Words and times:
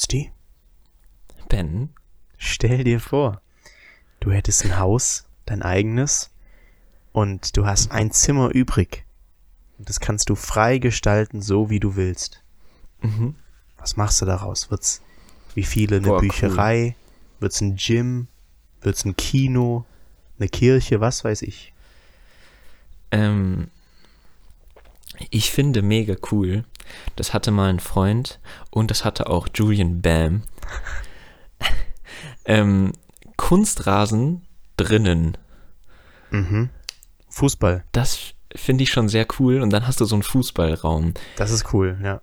Konsti, 0.00 0.32
Ben? 1.50 1.90
stell 2.38 2.84
dir 2.84 3.00
vor, 3.00 3.42
du 4.20 4.30
hättest 4.32 4.64
ein 4.64 4.78
Haus, 4.78 5.26
dein 5.44 5.60
eigenes, 5.60 6.30
und 7.12 7.54
du 7.54 7.66
hast 7.66 7.90
ein 7.90 8.10
Zimmer 8.10 8.48
übrig. 8.48 9.04
Und 9.76 9.90
das 9.90 10.00
kannst 10.00 10.30
du 10.30 10.36
frei 10.36 10.78
gestalten, 10.78 11.42
so 11.42 11.68
wie 11.68 11.80
du 11.80 11.96
willst. 11.96 12.42
Mhm. 13.02 13.34
Was 13.76 13.98
machst 13.98 14.22
du 14.22 14.24
daraus? 14.24 14.70
Wird's 14.70 15.02
wie 15.54 15.64
viele 15.64 15.96
eine 15.96 16.06
Boah, 16.06 16.14
cool. 16.14 16.28
Bücherei? 16.28 16.96
Wird's 17.38 17.60
ein 17.60 17.76
Gym? 17.76 18.28
Wird's 18.80 19.04
ein 19.04 19.16
Kino? 19.16 19.84
Eine 20.38 20.48
Kirche? 20.48 21.02
Was 21.02 21.24
weiß 21.24 21.42
ich. 21.42 21.74
Ähm, 23.10 23.68
ich 25.30 25.50
finde 25.50 25.82
mega 25.82 26.16
cool. 26.30 26.64
Das 27.16 27.34
hatte 27.34 27.50
mal 27.50 27.70
ein 27.70 27.80
Freund 27.80 28.40
und 28.70 28.90
das 28.90 29.04
hatte 29.04 29.28
auch 29.28 29.48
Julian 29.54 30.00
Bam. 30.00 30.42
ähm, 32.44 32.92
Kunstrasen 33.36 34.42
drinnen. 34.76 35.36
Mhm. 36.30 36.70
Fußball. 37.28 37.84
Das 37.92 38.34
finde 38.54 38.84
ich 38.84 38.90
schon 38.90 39.08
sehr 39.08 39.26
cool. 39.38 39.60
Und 39.60 39.70
dann 39.70 39.86
hast 39.86 40.00
du 40.00 40.04
so 40.04 40.16
einen 40.16 40.22
Fußballraum. 40.22 41.14
Das 41.36 41.50
ist 41.50 41.72
cool, 41.72 41.98
ja. 42.02 42.20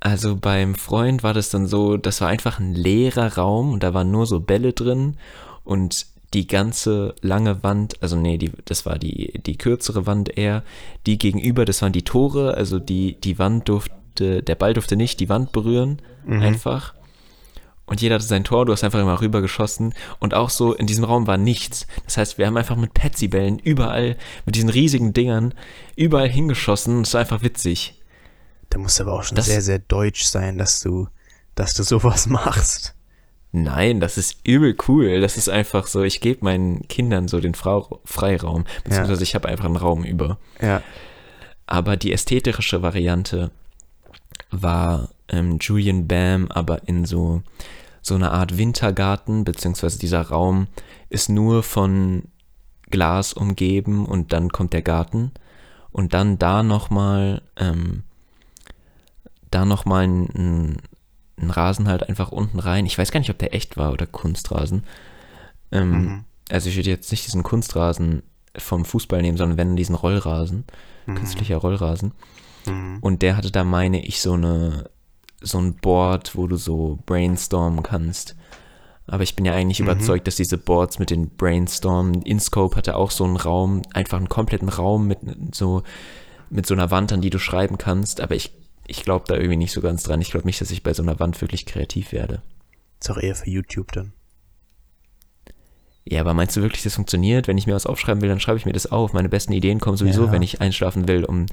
Also 0.00 0.36
beim 0.36 0.74
Freund 0.74 1.22
war 1.22 1.34
das 1.34 1.50
dann 1.50 1.66
so, 1.66 1.98
das 1.98 2.22
war 2.22 2.28
einfach 2.28 2.58
ein 2.58 2.74
leerer 2.74 3.36
Raum 3.36 3.72
und 3.72 3.82
da 3.82 3.92
waren 3.92 4.10
nur 4.10 4.26
so 4.26 4.40
Bälle 4.40 4.72
drin 4.72 5.18
und 5.62 6.06
die 6.34 6.46
ganze 6.46 7.14
lange 7.22 7.62
Wand, 7.62 8.00
also 8.02 8.16
nee, 8.16 8.38
die, 8.38 8.52
das 8.64 8.86
war 8.86 8.98
die, 8.98 9.40
die 9.44 9.58
kürzere 9.58 10.06
Wand 10.06 10.36
eher, 10.38 10.62
die 11.06 11.18
gegenüber, 11.18 11.64
das 11.64 11.82
waren 11.82 11.92
die 11.92 12.04
Tore, 12.04 12.54
also 12.54 12.78
die, 12.78 13.20
die 13.20 13.38
Wand 13.38 13.68
durfte, 13.68 14.42
der 14.42 14.54
Ball 14.54 14.74
durfte 14.74 14.96
nicht 14.96 15.18
die 15.20 15.28
Wand 15.28 15.50
berühren, 15.52 16.00
einfach. 16.28 16.94
Und 17.86 18.00
jeder 18.00 18.14
hatte 18.16 18.24
sein 18.26 18.44
Tor, 18.44 18.66
du 18.66 18.72
hast 18.72 18.84
einfach 18.84 19.00
immer 19.00 19.20
rüber 19.20 19.40
geschossen. 19.40 19.94
Und 20.20 20.32
auch 20.32 20.48
so, 20.50 20.74
in 20.74 20.86
diesem 20.86 21.02
Raum 21.02 21.26
war 21.26 21.36
nichts. 21.38 21.88
Das 22.04 22.18
heißt, 22.18 22.38
wir 22.38 22.46
haben 22.46 22.56
einfach 22.56 22.76
mit 22.76 22.94
Petsy-Bällen 22.94 23.58
überall, 23.58 24.16
mit 24.46 24.54
diesen 24.54 24.68
riesigen 24.68 25.12
Dingern, 25.12 25.54
überall 25.96 26.28
hingeschossen. 26.28 27.00
Es 27.00 27.14
war 27.14 27.22
einfach 27.22 27.42
witzig. 27.42 28.00
Da 28.68 28.78
musst 28.78 29.00
du 29.00 29.02
aber 29.02 29.14
auch 29.14 29.24
schon 29.24 29.34
Das- 29.34 29.46
sehr, 29.46 29.62
sehr 29.62 29.80
deutsch 29.80 30.22
sein, 30.22 30.56
dass 30.56 30.78
du, 30.80 31.08
dass 31.56 31.74
du 31.74 31.82
sowas 31.82 32.26
machst. 32.28 32.94
Nein, 33.52 33.98
das 33.98 34.16
ist 34.16 34.46
übel 34.46 34.76
cool. 34.86 35.20
Das 35.20 35.36
ist 35.36 35.48
einfach 35.48 35.86
so, 35.86 36.02
ich 36.02 36.20
gebe 36.20 36.44
meinen 36.44 36.86
Kindern 36.88 37.26
so 37.26 37.40
den 37.40 37.54
Frau 37.54 38.00
Freiraum, 38.04 38.64
beziehungsweise 38.84 39.22
ich 39.24 39.34
habe 39.34 39.48
einfach 39.48 39.64
einen 39.64 39.76
Raum 39.76 40.04
über. 40.04 40.38
Ja. 40.60 40.82
Aber 41.66 41.96
die 41.96 42.12
ästhetische 42.12 42.82
Variante 42.82 43.50
war 44.50 45.08
ähm, 45.28 45.58
Julian 45.60 46.06
Bam, 46.06 46.48
aber 46.50 46.86
in 46.88 47.04
so, 47.04 47.42
so 48.02 48.14
einer 48.14 48.32
Art 48.32 48.56
Wintergarten, 48.56 49.44
beziehungsweise 49.44 49.98
dieser 49.98 50.22
Raum 50.22 50.68
ist 51.08 51.28
nur 51.28 51.62
von 51.62 52.24
Glas 52.90 53.32
umgeben 53.32 54.06
und 54.06 54.32
dann 54.32 54.50
kommt 54.50 54.72
der 54.72 54.82
Garten. 54.82 55.32
Und 55.92 56.14
dann 56.14 56.38
da 56.38 56.62
nochmal, 56.62 57.42
ähm, 57.56 58.04
da 59.50 59.64
nochmal 59.64 60.04
ein, 60.04 60.28
ein, 60.34 60.76
ein 61.40 61.50
Rasen 61.50 61.88
halt 61.88 62.08
einfach 62.08 62.32
unten 62.32 62.58
rein. 62.58 62.86
Ich 62.86 62.98
weiß 62.98 63.10
gar 63.10 63.20
nicht, 63.20 63.30
ob 63.30 63.38
der 63.38 63.54
echt 63.54 63.76
war 63.76 63.92
oder 63.92 64.06
Kunstrasen. 64.06 64.84
Ähm, 65.72 65.90
Mhm. 65.90 66.24
Also 66.50 66.68
ich 66.68 66.76
würde 66.76 66.90
jetzt 66.90 67.10
nicht 67.12 67.26
diesen 67.26 67.44
Kunstrasen 67.44 68.22
vom 68.56 68.84
Fußball 68.84 69.22
nehmen, 69.22 69.38
sondern 69.38 69.56
wenn 69.56 69.76
diesen 69.76 69.94
Rollrasen, 69.94 70.64
künstlicher 71.06 71.56
Rollrasen. 71.58 72.12
Mhm. 72.66 72.98
Und 73.00 73.22
der 73.22 73.36
hatte 73.36 73.50
da, 73.52 73.62
meine 73.64 74.04
ich, 74.04 74.20
so 74.20 74.32
eine, 74.32 74.90
so 75.40 75.58
ein 75.58 75.76
Board, 75.76 76.36
wo 76.36 76.46
du 76.48 76.56
so 76.56 76.98
brainstormen 77.06 77.82
kannst. 77.84 78.36
Aber 79.06 79.22
ich 79.22 79.34
bin 79.36 79.44
ja 79.44 79.54
eigentlich 79.54 79.80
überzeugt, 79.80 80.26
dass 80.26 80.36
diese 80.36 80.58
Boards 80.58 80.98
mit 80.98 81.10
den 81.10 81.30
Brainstorm, 81.30 82.22
InScope 82.22 82.76
hatte 82.76 82.96
auch 82.96 83.10
so 83.10 83.24
einen 83.24 83.36
Raum, 83.36 83.82
einfach 83.92 84.18
einen 84.18 84.28
kompletten 84.28 84.68
Raum 84.68 85.06
mit 85.06 85.18
so, 85.52 85.82
mit 86.48 86.66
so 86.66 86.74
einer 86.74 86.90
Wand, 86.90 87.12
an 87.12 87.20
die 87.20 87.30
du 87.30 87.38
schreiben 87.38 87.78
kannst. 87.78 88.20
Aber 88.20 88.34
ich, 88.34 88.52
ich 88.90 89.02
glaube 89.04 89.24
da 89.28 89.34
irgendwie 89.34 89.56
nicht 89.56 89.72
so 89.72 89.80
ganz 89.80 90.02
dran. 90.02 90.20
Ich 90.20 90.30
glaube 90.30 90.46
nicht, 90.46 90.60
dass 90.60 90.70
ich 90.70 90.82
bei 90.82 90.92
so 90.92 91.02
einer 91.02 91.18
Wand 91.20 91.40
wirklich 91.40 91.64
kreativ 91.64 92.12
werde. 92.12 92.42
Ist 93.00 93.10
auch 93.10 93.16
eher 93.18 93.34
für 93.34 93.48
YouTube 93.48 93.92
dann. 93.92 94.12
Ja, 96.04 96.20
aber 96.22 96.34
meinst 96.34 96.56
du 96.56 96.62
wirklich, 96.62 96.82
das 96.82 96.94
funktioniert? 96.94 97.46
Wenn 97.46 97.58
ich 97.58 97.66
mir 97.66 97.74
was 97.74 97.86
aufschreiben 97.86 98.20
will, 98.22 98.28
dann 98.28 98.40
schreibe 98.40 98.58
ich 98.58 98.66
mir 98.66 98.72
das 98.72 98.90
auf. 98.90 99.12
Meine 99.12 99.28
besten 99.28 99.52
Ideen 99.52 99.78
kommen 99.80 99.96
sowieso, 99.96 100.26
Ja. 100.26 100.32
wenn 100.32 100.42
ich 100.42 100.60
einschlafen 100.60 101.06
will, 101.06 101.24
um, 101.24 101.46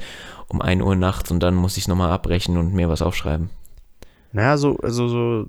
um 0.47 0.61
1 0.61 0.81
Uhr 0.81 0.95
nachts 0.95 1.29
und 1.31 1.41
dann 1.41 1.53
muss 1.53 1.77
ich 1.77 1.83
es 1.83 1.87
nochmal 1.87 2.11
abbrechen 2.11 2.57
und 2.57 2.73
mir 2.73 2.89
was 2.89 3.01
aufschreiben. 3.01 3.49
Naja, 4.31 4.57
so, 4.57 4.77
also 4.77 5.07
so 5.07 5.45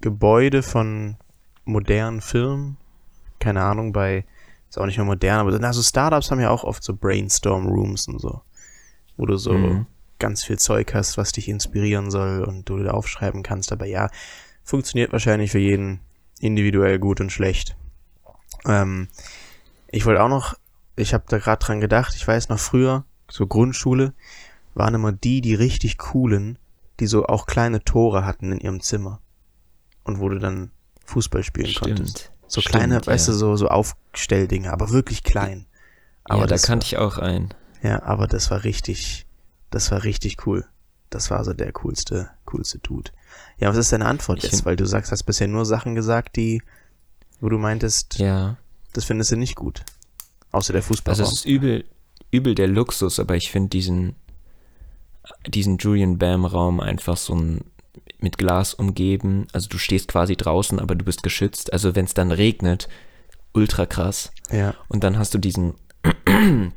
Gebäude 0.00 0.62
von 0.62 1.16
modernen 1.64 2.20
Firmen, 2.20 2.76
keine 3.38 3.62
Ahnung, 3.62 3.92
bei, 3.92 4.24
ist 4.70 4.78
auch 4.78 4.86
nicht 4.86 4.96
mehr 4.96 5.04
modern, 5.06 5.40
aber 5.46 5.64
also 5.66 5.82
Startups 5.82 6.30
haben 6.30 6.40
ja 6.40 6.50
auch 6.50 6.64
oft 6.64 6.82
so 6.82 6.94
Brainstorm 6.94 7.66
Rooms 7.66 8.08
und 8.08 8.20
so, 8.20 8.40
wo 9.16 9.26
du 9.26 9.36
so 9.36 9.52
Mhm. 9.52 9.86
Ganz 10.18 10.44
viel 10.44 10.58
Zeug 10.58 10.94
hast, 10.94 11.18
was 11.18 11.32
dich 11.32 11.48
inspirieren 11.48 12.10
soll 12.10 12.42
und 12.44 12.68
du 12.68 12.82
da 12.82 12.92
aufschreiben 12.92 13.42
kannst, 13.42 13.72
aber 13.72 13.86
ja, 13.86 14.08
funktioniert 14.64 15.12
wahrscheinlich 15.12 15.50
für 15.50 15.58
jeden 15.58 16.00
individuell 16.40 16.98
gut 16.98 17.20
und 17.20 17.30
schlecht. 17.30 17.76
Ähm, 18.66 19.08
ich 19.88 20.04
wollte 20.04 20.22
auch 20.22 20.28
noch, 20.28 20.54
ich 20.96 21.14
habe 21.14 21.24
da 21.28 21.38
gerade 21.38 21.64
dran 21.64 21.80
gedacht, 21.80 22.14
ich 22.14 22.26
weiß 22.26 22.48
noch 22.48 22.58
früher, 22.58 23.04
so 23.30 23.46
Grundschule, 23.46 24.12
waren 24.74 24.94
immer 24.94 25.12
die, 25.12 25.40
die 25.40 25.54
richtig 25.54 25.98
coolen, 25.98 26.58
die 27.00 27.06
so 27.06 27.26
auch 27.26 27.46
kleine 27.46 27.82
Tore 27.82 28.24
hatten 28.24 28.52
in 28.52 28.60
ihrem 28.60 28.80
Zimmer. 28.80 29.20
Und 30.04 30.20
wo 30.20 30.28
du 30.28 30.38
dann 30.38 30.70
Fußball 31.04 31.42
spielen 31.42 31.74
konntest. 31.74 32.30
So 32.46 32.60
Stimmt, 32.60 32.76
kleine, 32.76 32.94
ja. 32.96 33.06
weißt 33.06 33.28
du, 33.28 33.32
so, 33.32 33.56
so 33.56 33.68
Aufstelldinge, 33.68 34.72
aber 34.72 34.90
wirklich 34.90 35.24
klein. 35.24 35.66
Aber 36.24 36.42
ja, 36.42 36.46
da 36.46 36.58
kannte 36.58 36.86
ich 36.86 36.96
auch 36.96 37.18
einen. 37.18 37.54
ja, 37.82 38.02
aber 38.02 38.26
das 38.26 38.50
war 38.50 38.64
richtig, 38.64 39.25
das 39.70 39.90
war 39.90 40.04
richtig 40.04 40.46
cool. 40.46 40.64
Das 41.10 41.30
war 41.30 41.44
so 41.44 41.52
der 41.52 41.72
coolste, 41.72 42.30
coolste 42.46 42.78
Dude. 42.80 43.10
Ja, 43.58 43.68
was 43.68 43.76
ist 43.76 43.92
deine 43.92 44.06
Antwort 44.06 44.38
Ich 44.38 44.50
jetzt? 44.50 44.64
Weil 44.64 44.76
du 44.76 44.86
sagst, 44.86 45.12
hast 45.12 45.22
bisher 45.24 45.46
nur 45.48 45.64
Sachen 45.64 45.94
gesagt, 45.94 46.36
die, 46.36 46.62
wo 47.40 47.48
du 47.48 47.58
meintest, 47.58 48.18
Ja. 48.18 48.56
das 48.92 49.04
findest 49.04 49.30
du 49.32 49.36
nicht 49.36 49.54
gut. 49.56 49.84
Außer 50.52 50.72
der 50.72 50.80
Also 50.80 50.88
Fußballraum. 50.94 51.22
es 51.24 51.32
ist 51.32 51.44
übel, 51.44 51.84
übel 52.30 52.54
der 52.54 52.66
Luxus, 52.68 53.20
aber 53.20 53.36
ich 53.36 53.50
finde 53.50 53.68
diesen, 53.70 54.16
diesen 55.46 55.78
Julian 55.78 56.18
Bam 56.18 56.44
Raum 56.44 56.80
einfach 56.80 57.16
so 57.16 57.34
ein 57.34 57.60
mit 58.18 58.38
Glas 58.38 58.74
umgeben. 58.74 59.46
Also 59.52 59.68
du 59.68 59.78
stehst 59.78 60.08
quasi 60.08 60.36
draußen, 60.36 60.80
aber 60.80 60.94
du 60.94 61.04
bist 61.04 61.22
geschützt. 61.22 61.72
Also 61.72 61.94
wenn 61.94 62.06
es 62.06 62.14
dann 62.14 62.32
regnet, 62.32 62.88
ultra 63.52 63.86
krass. 63.86 64.32
ja, 64.50 64.74
Und 64.88 65.04
dann 65.04 65.18
hast 65.18 65.34
du 65.34 65.38
diesen, 65.38 65.74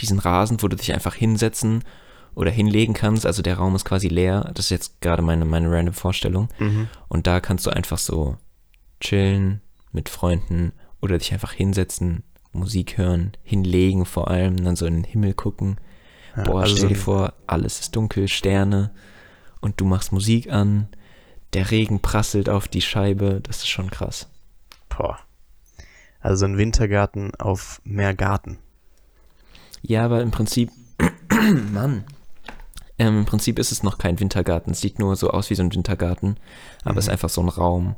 diesen 0.00 0.18
Rasen, 0.18 0.62
wo 0.62 0.68
du 0.68 0.76
dich 0.76 0.92
einfach 0.94 1.14
hinsetzen 1.14 1.84
oder 2.38 2.52
hinlegen 2.52 2.94
kannst. 2.94 3.26
Also 3.26 3.42
der 3.42 3.56
Raum 3.56 3.74
ist 3.74 3.84
quasi 3.84 4.06
leer. 4.06 4.52
Das 4.54 4.66
ist 4.66 4.70
jetzt 4.70 5.00
gerade 5.00 5.22
meine, 5.22 5.44
meine 5.44 5.68
random 5.68 5.92
Vorstellung. 5.92 6.48
mhm. 6.60 6.88
Und 7.08 7.26
da 7.26 7.40
kannst 7.40 7.66
du 7.66 7.70
einfach 7.70 7.98
so 7.98 8.36
chillen 9.00 9.60
mit 9.90 10.08
Freunden 10.08 10.72
oder 11.00 11.18
dich 11.18 11.32
einfach 11.32 11.52
hinsetzen, 11.52 12.22
Musik 12.52 12.96
hören, 12.96 13.32
hinlegen 13.42 14.04
vor 14.04 14.28
allem, 14.28 14.56
dann 14.62 14.76
so 14.76 14.86
in 14.86 14.94
den 14.94 15.04
Himmel 15.04 15.34
gucken. 15.34 15.80
ja 16.36 16.44
Boah, 16.44 16.60
also 16.62 16.76
stell 16.76 16.90
dir 16.90 16.94
vor, 16.94 17.34
alles 17.48 17.80
ist 17.80 17.96
dunkel, 17.96 18.28
Sterne 18.28 18.92
und 19.60 19.80
du 19.80 19.84
machst 19.84 20.12
Musik 20.12 20.52
an, 20.52 20.86
der 21.54 21.72
Regen 21.72 22.00
prasselt 22.00 22.48
auf 22.48 22.68
die 22.68 22.82
Scheibe, 22.82 23.40
das 23.42 23.58
ist 23.58 23.68
schon 23.68 23.90
krass. 23.90 24.28
Boah. 24.88 25.18
Also 26.20 26.44
ein 26.46 26.56
Wintergarten 26.56 27.34
auf 27.34 27.80
mehr 27.82 28.14
Garten. 28.14 28.58
Ja, 29.82 30.04
aber 30.04 30.22
im 30.22 30.30
Prinzip, 30.30 30.70
Mann, 31.72 32.04
ähm, 32.98 33.18
im 33.18 33.24
Prinzip 33.24 33.58
ist 33.58 33.72
es 33.72 33.82
noch 33.82 33.98
kein 33.98 34.18
Wintergarten. 34.20 34.72
Es 34.72 34.80
sieht 34.80 34.98
nur 34.98 35.16
so 35.16 35.30
aus 35.30 35.50
wie 35.50 35.54
so 35.54 35.62
ein 35.62 35.72
Wintergarten, 35.72 36.38
aber 36.84 36.98
es 36.98 37.06
ist 37.06 37.10
einfach 37.10 37.28
so 37.28 37.40
ein 37.40 37.48
Raum, 37.48 37.96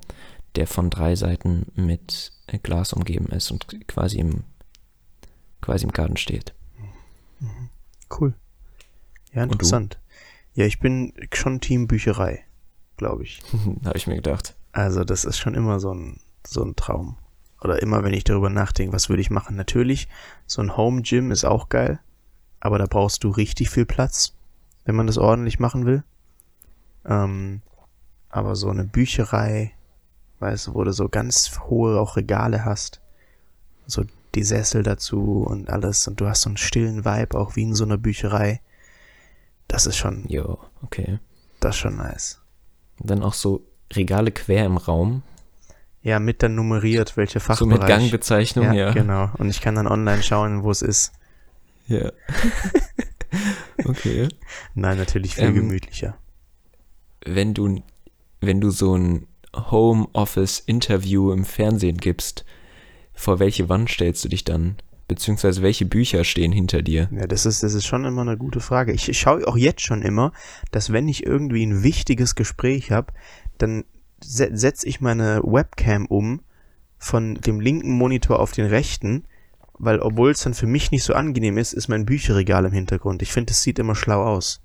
der 0.57 0.67
von 0.67 0.91
drei 0.91 1.17
Seiten 1.17 1.67
mit 1.75 2.33
Glas 2.63 2.93
umgeben 2.93 3.27
ist 3.27 3.51
und 3.51 3.67
quasi 3.87 4.19
im, 4.19 4.45
quasi 5.61 5.85
im 5.85 5.93
Garten 5.93 6.17
steht. 6.17 6.55
Cool. 8.11 8.35
Ja, 9.33 9.45
interessant. 9.45 9.99
Ja, 10.55 10.67
ich 10.67 10.81
bin 10.81 11.13
schon 11.33 11.61
Team 11.61 11.87
Bücherei, 11.87 12.45
glaube 12.97 13.23
ich. 13.23 13.41
Habe 13.85 13.97
ich 13.97 14.07
mir 14.07 14.17
gedacht. 14.17 14.57
Also 14.73 15.05
das 15.05 15.25
ist 15.25 15.39
schon 15.39 15.55
immer 15.55 15.81
so 15.81 15.95
ein, 15.95 16.21
so 16.47 16.63
ein 16.63 16.77
Traum. 16.77 17.17
Oder 17.63 17.83
immer, 17.83 18.03
wenn 18.03 18.15
ich 18.15 18.25
darüber 18.25 18.51
nachdenke, 18.51 18.93
was 18.93 19.09
würde 19.09 19.21
ich 19.21 19.31
machen. 19.31 19.55
Natürlich, 19.55 20.09
so 20.47 20.63
ein 20.63 20.77
Home 20.77 21.03
Gym 21.03 21.31
ist 21.31 21.45
auch 21.45 21.69
geil, 21.69 22.01
aber 22.59 22.79
da 22.79 22.87
brauchst 22.87 23.23
du 23.23 23.31
richtig 23.31 23.71
viel 23.71 23.85
Platz, 23.85 24.35
wenn 24.85 24.95
man 24.95 25.07
das 25.07 25.19
ordentlich 25.19 25.59
machen 25.59 25.87
will. 25.87 26.03
Ähm, 27.05 27.63
aber 28.29 28.55
so 28.57 28.69
eine 28.71 28.85
Bücherei, 28.85 29.73
weißt 30.41 30.69
du, 30.69 30.75
wo 30.75 30.85
du 30.85 30.93
so 30.93 31.09
ganz 31.09 31.59
hohe 31.69 31.99
auch 32.01 32.17
Regale 32.17 32.65
hast, 32.65 33.01
so 33.87 34.05
die 34.35 34.45
Sessel 34.45 34.83
dazu 34.83 35.43
und 35.49 35.69
alles 35.71 36.07
und 36.07 36.21
du 36.21 36.29
hast 36.29 36.43
so 36.43 36.51
einen 36.51 36.57
stillen 36.57 37.05
Vibe 37.05 37.37
auch 37.39 37.57
wie 37.57 37.63
in 37.63 37.75
so 37.75 37.85
einer 37.85 37.99
Bücherei. 37.99 38.61
Das 39.67 39.87
ist 39.87 39.97
schon, 39.97 40.25
Jo, 40.29 40.59
okay. 40.83 41.19
das 41.61 41.75
ist 41.77 41.81
schon 41.81 41.97
nice. 41.97 42.41
Dann 42.99 43.23
auch 43.23 43.35
so 43.35 43.65
Regale 43.93 44.31
quer 44.31 44.65
im 44.67 44.77
Raum. 44.77 45.23
Ja, 46.03 46.19
mit 46.19 46.43
dann 46.43 46.55
nummeriert, 46.55 47.17
welche 47.17 47.41
So 47.41 47.47
Fachbereich. 47.47 47.79
mit 47.81 47.87
Gangbezeichnung, 47.89 48.67
ja, 48.67 48.73
ja. 48.73 48.93
genau. 48.93 49.31
Und 49.39 49.51
ich 49.51 49.61
kann 49.61 49.75
dann 49.75 49.87
online 49.87 50.23
schauen, 50.23 50.63
wo 50.63 50.71
es 50.71 50.83
ist. 50.83 51.13
Ja. 51.89 52.11
okay. 53.85 54.29
Nein, 54.75 54.99
natürlich 54.99 55.35
viel 55.35 55.45
Ähm, 55.45 55.55
gemütlicher. 55.55 56.17
Wenn 57.25 57.55
du, 57.55 57.83
wenn 58.41 58.61
du 58.61 58.71
so 58.71 58.97
ein 58.97 59.27
Homeoffice-Interview 59.55 61.33
im 61.33 61.45
Fernsehen 61.45 61.99
gibst, 61.99 62.45
vor 63.13 63.39
welche 63.39 63.69
Wand 63.69 63.91
stellst 63.91 64.25
du 64.25 64.29
dich 64.29 64.45
dann? 64.45 64.77
Beziehungsweise 65.09 65.63
welche 65.63 65.87
Bücher 65.87 66.23
stehen 66.25 66.53
hinter 66.53 66.83
dir? 66.83 67.09
Ja, 67.13 67.27
das 67.27 67.45
ist, 67.45 67.63
das 67.63 67.75
ist 67.75 67.85
schon 67.85 68.05
immer 68.05 68.23
eine 68.23 68.37
gute 68.37 68.61
Frage. 68.61 68.93
Ich 68.93 69.19
schaue 69.19 69.47
auch 69.47 69.57
jetzt 69.57 69.83
schon 69.83 70.03
immer, 70.03 70.33
dass 70.71 70.93
wenn 70.93 71.09
ich 71.09 71.27
irgendwie 71.27 71.67
ein 71.67 71.83
wichtiges 71.83 72.37
Gespräch 72.37 72.93
habe, 72.93 73.13
dann 73.59 73.85
se 74.23 74.51
setze 74.53 74.87
ich 74.87 75.01
meine 75.01 75.43
Webcam 75.43 76.07
um 76.07 76.43
von 76.99 77.35
dem 77.35 77.61
linken 77.61 77.97
Monitor 77.97 78.39
auf 78.39 78.53
den 78.53 78.67
rechten, 78.67 79.25
weil 79.81 80.01
obwohl 80.01 80.31
es 80.31 80.43
dann 80.43 80.55
für 80.55 80.67
mich 80.67 80.91
nicht 80.91 81.05
so 81.05 81.15
angenehm 81.15 81.59
ist, 81.59 81.73
ist 81.73 81.89
mein 81.89 82.05
Bücherregal 82.07 82.65
im 82.67 82.73
Hintergrund. 82.73 83.23
Ich 83.23 83.33
finde, 83.33 83.53
es 83.53 83.63
sieht 83.63 83.79
immer 83.79 83.95
schlau 83.95 84.23
aus. 84.25 84.61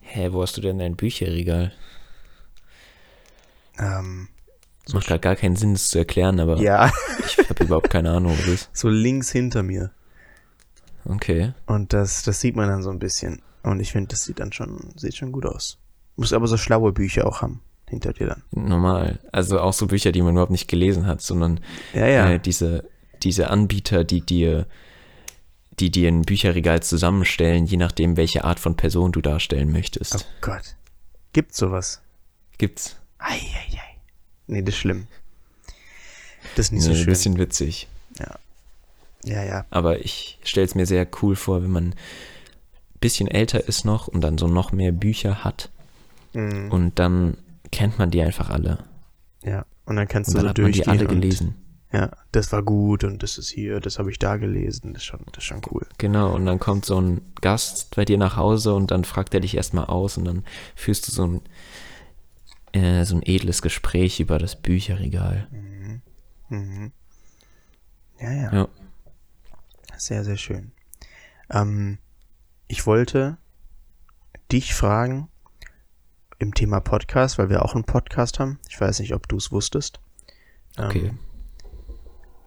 Hä, 0.00 0.28
wo 0.32 0.42
hast 0.42 0.56
du 0.56 0.60
denn 0.60 0.78
dein 0.78 0.96
Bücherregal? 0.96 1.72
Ähm, 3.78 4.28
Das 4.84 4.94
macht 4.94 5.06
gerade 5.06 5.20
gar 5.20 5.36
keinen 5.36 5.56
Sinn, 5.56 5.72
das 5.72 5.88
zu 5.88 5.98
erklären, 5.98 6.40
aber 6.40 6.58
ja, 6.58 6.90
ich 7.26 7.38
habe 7.38 7.64
überhaupt 7.64 7.90
keine 7.90 8.10
Ahnung, 8.10 8.32
wo 8.32 8.36
das 8.42 8.48
ist. 8.48 8.70
so 8.72 8.88
links 8.88 9.30
hinter 9.30 9.62
mir. 9.62 9.90
Okay. 11.06 11.52
Und 11.66 11.92
das, 11.92 12.22
das 12.22 12.40
sieht 12.40 12.56
man 12.56 12.68
dann 12.68 12.82
so 12.82 12.90
ein 12.90 12.98
bisschen. 12.98 13.42
Und 13.62 13.80
ich 13.80 13.92
finde, 13.92 14.08
das 14.08 14.24
sieht 14.24 14.40
dann 14.40 14.52
schon, 14.52 14.92
sieht 14.96 15.16
schon 15.16 15.32
gut 15.32 15.46
aus. 15.46 15.78
Muss 16.16 16.32
aber 16.32 16.46
so 16.46 16.56
schlaue 16.56 16.92
Bücher 16.92 17.26
auch 17.26 17.42
haben, 17.42 17.60
hinter 17.88 18.12
dir 18.12 18.28
dann. 18.28 18.42
Normal. 18.52 19.18
Also 19.32 19.60
auch 19.60 19.72
so 19.72 19.86
Bücher, 19.86 20.12
die 20.12 20.22
man 20.22 20.32
überhaupt 20.32 20.50
nicht 20.52 20.68
gelesen 20.68 21.06
hat, 21.06 21.20
sondern 21.22 21.60
Ja, 21.92 22.06
ja. 22.06 22.30
äh, 22.30 22.38
diese, 22.38 22.88
diese 23.24 23.50
Anbieter, 23.50 24.04
die 24.04 24.20
dir, 24.20 24.66
die 25.80 25.90
dir 25.90 26.08
ein 26.08 26.22
Bücherregal 26.22 26.82
zusammenstellen, 26.82 27.66
je 27.66 27.76
nachdem, 27.76 28.16
welche 28.16 28.44
Art 28.44 28.60
von 28.60 28.76
Person 28.76 29.12
du 29.12 29.20
darstellen 29.20 29.72
möchtest. 29.72 30.14
Oh 30.16 30.20
Gott. 30.40 30.76
Gibt's 31.32 31.56
sowas? 31.58 32.00
Gibt's. 32.58 32.96
Eieiei. 33.18 33.98
Nee, 34.46 34.62
das 34.62 34.74
ist 34.74 34.80
schlimm. 34.80 35.06
Das 36.56 36.66
ist 36.66 36.72
nicht 36.72 36.82
Nee, 36.82 36.86
so 36.86 36.90
Ein 36.92 36.96
schön. 36.98 37.06
bisschen 37.06 37.38
witzig. 37.38 37.88
Ja, 39.26 39.42
ja. 39.42 39.64
Aber 39.70 40.00
ich 40.04 40.38
stelle 40.44 40.66
es 40.66 40.74
mir 40.74 40.84
sehr 40.84 41.06
cool 41.22 41.34
vor, 41.34 41.62
wenn 41.62 41.70
man 41.70 41.84
ein 41.88 41.94
bisschen 43.00 43.26
älter 43.26 43.66
ist 43.66 43.84
noch 43.86 44.06
und 44.06 44.20
dann 44.20 44.36
so 44.36 44.46
noch 44.46 44.70
mehr 44.72 44.92
Bücher 44.92 45.42
hat 45.44 45.70
Mhm. 46.34 46.70
und 46.70 46.98
dann 46.98 47.38
kennt 47.72 47.98
man 47.98 48.10
die 48.10 48.20
einfach 48.20 48.50
alle. 48.50 48.84
Ja. 49.42 49.64
Und 49.86 49.96
dann 49.96 50.06
kannst 50.08 50.28
Und 50.28 50.36
du 50.42 50.46
dann 50.46 50.54
so 50.56 50.62
man 50.62 50.72
die 50.72 50.86
alle 50.86 51.00
und- 51.08 51.08
gelesen. 51.08 51.54
Ja, 51.94 52.10
das 52.32 52.50
war 52.50 52.64
gut 52.64 53.04
und 53.04 53.22
das 53.22 53.38
ist 53.38 53.50
hier, 53.50 53.78
das 53.78 54.00
habe 54.00 54.10
ich 54.10 54.18
da 54.18 54.36
gelesen. 54.36 54.94
Das 54.94 55.02
ist 55.02 55.06
schon, 55.06 55.20
das 55.26 55.38
ist 55.38 55.44
schon 55.44 55.62
cool. 55.70 55.86
Genau, 55.98 56.34
und 56.34 56.44
dann 56.44 56.58
kommt 56.58 56.84
so 56.84 57.00
ein 57.00 57.20
Gast 57.40 57.94
bei 57.94 58.04
dir 58.04 58.18
nach 58.18 58.36
Hause 58.36 58.74
und 58.74 58.90
dann 58.90 59.04
fragt 59.04 59.32
er 59.32 59.38
dich 59.38 59.56
erstmal 59.56 59.84
aus 59.84 60.18
und 60.18 60.24
dann 60.24 60.44
führst 60.74 61.06
du 61.06 61.12
so 61.12 61.24
ein, 61.24 61.40
äh, 62.72 63.04
so 63.04 63.14
ein 63.14 63.22
edles 63.24 63.62
Gespräch 63.62 64.18
über 64.18 64.40
das 64.40 64.60
Bücherregal. 64.60 65.46
Mhm. 66.48 66.90
Ja, 68.18 68.32
ja. 68.32 68.52
Ja. 68.52 68.68
Sehr, 69.96 70.24
sehr 70.24 70.36
schön. 70.36 70.72
Ähm, 71.48 71.98
ich 72.66 72.86
wollte 72.86 73.38
dich 74.50 74.74
fragen 74.74 75.28
im 76.40 76.54
Thema 76.54 76.80
Podcast, 76.80 77.38
weil 77.38 77.50
wir 77.50 77.64
auch 77.64 77.76
einen 77.76 77.84
Podcast 77.84 78.40
haben. 78.40 78.58
Ich 78.68 78.80
weiß 78.80 78.98
nicht, 78.98 79.14
ob 79.14 79.28
du 79.28 79.36
es 79.36 79.52
wusstest. 79.52 80.00
Okay. 80.76 81.10
Ähm, 81.10 81.18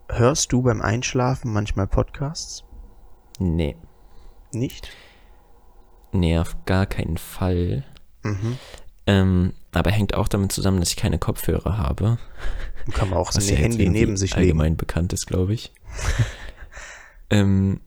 hörst 0.08 0.52
du 0.52 0.62
beim 0.62 0.80
Einschlafen 0.80 1.52
manchmal 1.52 1.86
Podcasts? 1.86 2.64
Nee. 3.38 3.76
Nicht? 4.52 4.90
Nee, 6.12 6.38
auf 6.38 6.56
gar 6.64 6.86
keinen 6.86 7.18
Fall. 7.18 7.84
Mhm. 8.22 8.58
Ähm, 9.06 9.52
aber 9.72 9.90
hängt 9.90 10.14
auch 10.14 10.28
damit 10.28 10.52
zusammen, 10.52 10.80
dass 10.80 10.90
ich 10.90 10.96
keine 10.96 11.18
Kopfhörer 11.18 11.76
habe. 11.78 12.18
Kann 12.92 13.10
man 13.10 13.18
auch 13.18 13.30
so 13.32 13.38
Was 13.38 13.48
ein 13.48 13.54
ja 13.54 13.60
Handy 13.60 13.88
neben 13.88 14.16
sich 14.16 14.30
legen. 14.30 14.40
allgemein 14.42 14.76
bekannt 14.76 15.12
ist, 15.12 15.26
glaube 15.26 15.52
ich. 15.54 15.72
ähm, 17.30 17.80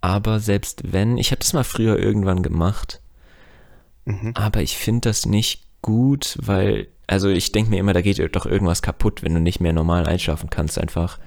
aber 0.00 0.40
selbst 0.40 0.92
wenn, 0.92 1.18
ich 1.18 1.30
habe 1.32 1.40
das 1.40 1.52
mal 1.52 1.64
früher 1.64 1.98
irgendwann 1.98 2.42
gemacht, 2.42 3.00
Mhm. 4.06 4.32
aber 4.34 4.62
ich 4.62 4.78
finde 4.78 5.10
das 5.10 5.26
nicht 5.26 5.66
gut, 5.82 6.38
weil, 6.40 6.88
also 7.06 7.28
ich 7.28 7.52
denke 7.52 7.70
mir 7.70 7.78
immer, 7.78 7.92
da 7.92 8.02
geht 8.02 8.18
doch 8.34 8.46
irgendwas 8.46 8.82
kaputt, 8.82 9.22
wenn 9.22 9.34
du 9.34 9.40
nicht 9.40 9.60
mehr 9.60 9.72
normal 9.72 10.06
einschlafen 10.06 10.50
kannst 10.50 10.78
einfach. 10.78 11.18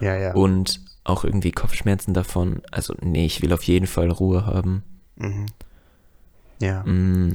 Ja, 0.00 0.16
ja. 0.16 0.34
Und 0.34 0.80
auch 1.04 1.24
irgendwie 1.24 1.52
Kopfschmerzen 1.52 2.14
davon. 2.14 2.62
Also 2.70 2.94
nee, 3.00 3.26
ich 3.26 3.42
will 3.42 3.52
auf 3.52 3.62
jeden 3.62 3.86
Fall 3.86 4.10
Ruhe 4.10 4.44
haben. 4.46 4.82
Mhm. 5.16 5.46
Ja. 6.60 6.82
Mm, 6.84 7.34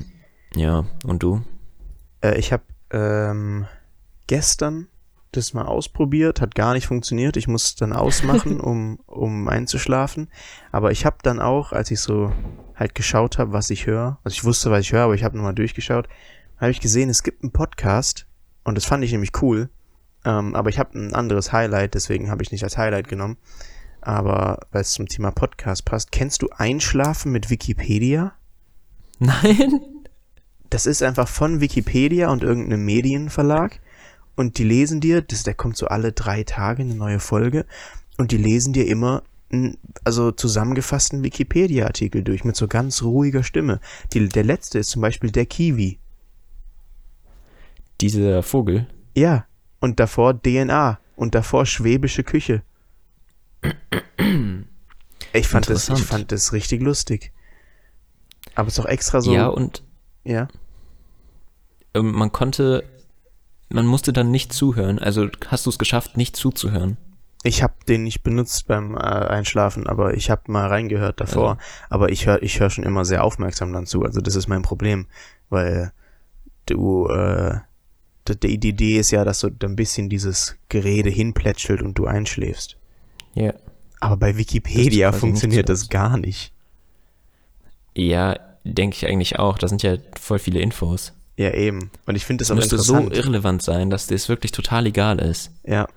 ja, 0.55 0.85
und 1.05 1.23
du? 1.23 1.41
Äh, 2.21 2.37
ich 2.37 2.51
habe 2.51 2.63
ähm, 2.91 3.65
gestern 4.27 4.87
das 5.31 5.53
mal 5.53 5.65
ausprobiert, 5.65 6.41
hat 6.41 6.55
gar 6.55 6.73
nicht 6.73 6.87
funktioniert. 6.87 7.37
Ich 7.37 7.47
muss 7.47 7.75
dann 7.75 7.93
ausmachen, 7.93 8.59
um, 8.59 8.99
um 9.05 9.47
einzuschlafen. 9.47 10.27
Aber 10.71 10.91
ich 10.91 11.05
habe 11.05 11.17
dann 11.23 11.39
auch, 11.39 11.71
als 11.71 11.91
ich 11.91 12.01
so 12.01 12.33
halt 12.75 12.95
geschaut 12.95 13.37
habe, 13.37 13.53
was 13.53 13.69
ich 13.69 13.85
höre, 13.85 14.19
also 14.23 14.35
ich 14.35 14.43
wusste, 14.43 14.71
was 14.71 14.81
ich 14.81 14.91
höre, 14.91 15.03
aber 15.03 15.15
ich 15.15 15.23
habe 15.23 15.37
nochmal 15.37 15.55
durchgeschaut, 15.55 16.09
habe 16.61 16.71
ich 16.71 16.79
gesehen, 16.79 17.09
es 17.09 17.23
gibt 17.23 17.43
einen 17.43 17.51
Podcast 17.51 18.27
und 18.63 18.75
das 18.75 18.85
fand 18.85 19.03
ich 19.03 19.11
nämlich 19.11 19.31
cool. 19.41 19.69
Ähm, 20.23 20.55
aber 20.55 20.69
ich 20.69 20.79
habe 20.79 20.97
ein 20.97 21.13
anderes 21.13 21.51
Highlight, 21.51 21.95
deswegen 21.95 22.29
habe 22.29 22.43
ich 22.43 22.51
nicht 22.51 22.63
als 22.63 22.77
Highlight 22.77 23.07
genommen. 23.07 23.37
Aber 24.01 24.59
weil 24.71 24.81
es 24.81 24.91
zum 24.91 25.07
Thema 25.07 25.31
Podcast 25.31 25.85
passt, 25.85 26.11
kennst 26.11 26.41
du 26.41 26.49
Einschlafen 26.55 27.31
mit 27.31 27.49
Wikipedia? 27.49 28.33
Nein? 29.19 29.81
Das 30.69 30.85
ist 30.85 31.03
einfach 31.03 31.27
von 31.27 31.59
Wikipedia 31.59 32.29
und 32.29 32.43
irgendeinem 32.43 32.85
Medienverlag. 32.85 33.79
Und 34.35 34.57
die 34.57 34.63
lesen 34.63 35.01
dir, 35.01 35.21
das, 35.21 35.43
der 35.43 35.53
kommt 35.53 35.77
so 35.77 35.87
alle 35.87 36.13
drei 36.13 36.43
Tage 36.43 36.81
eine 36.81 36.95
neue 36.95 37.19
Folge. 37.19 37.65
Und 38.17 38.31
die 38.31 38.37
lesen 38.37 38.73
dir 38.73 38.87
immer 38.87 39.23
einen, 39.51 39.77
also 40.03 40.31
zusammengefassten 40.31 41.23
Wikipedia-Artikel 41.23 42.23
durch 42.23 42.43
mit 42.43 42.55
so 42.55 42.67
ganz 42.67 43.03
ruhiger 43.03 43.43
Stimme. 43.43 43.79
Die, 44.13 44.27
der 44.29 44.43
letzte 44.43 44.79
ist 44.79 44.89
zum 44.91 45.01
Beispiel 45.01 45.31
der 45.31 45.45
Kiwi. 45.45 45.99
Dieser 48.01 48.43
Vogel? 48.43 48.87
Ja. 49.15 49.45
Und 49.79 49.99
davor 49.99 50.41
DNA. 50.41 50.99
Und 51.15 51.35
davor 51.35 51.65
schwäbische 51.65 52.23
Küche. 52.23 52.63
Ich 55.33 55.47
fand 55.47 55.69
das, 55.69 55.89
ich 55.89 56.03
fand 56.03 56.31
das 56.31 56.51
richtig 56.53 56.81
lustig. 56.81 57.31
Aber 58.55 58.67
es 58.67 58.77
ist 58.77 58.83
auch 58.83 58.89
extra 58.89 59.21
so. 59.21 59.33
Ja, 59.33 59.47
und 59.47 59.83
ja. 60.23 60.47
ähm, 61.93 62.11
man 62.11 62.31
konnte, 62.31 62.83
man 63.69 63.85
musste 63.85 64.13
dann 64.13 64.31
nicht 64.31 64.51
zuhören. 64.51 64.99
Also 64.99 65.29
hast 65.47 65.65
du 65.65 65.69
es 65.69 65.77
geschafft, 65.77 66.17
nicht 66.17 66.35
zuzuhören? 66.35 66.97
Ich 67.43 67.63
habe 67.63 67.73
den 67.87 68.03
nicht 68.03 68.21
benutzt 68.23 68.67
beim 68.67 68.95
äh, 68.95 68.99
Einschlafen, 68.99 69.87
aber 69.87 70.13
ich 70.13 70.29
habe 70.29 70.51
mal 70.51 70.67
reingehört 70.67 71.21
davor. 71.21 71.57
Aber 71.89 72.11
ich 72.11 72.27
höre 72.27 72.43
ich 72.43 72.59
hör 72.59 72.69
schon 72.69 72.83
immer 72.83 73.05
sehr 73.05 73.23
aufmerksam 73.23 73.73
dann 73.73 73.87
zu. 73.87 74.03
Also 74.03 74.21
das 74.21 74.35
ist 74.35 74.47
mein 74.47 74.61
Problem, 74.61 75.07
weil 75.49 75.91
du 76.65 77.07
äh, 77.07 77.59
die, 78.27 78.53
Idee 78.69 78.97
ist 78.99 79.11
ja, 79.11 79.23
dass 79.23 79.39
so 79.39 79.49
ein 79.61 79.75
bisschen 79.75 80.09
dieses 80.09 80.55
Gerede 80.69 81.09
hinplätschelt 81.09 81.81
und 81.81 81.95
du 81.95 82.05
einschläfst. 82.05 82.77
Ja. 83.33 83.53
Aber 83.99 84.17
bei 84.17 84.37
Wikipedia 84.37 85.11
Das 85.11 85.19
funktioniert 85.19 85.69
das 85.69 85.89
gar 85.89 86.17
nicht. 86.17 86.53
Ja, 87.95 88.39
denke 88.63 88.95
ich 88.95 89.07
eigentlich 89.07 89.39
auch. 89.39 89.57
Da 89.57 89.67
sind 89.67 89.83
ja 89.83 89.97
voll 90.19 90.39
viele 90.39 90.59
Infos. 90.59 91.13
Ja, 91.37 91.53
eben. 91.53 91.91
Und 92.05 92.15
ich 92.15 92.25
finde 92.25 92.43
das 92.43 92.51
auch 92.51 92.55
müsste 92.55 92.77
so 92.77 93.09
irrelevant 93.09 93.63
sein, 93.63 93.89
dass 93.89 94.07
das 94.07 94.29
wirklich 94.29 94.51
total 94.51 94.85
egal 94.85 95.19
ist. 95.19 95.51
ja. 95.65 95.87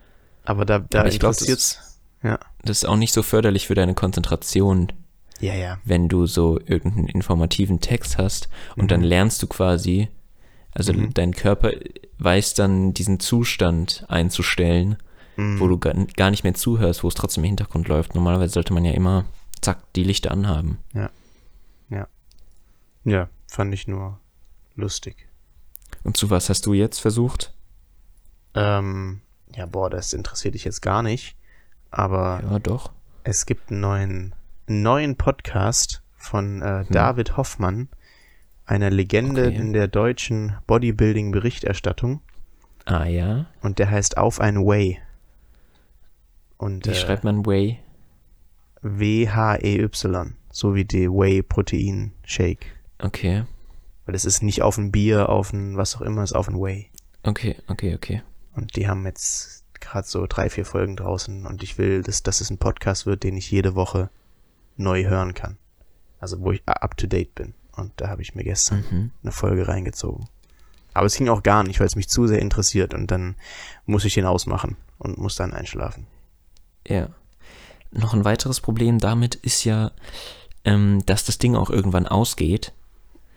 Aber 0.47 0.67
da, 0.67 0.79
da 0.79 1.01
Aber 1.01 1.09
ich 1.09 1.19
glaub, 1.19 1.33
interessiert's. 1.33 1.99
Ja. 2.23 2.39
Das 2.63 2.79
ist 2.79 2.85
auch 2.85 2.97
nicht 2.97 3.15
so 3.15 3.23
förderlich 3.23 3.67
für 3.67 3.75
deine 3.75 3.95
Konzentration, 3.95 4.93
Ja, 5.41 5.55
ja. 5.55 5.79
wenn 5.85 6.09
du 6.09 6.27
so 6.27 6.61
irgendeinen 6.67 7.09
informativen 7.09 7.81
Text 7.81 8.19
hast 8.19 8.51
und 8.77 8.91
dann 8.91 9.01
lernst 9.01 9.43
du 9.43 9.47
quasi, 9.47 10.09
also 10.75 10.93
Mhm. 10.93 11.15
dein 11.15 11.33
Körper 11.33 11.71
weiß 12.19 12.55
dann 12.55 12.93
diesen 12.95 13.21
Zustand 13.21 14.05
einzustellen, 14.09 14.97
Mhm. 15.37 15.59
wo 15.61 15.67
du 15.69 15.79
gar, 15.79 16.31
nicht 16.31 16.45
mehr 16.45 16.55
zuhörst, 16.55 17.03
wo 17.05 17.09
es 17.09 17.15
trotzdem 17.15 17.45
im 17.45 17.49
Hintergrund 17.49 17.89
läuft. 17.89 18.15
Normalerweise 18.15 18.53
sollte 18.55 18.73
man 18.75 18.85
ja 18.85 18.93
immer, 18.93 19.25
zack, 19.61 19.93
die 19.95 20.05
Lichter 20.05 20.31
anhaben. 20.31 20.79
Ja, 23.07 23.29
fand 23.49 23.75
ich 23.75 23.87
nur 23.87 24.19
lustig. 24.77 25.29
Und 26.05 26.17
zu 26.17 26.31
was 26.31 26.49
hast 26.49 26.65
du 26.65 26.73
jetzt 26.73 27.01
versucht? 27.01 27.53
Ähm, 28.55 29.21
ja, 29.55 29.67
boah, 29.67 29.91
das 29.91 30.15
interessiert 30.15 30.55
dich 30.55 30.65
jetzt 30.65 30.81
gar 30.81 31.03
nicht. 31.03 31.37
Aber 31.91 32.43
Ja, 32.51 32.59
doch. 32.59 32.93
es 33.23 33.45
gibt 33.45 33.71
einen 33.71 33.81
neuen, 33.81 34.35
einen 34.69 34.83
neuen 34.83 35.17
Podcast 35.17 36.03
von 36.17 36.63
Hm. 36.63 36.63
äh, 36.63 36.85
David 36.91 37.37
Hoffmann. 37.37 37.89
Einer 38.67 38.91
Legende 38.91 39.47
Okay. 39.49 39.57
in 39.57 39.73
der 39.73 39.89
deutschen 39.89 40.57
Bodybuilding-Berichterstattung. 40.67 42.21
Ah 42.87 43.05
ja. 43.07 43.47
Und 43.63 43.79
der 43.79 43.91
heißt 43.91 44.17
Auf 44.17 44.41
ein 44.41 44.59
Whey. 44.67 44.99
Und 46.57 46.87
Wie 46.87 46.91
äh, 46.91 46.95
schreibt 46.95 47.25
man 47.25 47.45
Whey? 47.47 47.79
W-H-E-Y. 48.83 50.35
So 50.51 50.75
wie 50.75 50.85
die 50.85 51.09
Whey-Protein-Shake. 51.09 52.67
Okay. 52.99 53.45
Weil 54.07 54.15
es 54.15 54.25
ist 54.25 54.43
nicht 54.43 54.63
auf 54.63 54.79
ein 54.79 54.93
Bier, 54.93 55.29
auf 55.29 55.53
ein 55.53 55.77
was 55.77 55.97
auch 55.97 56.03
immer, 56.03 56.23
es 56.23 56.31
ist 56.31 56.37
auf 56.37 56.49
ein 56.49 56.61
Whey. 56.61 56.91
Okay, 57.23 57.57
okay, 57.69 57.95
okay. 57.95 58.23
Und 58.55 58.77
die 58.77 58.87
haben 58.87 59.05
jetzt 59.07 59.65
gerade 59.81 60.07
so 60.07 60.27
drei, 60.29 60.49
vier 60.51 60.65
Folgen 60.65 60.97
draußen 60.97 61.47
und 61.47 61.63
ich 61.63 61.79
will, 61.79 62.03
dass, 62.03 62.23
dass 62.23 62.41
es 62.41 62.51
ein 62.51 62.59
Podcast 62.59 63.07
wird, 63.07 63.25
den 63.25 63.37
ich 63.37 63.51
jede 63.51 63.75
Woche 63.75 64.11
neu 64.77 65.05
hören 65.05 65.35
kann. 65.35 65.57
Also 66.21 66.41
wo 66.41 66.53
ich 66.53 66.63
up 66.67 66.97
to 66.97 67.07
date 67.07 67.35
bin. 67.35 67.55
Und 67.77 67.93
da 67.97 68.09
habe 68.09 68.23
ich 68.23 68.35
mir 68.35 68.45
gestern 68.45 68.85
Mhm. 68.91 69.11
eine 69.23 69.33
Folge 69.33 69.67
reingezogen. 69.69 70.27
Aber 70.93 71.07
es 71.07 71.17
ging 71.17 71.29
auch 71.29 71.43
gar 71.43 71.65
nicht, 71.65 71.81
weil 71.81 71.87
es 71.89 71.97
mich 71.97 72.09
zu 72.09 72.27
sehr 72.29 72.39
interessiert 72.41 72.95
und 72.95 73.11
dann 73.11 73.35
muss 73.85 74.05
ich 74.05 74.15
den 74.15 74.27
ausmachen 74.27 74.77
und 74.99 75.19
muss 75.19 75.35
dann 75.35 75.53
einschlafen. 75.53 76.07
Ja. 76.87 77.09
Noch 77.91 78.15
ein 78.15 78.25
weiteres 78.25 78.61
Problem 78.61 78.99
damit 78.99 79.35
ist 79.35 79.65
ja, 79.65 79.91
ähm, 80.65 81.03
dass 81.07 81.25
das 81.25 81.39
Ding 81.39 81.57
auch 81.57 81.71
irgendwann 81.71 82.07
ausgeht. 82.07 82.73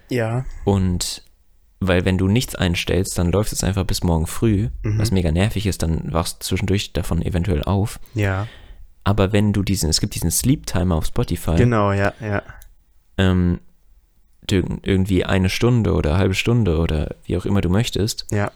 Ja. 0.09 0.45
Und 0.65 1.23
weil 1.79 2.05
wenn 2.05 2.17
du 2.17 2.27
nichts 2.27 2.55
einstellst, 2.55 3.17
dann 3.17 3.31
läuft 3.31 3.51
es 3.53 3.63
einfach 3.63 3.83
bis 3.85 4.03
morgen 4.03 4.27
früh, 4.27 4.69
Mhm. 4.83 4.99
was 4.99 5.11
mega 5.11 5.31
nervig 5.31 5.65
ist, 5.67 5.83
dann 5.83 6.11
wachst 6.13 6.41
du 6.43 6.45
zwischendurch 6.47 6.93
davon 6.93 7.21
eventuell 7.21 7.63
auf. 7.63 7.99
Ja. 8.13 8.47
Aber 9.03 9.31
wenn 9.31 9.53
du 9.53 9.63
diesen, 9.63 9.89
es 9.89 9.99
gibt 9.99 10.15
diesen 10.15 10.31
Sleep 10.31 10.65
Timer 10.65 10.95
auf 10.95 11.05
Spotify, 11.05 11.55
Genau, 11.55 11.91
ja, 11.91 12.13
ja. 12.19 12.41
ähm, 13.17 13.59
irgendwie 14.51 15.25
eine 15.25 15.49
Stunde 15.49 15.93
oder 15.93 16.11
eine 16.11 16.19
halbe 16.19 16.33
Stunde 16.33 16.77
oder 16.77 17.15
wie 17.23 17.37
auch 17.37 17.45
immer 17.45 17.61
du 17.61 17.69
möchtest. 17.69 18.25
Ja. 18.31 18.51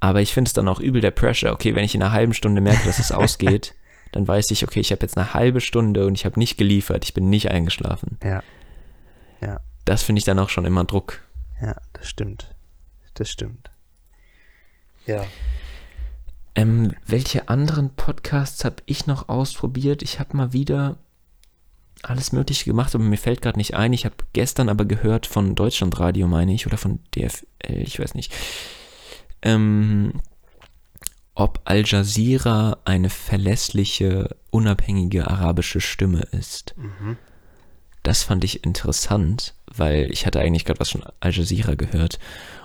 Aber 0.00 0.20
ich 0.20 0.34
finde 0.34 0.48
es 0.48 0.52
dann 0.52 0.68
auch 0.68 0.80
übel 0.80 1.00
der 1.00 1.12
Pressure. 1.12 1.52
Okay, 1.52 1.74
wenn 1.74 1.84
ich 1.84 1.94
in 1.94 2.02
einer 2.02 2.12
halben 2.12 2.34
Stunde 2.34 2.60
merke, 2.60 2.84
dass 2.84 2.98
es 2.98 3.12
ausgeht, 3.12 3.74
dann 4.12 4.28
weiß 4.28 4.50
ich, 4.50 4.64
okay, 4.64 4.80
ich 4.80 4.92
habe 4.92 5.02
jetzt 5.02 5.16
eine 5.16 5.32
halbe 5.34 5.60
Stunde 5.60 6.06
und 6.06 6.14
ich 6.14 6.24
habe 6.24 6.38
nicht 6.38 6.58
geliefert, 6.58 7.04
ich 7.04 7.14
bin 7.14 7.30
nicht 7.30 7.50
eingeschlafen. 7.50 8.18
Ja. 8.22 8.42
Ja. 9.40 9.60
Das 9.84 10.02
finde 10.02 10.18
ich 10.18 10.24
dann 10.24 10.38
auch 10.38 10.48
schon 10.48 10.64
immer 10.64 10.84
Druck. 10.84 11.22
Ja, 11.60 11.76
das 11.92 12.08
stimmt. 12.08 12.54
Das 13.14 13.30
stimmt. 13.30 13.70
Ja. 15.06 15.24
Ähm, 16.54 16.92
welche 17.06 17.48
anderen 17.48 17.90
Podcasts 17.94 18.64
habe 18.64 18.76
ich 18.86 19.06
noch 19.06 19.28
ausprobiert? 19.28 20.02
Ich 20.02 20.20
habe 20.20 20.36
mal 20.36 20.52
wieder 20.52 20.98
alles 22.02 22.32
Mögliche 22.32 22.64
gemacht, 22.64 22.94
aber 22.94 23.04
mir 23.04 23.16
fällt 23.16 23.42
gerade 23.42 23.58
nicht 23.58 23.74
ein. 23.74 23.92
Ich 23.92 24.04
habe 24.04 24.16
gestern 24.32 24.68
aber 24.68 24.84
gehört 24.84 25.26
von 25.26 25.54
Deutschlandradio, 25.54 26.26
meine 26.26 26.52
ich, 26.52 26.66
oder 26.66 26.76
von 26.76 27.00
DFL, 27.14 27.44
ich 27.68 27.98
weiß 27.98 28.14
nicht, 28.14 28.32
ähm, 29.42 30.20
ob 31.34 31.60
Al 31.64 31.84
Jazeera 31.86 32.78
eine 32.84 33.10
verlässliche, 33.10 34.36
unabhängige 34.50 35.28
arabische 35.28 35.80
Stimme 35.80 36.22
ist. 36.32 36.74
Mhm. 36.76 37.16
Das 38.02 38.22
fand 38.22 38.44
ich 38.44 38.64
interessant, 38.64 39.54
weil 39.76 40.10
ich 40.10 40.26
hatte 40.26 40.40
eigentlich 40.40 40.64
gerade 40.64 40.80
was 40.80 40.90
von 40.90 41.02
Al 41.20 41.32
Jazeera 41.32 41.74
gehört 41.74 42.18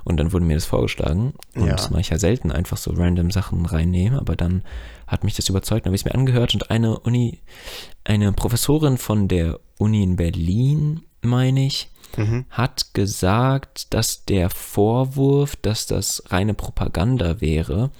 und 0.03 0.17
dann 0.17 0.31
wurde 0.33 0.45
mir 0.45 0.55
das 0.55 0.65
vorgeschlagen 0.65 1.33
und 1.55 1.67
Ja. 1.67 1.73
das 1.75 1.89
mache 1.89 2.01
ich 2.01 2.09
ja 2.09 2.17
selten 2.19 2.51
einfach 2.51 2.77
so 2.77 2.91
random 2.91 3.31
Sachen 3.31 3.65
reinnehmen, 3.65 4.17
aber 4.19 4.35
dann 4.35 4.63
hat 5.07 5.23
mich 5.23 5.35
das 5.35 5.49
überzeugt, 5.49 5.85
dann 5.85 5.91
habe 5.91 5.95
ich 5.95 6.01
es 6.01 6.05
mir 6.05 6.15
angehört 6.15 6.53
und 6.53 6.69
eine 6.71 6.99
Uni, 6.99 7.39
eine 8.03 8.31
Professorin 8.33 8.97
von 8.97 9.27
der 9.27 9.59
Uni 9.77 10.03
in 10.03 10.15
Berlin, 10.15 11.01
meine 11.21 11.65
ich, 11.65 11.89
Mhm. 12.15 12.45
hat 12.49 12.93
gesagt, 12.93 13.93
dass 13.93 14.23
der 14.25 14.49
Vorwurf, 14.49 15.55
dass 15.57 15.85
das 15.87 16.23
reine 16.27 16.53
Propaganda 16.53 17.41
wäre, 17.41 17.91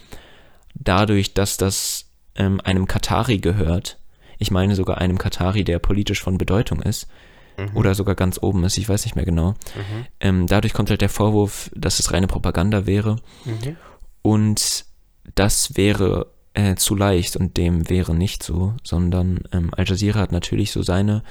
dadurch, 0.76 1.34
dass 1.34 1.58
das 1.58 2.06
ähm, 2.36 2.62
einem 2.64 2.88
Katari 2.88 3.40
gehört, 3.40 3.98
ich 4.40 4.52
meine 4.52 4.76
sogar 4.76 5.00
einem 5.00 5.18
Katari, 5.18 5.64
der 5.64 5.80
politisch 5.80 6.22
von 6.22 6.38
Bedeutung 6.38 6.82
ist, 6.82 7.08
oder 7.74 7.96
sogar 7.96 8.16
ganz 8.16 8.38
oben 8.42 8.64
ist, 8.64 8.78
ich 8.78 8.88
weiß 8.88 9.06
nicht 9.06 9.16
mehr 9.16 9.26
genau, 9.26 9.56
ähm, 10.20 10.48
dadurch 10.48 10.74
kommt 10.74 10.90
halt 10.90 11.02
der 11.02 11.10
Vorwurf, 11.10 11.72
dass 11.76 12.00
es 12.00 12.12
reine 12.14 12.28
Propaganda 12.28 12.86
wäre 12.86 13.18
Mhm. 13.46 13.76
und 14.22 14.86
das 15.36 15.76
wäre 15.76 16.28
äh, 16.54 16.76
zu 16.76 16.96
leicht 16.96 17.36
und 17.36 17.58
dem 17.58 17.90
wäre 17.90 18.16
nicht 18.16 18.44
so, 18.44 18.74
sondern 18.84 19.42
ähm, 19.52 19.70
Al 19.76 19.86
Jazeera 19.88 20.20
hat 20.20 20.32
natürlich 20.32 20.72
so 20.72 20.82
seine 20.84 21.24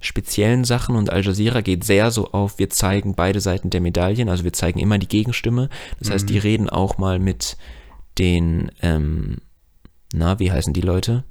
speziellen 0.00 0.64
Sachen 0.64 0.96
und 0.96 1.10
Al 1.10 1.22
Jazeera 1.24 1.60
geht 1.60 1.84
sehr 1.84 2.10
so 2.10 2.32
auf, 2.32 2.58
wir 2.58 2.70
zeigen 2.70 3.14
beide 3.14 3.40
Seiten 3.40 3.70
der 3.70 3.80
Medaillen, 3.80 4.28
also 4.28 4.44
wir 4.44 4.52
zeigen 4.52 4.78
immer 4.78 4.98
die 4.98 5.08
Gegenstimme. 5.08 5.68
Das 5.98 6.10
heißt, 6.10 6.28
die 6.28 6.38
reden 6.38 6.68
auch 6.68 6.98
mal 6.98 7.18
mit 7.18 7.56
den, 8.18 8.70
ähm, 8.82 9.38
na, 10.12 10.38
wie 10.38 10.52
heißen 10.52 10.72
die 10.72 10.82
Leute? 10.82 11.24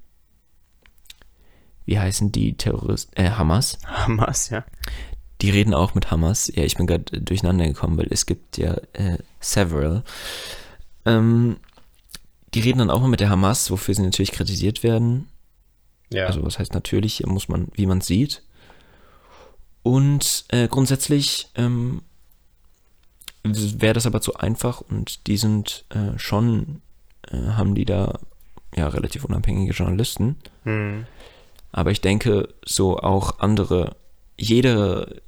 Wie 1.85 1.99
heißen 1.99 2.31
die 2.31 2.55
Terroristen? 2.55 3.15
Äh, 3.15 3.31
Hamas. 3.31 3.77
Hamas, 3.85 4.49
ja. 4.49 4.63
Die 5.41 5.49
reden 5.49 5.73
auch 5.73 5.93
mit 5.93 6.11
Hamas. 6.11 6.51
Ja, 6.53 6.63
ich 6.63 6.77
bin 6.77 6.87
gerade 6.87 7.19
durcheinander 7.19 7.65
gekommen, 7.67 7.97
weil 7.97 8.07
es 8.09 8.25
gibt 8.25 8.57
ja 8.57 8.75
äh, 8.93 9.17
several. 9.39 10.03
Ähm, 11.05 11.57
die 12.53 12.61
reden 12.61 12.79
dann 12.79 12.89
auch 12.89 13.01
mal 13.01 13.09
mit 13.09 13.19
der 13.19 13.29
Hamas, 13.29 13.69
wofür 13.71 13.93
sie 13.93 14.03
natürlich 14.03 14.31
kritisiert 14.31 14.83
werden. 14.83 15.27
Ja. 16.11 16.27
Also 16.27 16.45
was 16.45 16.59
heißt 16.59 16.73
natürlich, 16.73 17.25
muss 17.25 17.49
man, 17.49 17.67
wie 17.73 17.87
man 17.87 18.01
sieht. 18.01 18.43
Und 19.81 20.45
äh, 20.49 20.67
grundsätzlich 20.69 21.49
ähm, 21.55 22.03
wäre 23.43 23.93
das 23.93 24.05
aber 24.05 24.21
zu 24.21 24.35
einfach 24.35 24.81
und 24.81 25.27
die 25.27 25.37
sind 25.37 25.83
äh, 25.89 26.17
schon, 26.17 26.81
äh, 27.27 27.37
haben 27.37 27.75
die 27.75 27.85
da 27.85 28.19
ja 28.75 28.87
relativ 28.87 29.25
unabhängige 29.25 29.73
Journalisten. 29.73 30.37
Mhm. 30.63 31.05
Aber 31.73 31.91
ich 31.91 31.99
denke, 31.99 32.53
so 32.63 32.99
auch 32.99 33.39
andere, 33.39 33.97
jede, 34.37 35.21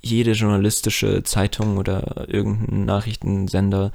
jede 0.00 0.32
journalistische 0.32 1.22
Zeitung 1.22 1.76
oder 1.76 2.26
irgendein 2.28 2.86
Nachrichtensender, 2.86 3.92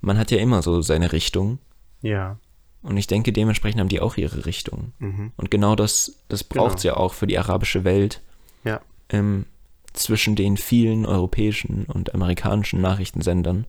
man 0.00 0.16
hat 0.16 0.30
ja 0.30 0.38
immer 0.38 0.62
so 0.62 0.80
seine 0.80 1.12
Richtung. 1.12 1.58
Ja. 2.02 2.38
Und 2.82 2.96
ich 2.96 3.08
denke, 3.08 3.32
dementsprechend 3.32 3.80
haben 3.80 3.88
die 3.88 4.00
auch 4.00 4.16
ihre 4.16 4.46
Richtung. 4.46 4.92
Mhm. 5.00 5.32
Und 5.36 5.50
genau 5.50 5.74
das, 5.74 6.22
das 6.28 6.44
braucht 6.44 6.78
es 6.78 6.84
ja 6.84 6.96
auch 6.96 7.12
für 7.12 7.26
die 7.26 7.38
arabische 7.38 7.82
Welt. 7.82 8.22
Ja. 8.64 8.80
Ähm, 9.08 9.46
zwischen 9.94 10.36
den 10.36 10.56
vielen 10.56 11.04
europäischen 11.04 11.84
und 11.86 12.14
amerikanischen 12.14 12.80
Nachrichtensendern, 12.80 13.66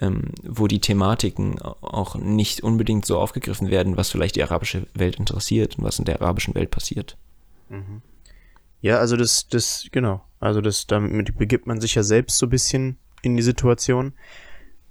ähm, 0.00 0.32
wo 0.42 0.66
die 0.66 0.80
Thematiken 0.80 1.60
auch 1.60 2.16
nicht 2.16 2.62
unbedingt 2.62 3.04
so 3.04 3.18
aufgegriffen 3.18 3.70
werden, 3.70 3.96
was 3.96 4.10
vielleicht 4.10 4.36
die 4.36 4.42
arabische 4.42 4.86
Welt 4.94 5.16
interessiert 5.16 5.78
und 5.78 5.84
was 5.84 5.98
in 5.98 6.06
der 6.06 6.20
arabischen 6.22 6.54
Welt 6.54 6.70
passiert. 6.70 7.16
Ja, 8.80 8.98
also 8.98 9.16
das, 9.16 9.46
das, 9.48 9.86
genau. 9.92 10.22
Also 10.40 10.60
das, 10.62 10.86
damit 10.86 11.36
begibt 11.36 11.66
man 11.66 11.80
sich 11.80 11.94
ja 11.94 12.02
selbst 12.02 12.38
so 12.38 12.46
ein 12.46 12.50
bisschen 12.50 12.96
in 13.22 13.36
die 13.36 13.42
Situation, 13.42 14.14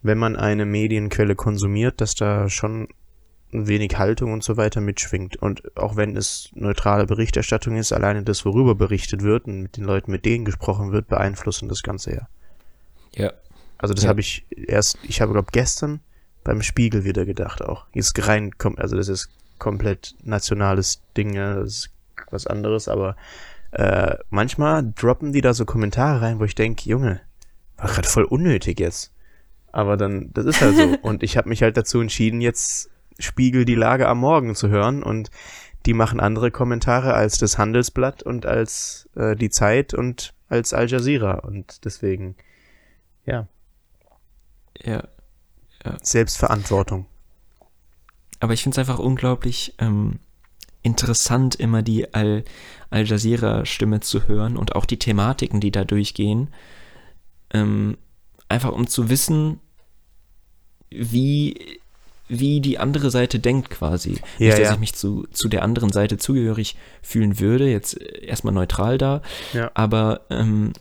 wenn 0.03 0.19
man 0.19 0.35
eine 0.35 0.65
Medienquelle 0.65 1.35
konsumiert, 1.35 1.99
dass 2.01 2.13
da 2.13 2.47
schon 2.49 2.87
ein 3.51 3.67
wenig 3.67 3.97
Haltung 3.97 4.31
und 4.31 4.43
so 4.43 4.57
weiter 4.57 4.79
mitschwingt. 4.79 5.37
Und 5.37 5.75
auch 5.75 5.95
wenn 5.95 6.15
es 6.15 6.51
neutrale 6.53 7.07
Berichterstattung 7.07 7.77
ist, 7.77 7.91
alleine 7.91 8.21
das, 8.21 8.45
worüber 8.45 8.75
berichtet 8.75 9.23
wird 9.23 9.47
und 9.47 9.63
mit 9.63 9.77
den 9.77 9.85
Leuten, 9.85 10.11
mit 10.11 10.23
denen 10.23 10.45
gesprochen 10.45 10.91
wird, 10.91 11.07
beeinflussen 11.07 11.67
das 11.67 11.81
Ganze 11.81 12.13
ja. 12.13 12.27
Ja. 13.15 13.33
Also 13.79 13.93
das 13.95 14.03
Ja. 14.03 14.09
habe 14.09 14.19
ich 14.19 14.45
erst, 14.55 14.97
ich 15.03 15.21
habe 15.21 15.31
glaube 15.33 15.49
gestern 15.51 16.01
beim 16.43 16.61
Spiegel 16.61 17.03
wieder 17.03 17.25
gedacht 17.25 17.61
auch. 17.63 17.87
Ist 17.93 18.27
rein, 18.27 18.51
kom- 18.51 18.77
also 18.79 18.95
das 18.95 19.07
ist 19.09 19.29
komplett 19.57 20.15
nationales 20.23 21.01
Ding, 21.17 21.33
das 21.35 21.67
ist 21.67 21.89
was 22.29 22.45
anderes, 22.47 22.87
aber 22.87 23.15
äh, 23.71 24.15
manchmal 24.29 24.83
droppen 24.95 25.33
die 25.33 25.41
da 25.41 25.53
so 25.53 25.65
Kommentare 25.65 26.21
rein, 26.21 26.39
wo 26.39 26.43
ich 26.43 26.55
denke, 26.55 26.87
Junge, 26.89 27.21
war 27.77 27.87
gerade 27.87 28.07
voll 28.07 28.23
unnötig 28.25 28.79
jetzt. 28.79 29.11
Aber 29.71 29.95
dann, 29.97 30.31
das 30.33 30.45
ist 30.45 30.61
halt 30.61 30.75
so. 30.75 30.97
und 31.01 31.23
ich 31.23 31.37
habe 31.37 31.49
mich 31.49 31.61
halt 31.63 31.77
dazu 31.77 31.99
entschieden, 32.01 32.41
jetzt 32.41 32.89
Spiegel 33.19 33.65
die 33.65 33.75
Lage 33.75 34.07
am 34.07 34.19
Morgen 34.19 34.55
zu 34.55 34.69
hören 34.69 35.03
und 35.03 35.29
die 35.85 35.93
machen 35.93 36.19
andere 36.19 36.51
Kommentare 36.51 37.13
als 37.13 37.37
das 37.37 37.57
Handelsblatt 37.57 38.23
und 38.23 38.45
als 38.45 39.07
äh, 39.15 39.35
die 39.35 39.49
Zeit 39.49 39.93
und 39.93 40.33
als 40.49 40.73
Al 40.73 40.87
Jazeera 40.87 41.35
und 41.39 41.85
deswegen, 41.85 42.35
ja, 43.25 43.47
Ja. 44.83 45.03
Selbstverantwortung. 46.01 47.05
Aber 48.39 48.53
ich 48.53 48.63
finde 48.63 48.75
es 48.75 48.79
einfach 48.79 48.99
unglaublich 48.99 49.73
ähm, 49.79 50.19
interessant, 50.81 51.55
immer 51.55 51.81
die 51.81 52.13
Al, 52.13 52.43
Al 52.89 53.05
Jazeera-Stimme 53.05 53.99
zu 53.99 54.27
hören 54.27 54.57
und 54.57 54.75
auch 54.75 54.85
die 54.85 54.99
Thematiken, 54.99 55.59
die 55.59 55.71
da 55.71 55.83
durchgehen. 55.83 56.49
Ähm, 57.53 57.97
einfach 58.47 58.71
um 58.71 58.87
zu 58.87 59.09
wissen, 59.09 59.59
wie, 60.89 61.79
wie 62.27 62.61
die 62.61 62.77
andere 62.79 63.11
Seite 63.11 63.39
denkt 63.39 63.69
quasi. 63.69 64.13
Ja, 64.37 64.47
Nicht, 64.47 64.51
dass 64.53 64.59
ja. 64.59 64.73
ich 64.73 64.79
mich 64.79 64.93
zu, 64.95 65.27
zu 65.31 65.47
der 65.49 65.63
anderen 65.63 65.91
Seite 65.91 66.17
zugehörig 66.17 66.75
fühlen 67.01 67.39
würde, 67.39 67.69
jetzt 67.69 67.99
äh, 67.99 68.25
erstmal 68.25 68.53
neutral 68.53 68.97
da, 68.97 69.21
Ja. 69.53 69.71
aber 69.73 70.21
ähm, 70.29 70.73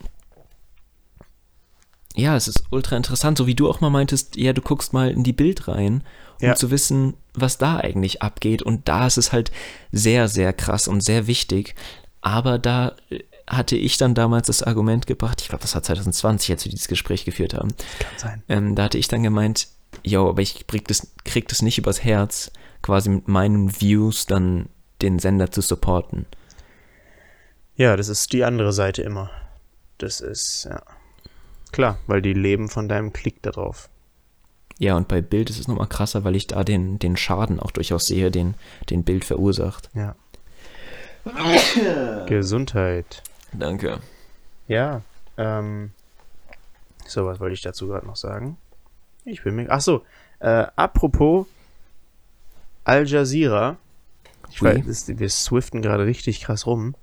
ja, 2.18 2.36
es 2.36 2.48
ist 2.48 2.64
ultra 2.70 2.96
interessant, 2.96 3.38
so 3.38 3.46
wie 3.46 3.54
du 3.54 3.68
auch 3.70 3.80
mal 3.80 3.90
meintest, 3.90 4.36
ja, 4.36 4.52
du 4.52 4.60
guckst 4.60 4.92
mal 4.92 5.10
in 5.10 5.22
die 5.22 5.32
Bild 5.32 5.68
rein, 5.68 6.02
um 6.40 6.48
Ja. 6.48 6.54
zu 6.54 6.70
wissen, 6.70 7.14
was 7.34 7.58
da 7.58 7.76
eigentlich 7.78 8.22
abgeht. 8.22 8.62
Und 8.62 8.88
da 8.88 9.06
ist 9.06 9.16
es 9.18 9.32
halt 9.32 9.50
sehr, 9.92 10.28
sehr 10.28 10.52
krass 10.52 10.88
und 10.88 11.00
sehr 11.02 11.26
wichtig. 11.26 11.74
Aber 12.20 12.58
da 12.58 12.96
äh, 13.10 13.20
hatte 13.46 13.76
ich 13.76 13.96
dann 13.96 14.14
damals 14.14 14.48
das 14.48 14.62
Argument 14.62 15.06
gebracht, 15.06 15.40
ich 15.40 15.48
glaube, 15.48 15.62
das 15.62 15.74
war 15.74 15.82
2020, 15.82 16.50
als 16.50 16.64
wir 16.64 16.70
dieses 16.70 16.88
Gespräch 16.88 17.24
geführt 17.24 17.54
haben. 17.54 17.68
Kann 17.98 18.18
sein. 18.18 18.42
Ähm, 18.48 18.74
da 18.74 18.84
hatte 18.84 18.98
ich 18.98 19.08
dann 19.08 19.22
gemeint, 19.22 19.68
yo, 20.02 20.28
aber 20.28 20.42
ich 20.42 20.66
krieg 20.66 20.86
das, 20.88 21.08
krieg 21.24 21.48
das 21.48 21.62
nicht 21.62 21.78
übers 21.78 22.02
Herz, 22.04 22.50
quasi 22.82 23.08
mit 23.10 23.28
meinen 23.28 23.80
Views 23.80 24.26
dann 24.26 24.68
den 25.02 25.18
Sender 25.18 25.50
zu 25.50 25.60
supporten. 25.62 26.26
Ja, 27.76 27.96
das 27.96 28.08
ist 28.08 28.32
die 28.32 28.44
andere 28.44 28.72
Seite 28.72 29.02
immer. 29.02 29.30
Das 29.98 30.20
ist, 30.20 30.66
ja. 30.68 30.82
Klar, 31.72 31.98
weil 32.06 32.22
die 32.22 32.32
leben 32.34 32.68
von 32.68 32.88
deinem 32.88 33.12
Klick 33.12 33.42
da 33.42 33.50
drauf. 33.50 33.88
Ja, 34.78 34.96
und 34.96 35.08
bei 35.08 35.20
Bild 35.20 35.50
ist 35.50 35.58
es 35.58 35.66
nochmal 35.68 35.88
krasser, 35.88 36.22
weil 36.24 36.36
ich 36.36 36.46
da 36.46 36.62
den, 36.64 36.98
den 36.98 37.16
Schaden 37.16 37.58
auch 37.60 37.72
durchaus 37.72 38.06
sehe, 38.06 38.30
den, 38.30 38.54
den 38.90 39.02
Bild 39.04 39.24
verursacht. 39.24 39.90
Ja. 39.94 40.14
Gesundheit. 42.26 43.22
Danke. 43.52 43.98
Ja, 44.66 45.02
ähm. 45.36 45.90
So, 47.06 47.24
was 47.26 47.40
wollte 47.40 47.54
ich 47.54 47.62
dazu 47.62 47.88
gerade 47.88 48.06
noch 48.06 48.16
sagen? 48.16 48.56
Ich 49.24 49.42
bin 49.42 49.56
mir. 49.56 49.66
Ach 49.70 49.80
so, 49.80 50.02
äh, 50.40 50.66
apropos 50.76 51.46
Al 52.84 53.06
Jazeera. 53.06 53.76
Ich 54.50 54.60
Oui. 54.62 54.76
weiß, 54.76 54.86
das- 55.06 55.18
wir 55.18 55.28
swiften 55.30 55.82
gerade 55.82 56.04
richtig 56.06 56.42
krass 56.42 56.66
rum. 56.66 56.94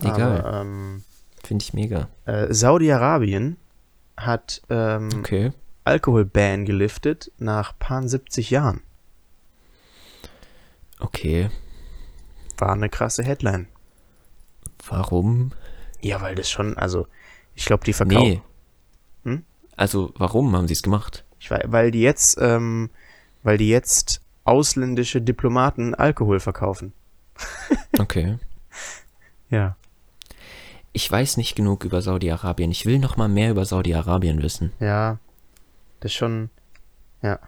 Egal. 0.00 0.44
Ähm, 0.62 1.02
Finde 1.42 1.62
ich 1.62 1.72
mega. 1.72 2.08
äh, 2.26 2.52
Saudi-Arabien 2.52 3.56
hat 4.16 4.62
ähm, 4.70 5.08
Okay. 5.18 5.52
Alkoholban 5.84 6.64
geliftet 6.64 7.30
nach 7.38 7.78
paar 7.78 8.06
70 8.06 8.50
Jahren. 8.50 8.82
Okay. 10.98 11.50
War 12.58 12.72
eine 12.72 12.88
krasse 12.88 13.22
Headline. 13.22 13.68
Warum? 14.88 15.52
Ja, 16.00 16.20
weil 16.20 16.34
das 16.34 16.50
schon, 16.50 16.76
also, 16.76 17.06
ich 17.54 17.64
glaube, 17.64 17.84
die 17.84 17.92
verkaufen. 17.92 18.28
Nee. 18.28 18.42
Hm? 19.24 19.44
Also, 19.76 20.12
warum 20.16 20.56
haben 20.56 20.66
sie 20.68 20.74
es 20.74 20.82
gemacht? 20.82 21.24
Ich 21.38 21.50
weiß, 21.50 21.64
weil 21.66 21.90
die 21.90 22.00
jetzt, 22.00 22.38
ähm, 22.40 22.90
weil 23.42 23.58
die 23.58 23.68
jetzt 23.68 24.22
ausländische 24.44 25.20
Diplomaten 25.20 25.94
Alkohol 25.94 26.40
verkaufen. 26.40 26.92
Okay. 27.98 28.38
Ja. 29.48 29.76
Ich 30.96 31.12
weiß 31.12 31.36
nicht 31.36 31.54
genug 31.56 31.84
über 31.84 32.00
Saudi-Arabien. 32.00 32.70
Ich 32.70 32.86
will 32.86 32.98
noch 32.98 33.18
mal 33.18 33.28
mehr 33.28 33.50
über 33.50 33.66
Saudi-Arabien 33.66 34.42
wissen. 34.42 34.72
Ja. 34.80 35.18
Das 36.00 36.10
ist 36.12 36.16
schon, 36.16 36.48
ja. 37.20 37.38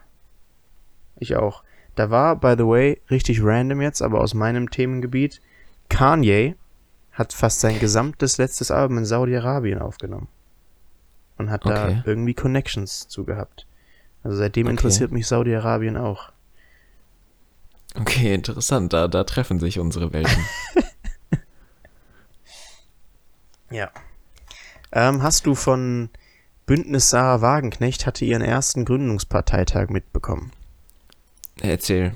Ich 1.17 1.35
auch. 1.35 1.63
Da 1.95 2.11
war, 2.11 2.35
by 2.35 2.53
the 2.55 2.67
way, 2.67 3.01
richtig 3.09 3.39
random 3.41 3.81
jetzt, 3.81 4.03
aber 4.03 4.21
aus 4.21 4.35
meinem 4.35 4.69
Themengebiet, 4.69 5.41
Kanye 5.89 6.53
hat 7.11 7.33
fast 7.33 7.59
sein 7.61 7.79
gesamtes 7.79 8.37
letztes 8.37 8.69
Album 8.69 8.99
in 8.99 9.05
Saudi-Arabien 9.05 9.79
aufgenommen. 9.79 10.27
Und 11.39 11.49
hat 11.49 11.65
da 11.65 11.85
Okay. 11.85 12.01
irgendwie 12.05 12.35
Connections 12.35 13.07
zu 13.07 13.23
gehabt. 13.25 13.65
Also 14.21 14.37
seitdem 14.37 14.67
Okay. 14.67 14.73
interessiert 14.73 15.11
mich 15.11 15.25
Saudi-Arabien 15.25 15.97
auch. 15.97 16.31
Okay, 17.99 18.31
interessant. 18.35 18.93
Da, 18.93 19.07
da 19.07 19.23
treffen 19.23 19.59
sich 19.59 19.79
unsere 19.79 20.13
Welten. 20.13 20.45
Ja. 23.71 23.89
Ähm, 24.91 25.21
hast 25.21 25.45
du 25.45 25.55
von 25.55 26.09
Bündnis 26.65 27.09
Sarah 27.09 27.41
Wagenknecht 27.41 28.05
hatte 28.05 28.25
ihren 28.25 28.41
ersten 28.41 28.85
Gründungsparteitag 28.85 29.89
mitbekommen? 29.89 30.51
Erzähl. 31.61 32.13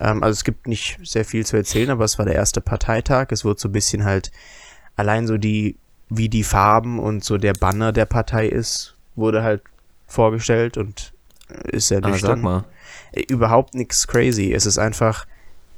Ähm, 0.00 0.22
also 0.22 0.32
es 0.36 0.44
gibt 0.44 0.66
nicht 0.66 0.98
sehr 1.02 1.24
viel 1.24 1.44
zu 1.46 1.56
erzählen, 1.56 1.90
aber 1.90 2.04
es 2.04 2.18
war 2.18 2.24
der 2.24 2.34
erste 2.34 2.60
Parteitag. 2.60 3.28
Es 3.30 3.44
wurde 3.44 3.60
so 3.60 3.68
ein 3.68 3.72
bisschen 3.72 4.04
halt 4.04 4.30
allein 4.96 5.26
so 5.26 5.38
die, 5.38 5.76
wie 6.08 6.28
die 6.28 6.44
Farben 6.44 6.98
und 6.98 7.24
so 7.24 7.38
der 7.38 7.54
Banner 7.54 7.92
der 7.92 8.06
Partei 8.06 8.46
ist, 8.46 8.94
wurde 9.16 9.42
halt 9.42 9.62
vorgestellt 10.06 10.76
und 10.76 11.12
äh, 11.50 11.76
ist 11.76 11.88
sehr 11.88 11.98
Ah, 11.98 12.02
sag 12.08 12.12
nüchtern. 12.12 12.40
mal. 12.40 12.64
Äh, 13.12 13.22
Überhaupt 13.28 13.74
nichts 13.74 14.06
crazy. 14.06 14.52
Es 14.52 14.66
ist 14.66 14.78
einfach, 14.78 15.26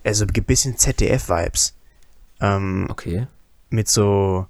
also 0.04 0.24
ein 0.24 0.44
bisschen 0.44 0.76
ZDF-Vibes. 0.76 1.74
Ähm, 2.40 2.86
Okay. 2.90 3.26
mit 3.70 3.88
so, 3.88 4.46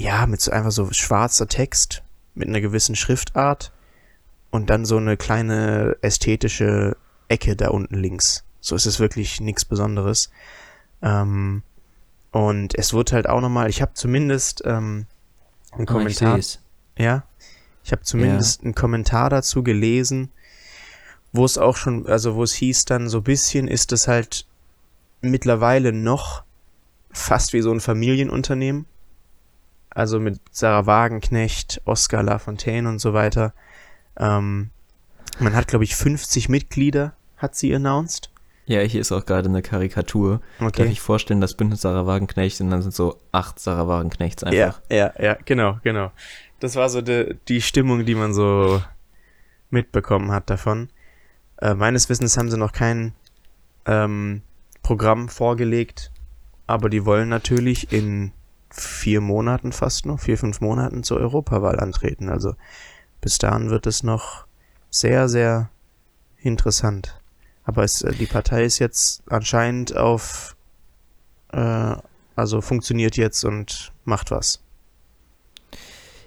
ja, 0.00 0.26
mit 0.26 0.40
so 0.40 0.50
einfach 0.50 0.72
so 0.72 0.90
schwarzer 0.92 1.46
Text, 1.46 2.02
mit 2.34 2.48
einer 2.48 2.62
gewissen 2.62 2.96
Schriftart 2.96 3.70
und 4.50 4.70
dann 4.70 4.86
so 4.86 4.96
eine 4.96 5.18
kleine 5.18 5.98
ästhetische 6.00 6.96
Ecke 7.28 7.54
da 7.54 7.68
unten 7.68 7.96
links. 7.96 8.44
So 8.60 8.74
ist 8.76 8.86
es 8.86 8.98
wirklich 8.98 9.42
nichts 9.42 9.66
Besonderes. 9.66 10.30
Ähm, 11.02 11.62
und 12.30 12.78
es 12.78 12.94
wurde 12.94 13.12
halt 13.12 13.28
auch 13.28 13.42
nochmal, 13.42 13.68
ich 13.68 13.82
habe 13.82 13.92
zumindest 13.92 14.62
ähm, 14.64 15.04
einen 15.72 15.82
ich 15.82 15.86
Kommentar, 15.86 16.36
seh's. 16.36 16.60
ja, 16.96 17.24
ich 17.84 17.92
habe 17.92 18.02
zumindest 18.02 18.64
einen 18.64 18.74
Kommentar 18.74 19.28
dazu 19.28 19.62
gelesen, 19.62 20.30
wo 21.32 21.44
es 21.44 21.58
auch 21.58 21.76
schon, 21.76 22.06
also 22.06 22.36
wo 22.36 22.42
es 22.42 22.54
hieß 22.54 22.86
dann 22.86 23.10
so 23.10 23.18
ein 23.18 23.24
bisschen, 23.24 23.68
ist 23.68 23.92
es 23.92 24.08
halt 24.08 24.46
mittlerweile 25.20 25.92
noch 25.92 26.42
fast 27.10 27.52
wie 27.52 27.60
so 27.60 27.70
ein 27.70 27.80
Familienunternehmen. 27.80 28.86
Also 29.90 30.20
mit 30.20 30.40
Sarah 30.52 30.86
Wagenknecht, 30.86 31.82
Oskar 31.84 32.22
Lafontaine 32.22 32.88
und 32.88 33.00
so 33.00 33.12
weiter. 33.12 33.52
Ähm, 34.16 34.70
man 35.38 35.54
hat, 35.54 35.68
glaube 35.68 35.84
ich, 35.84 35.96
50 35.96 36.48
Mitglieder, 36.48 37.14
hat 37.36 37.54
sie 37.56 37.74
announced. 37.74 38.30
Ja, 38.66 38.80
hier 38.82 39.00
ist 39.00 39.10
auch 39.10 39.26
gerade 39.26 39.48
eine 39.48 39.62
Karikatur. 39.62 40.40
Darf 40.60 40.68
Okay. 40.68 40.86
ich 40.86 41.00
vorstellen, 41.00 41.40
das 41.40 41.54
Bündnis 41.54 41.80
Sarah 41.80 42.06
Wagenknecht 42.06 42.60
und 42.60 42.70
dann 42.70 42.82
sind 42.82 42.94
so 42.94 43.20
acht 43.32 43.58
Sarah 43.58 43.88
Wagenknechts 43.88 44.44
einfach. 44.44 44.80
Ja, 44.88 44.96
ja, 44.96 45.12
ja, 45.18 45.36
genau, 45.44 45.78
genau. 45.82 46.12
Das 46.60 46.76
war 46.76 46.88
so 46.88 47.00
die, 47.00 47.36
die 47.48 47.62
Stimmung, 47.62 48.04
die 48.04 48.14
man 48.14 48.32
so 48.32 48.80
mitbekommen 49.70 50.30
hat 50.30 50.50
davon. 50.50 50.88
Äh, 51.60 51.74
meines 51.74 52.08
Wissens 52.08 52.36
haben 52.36 52.50
sie 52.50 52.58
noch 52.58 52.72
kein 52.72 53.14
ähm, 53.86 54.42
Programm 54.82 55.28
vorgelegt, 55.28 56.12
aber 56.66 56.90
die 56.90 57.04
wollen 57.04 57.28
natürlich 57.28 57.92
in 57.92 58.32
vier 58.70 59.20
Monaten 59.20 59.72
fast 59.72 60.06
noch, 60.06 60.20
vier, 60.20 60.38
fünf 60.38 60.60
Monaten 60.60 61.02
zur 61.02 61.18
Europawahl 61.18 61.80
antreten. 61.80 62.28
Also 62.28 62.54
bis 63.20 63.38
dahin 63.38 63.70
wird 63.70 63.86
es 63.86 64.02
noch 64.02 64.46
sehr, 64.90 65.28
sehr 65.28 65.70
interessant. 66.38 67.20
Aber 67.64 67.84
es, 67.84 68.02
äh, 68.02 68.12
die 68.12 68.26
Partei 68.26 68.64
ist 68.64 68.78
jetzt 68.78 69.22
anscheinend 69.28 69.96
auf, 69.96 70.56
äh, 71.52 71.94
also 72.36 72.60
funktioniert 72.60 73.16
jetzt 73.16 73.44
und 73.44 73.92
macht 74.04 74.30
was. 74.30 74.60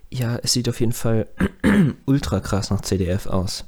Ja, 0.09 0.37
es 0.43 0.53
sieht 0.53 0.69
auf 0.69 0.79
jeden 0.79 0.91
Fall 0.93 1.27
ultra 2.05 2.39
krass 2.39 2.69
nach 2.69 2.81
CDF 2.81 3.25
aus. 3.25 3.65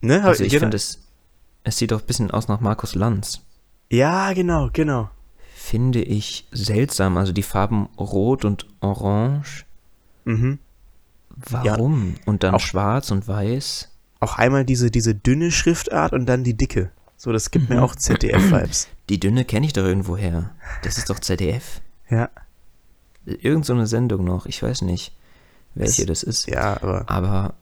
Ne? 0.00 0.24
Also 0.24 0.42
ich 0.44 0.52
genau- 0.52 0.60
finde 0.62 0.76
es, 0.78 0.98
es 1.64 1.76
sieht 1.76 1.92
auch 1.92 2.00
ein 2.00 2.06
bisschen 2.06 2.30
aus 2.30 2.48
nach 2.48 2.60
Markus 2.60 2.94
Lanz. 2.94 3.42
Ja, 3.90 4.32
genau, 4.32 4.70
genau. 4.72 5.10
Finde 5.70 6.02
ich 6.02 6.46
seltsam. 6.50 7.16
Also 7.16 7.32
die 7.32 7.44
Farben 7.44 7.88
Rot 7.96 8.44
und 8.44 8.66
Orange. 8.80 9.64
Mhm. 10.24 10.58
Warum? 11.28 12.16
Und 12.26 12.42
dann 12.42 12.54
Auch- 12.56 12.60
Schwarz 12.60 13.10
und 13.12 13.28
Weiß. 13.28 13.88
Auch 14.18 14.36
einmal 14.36 14.64
diese, 14.64 14.90
diese 14.90 15.14
dünne 15.14 15.50
Schriftart 15.52 16.12
und 16.12 16.26
dann 16.26 16.42
die 16.44 16.54
dicke. 16.56 16.90
So, 17.16 17.30
das 17.32 17.50
gibt 17.52 17.70
Mhm. 17.70 17.76
mir 17.76 17.82
auch 17.82 17.94
ZDF-Vibes. 17.94 18.88
Die 19.10 19.18
dünne 19.20 19.44
kenne 19.44 19.66
ich 19.66 19.72
doch 19.72 19.82
irgendwo 19.84 20.16
her. 20.16 20.50
Das 20.84 20.96
ist 20.98 21.10
doch 21.10 21.18
ZDF. 21.18 21.80
Ja, 22.10 22.30
Irgend 23.26 23.66
so 23.66 23.72
eine 23.74 23.86
Sendung 23.86 24.24
noch. 24.24 24.46
Ich 24.46 24.62
weiß 24.62 24.82
nicht, 24.82 25.12
welche 25.74 26.06
das 26.06 26.22
ist. 26.22 26.46
ja, 26.48 26.80
aber 26.82 27.04
Aber 27.10 27.54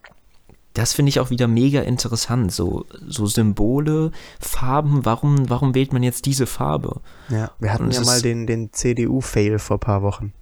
das 0.79 0.93
finde 0.93 1.09
ich 1.09 1.19
auch 1.19 1.29
wieder 1.29 1.47
mega 1.47 1.81
interessant. 1.81 2.51
So, 2.51 2.85
so 3.07 3.25
Symbole, 3.25 4.11
Farben. 4.39 5.05
Warum, 5.05 5.49
warum 5.49 5.75
wählt 5.75 5.93
man 5.93 6.03
jetzt 6.03 6.25
diese 6.25 6.45
Farbe? 6.47 7.01
ja, 7.29 7.51
wir 7.59 7.73
hatten 7.73 7.91
ja 7.91 8.01
mal 8.01 8.21
den, 8.21 8.47
den 8.47 8.71
CDU-Fail 8.71 9.59
vor 9.59 9.79
paar 9.79 10.01
Wochen. 10.01 10.33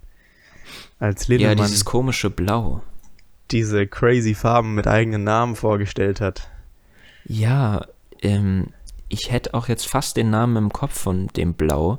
Als 0.98 1.26
Ja, 1.28 1.34
Lindemann 1.36 1.66
dieses 1.66 1.84
komische 1.84 2.30
Blau. 2.30 2.82
diese 3.50 3.86
crazy 3.86 4.34
Farben 4.34 4.74
mit 4.74 4.86
eigenen 4.86 5.24
Namen 5.24 5.56
vorgestellt 5.56 6.20
hat. 6.20 6.48
Ja, 7.24 7.86
ähm, 8.22 8.68
ich 9.08 9.30
hätte 9.32 9.54
auch 9.54 9.68
jetzt 9.68 9.86
fast 9.86 10.16
den 10.16 10.30
Namen 10.30 10.56
im 10.56 10.72
Kopf 10.72 10.98
von 10.98 11.28
dem 11.28 11.54
Blau, 11.54 11.98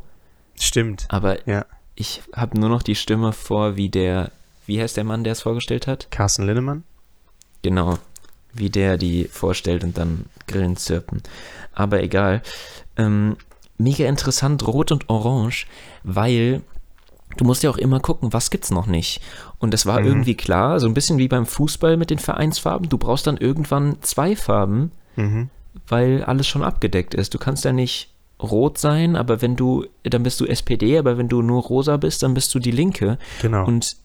Stimmt. 0.55 1.05
aber 1.09 1.47
Ja. 1.47 1.65
ich 1.95 2.21
habe 2.35 2.59
nur 2.59 2.69
noch 2.69 2.83
die 2.83 2.95
Stimme 2.95 3.31
vor, 3.33 3.75
wie 3.75 3.89
der, 3.89 4.31
wie 4.65 4.81
heißt 4.81 4.97
der 4.97 5.03
Mann, 5.03 5.23
der 5.23 5.33
es 5.33 5.41
vorgestellt 5.41 5.87
hat? 5.87 6.09
Carsten 6.11 6.45
Linnemann? 6.45 6.83
Genau, 7.61 7.97
wie 8.53 8.69
der 8.69 8.97
die 8.97 9.25
vorstellt 9.25 9.83
und 9.83 9.97
dann 9.97 10.25
Grillen 10.47 10.75
zirpen. 10.77 11.21
Aber 11.73 12.01
egal. 12.03 12.41
Ähm, 12.97 13.37
mega 13.77 14.05
interessant, 14.07 14.65
Rot 14.67 14.91
und 14.91 15.09
Orange, 15.09 15.65
weil 16.03 16.61
du 17.37 17.45
musst 17.45 17.63
ja 17.63 17.69
auch 17.69 17.77
immer 17.77 17.99
gucken, 17.99 18.33
was 18.33 18.49
gibt's 18.49 18.71
noch 18.71 18.87
nicht. 18.87 19.21
Und 19.59 19.73
es 19.73 19.85
war 19.85 19.99
Mhm. 20.01 20.07
irgendwie 20.07 20.35
klar, 20.35 20.79
so 20.79 20.87
ein 20.87 20.93
bisschen 20.93 21.17
wie 21.19 21.27
beim 21.27 21.45
Fußball 21.45 21.95
mit 21.95 22.09
den 22.09 22.19
Vereinsfarben, 22.19 22.89
du 22.89 22.97
brauchst 22.97 23.27
dann 23.27 23.37
irgendwann 23.37 23.97
zwei 24.01 24.35
Farben, 24.35 24.91
Mhm. 25.15 25.49
weil 25.87 26.23
alles 26.23 26.47
schon 26.47 26.63
abgedeckt 26.63 27.13
ist. 27.13 27.33
Du 27.33 27.37
kannst 27.37 27.63
ja 27.65 27.71
nicht 27.71 28.09
rot 28.41 28.77
sein, 28.77 29.15
aber 29.15 29.41
wenn 29.41 29.55
du, 29.55 29.85
dann 30.03 30.23
bist 30.23 30.39
du 30.39 30.45
SPD, 30.45 30.97
aber 30.97 31.17
wenn 31.17 31.27
du 31.29 31.41
nur 31.41 31.61
rosa 31.61 31.97
bist, 31.97 32.23
dann 32.23 32.33
bist 32.33 32.53
du 32.55 32.59
die 32.59 32.71
Linke. 32.71 33.17
Genau. 33.41 33.65
Und 33.65 33.97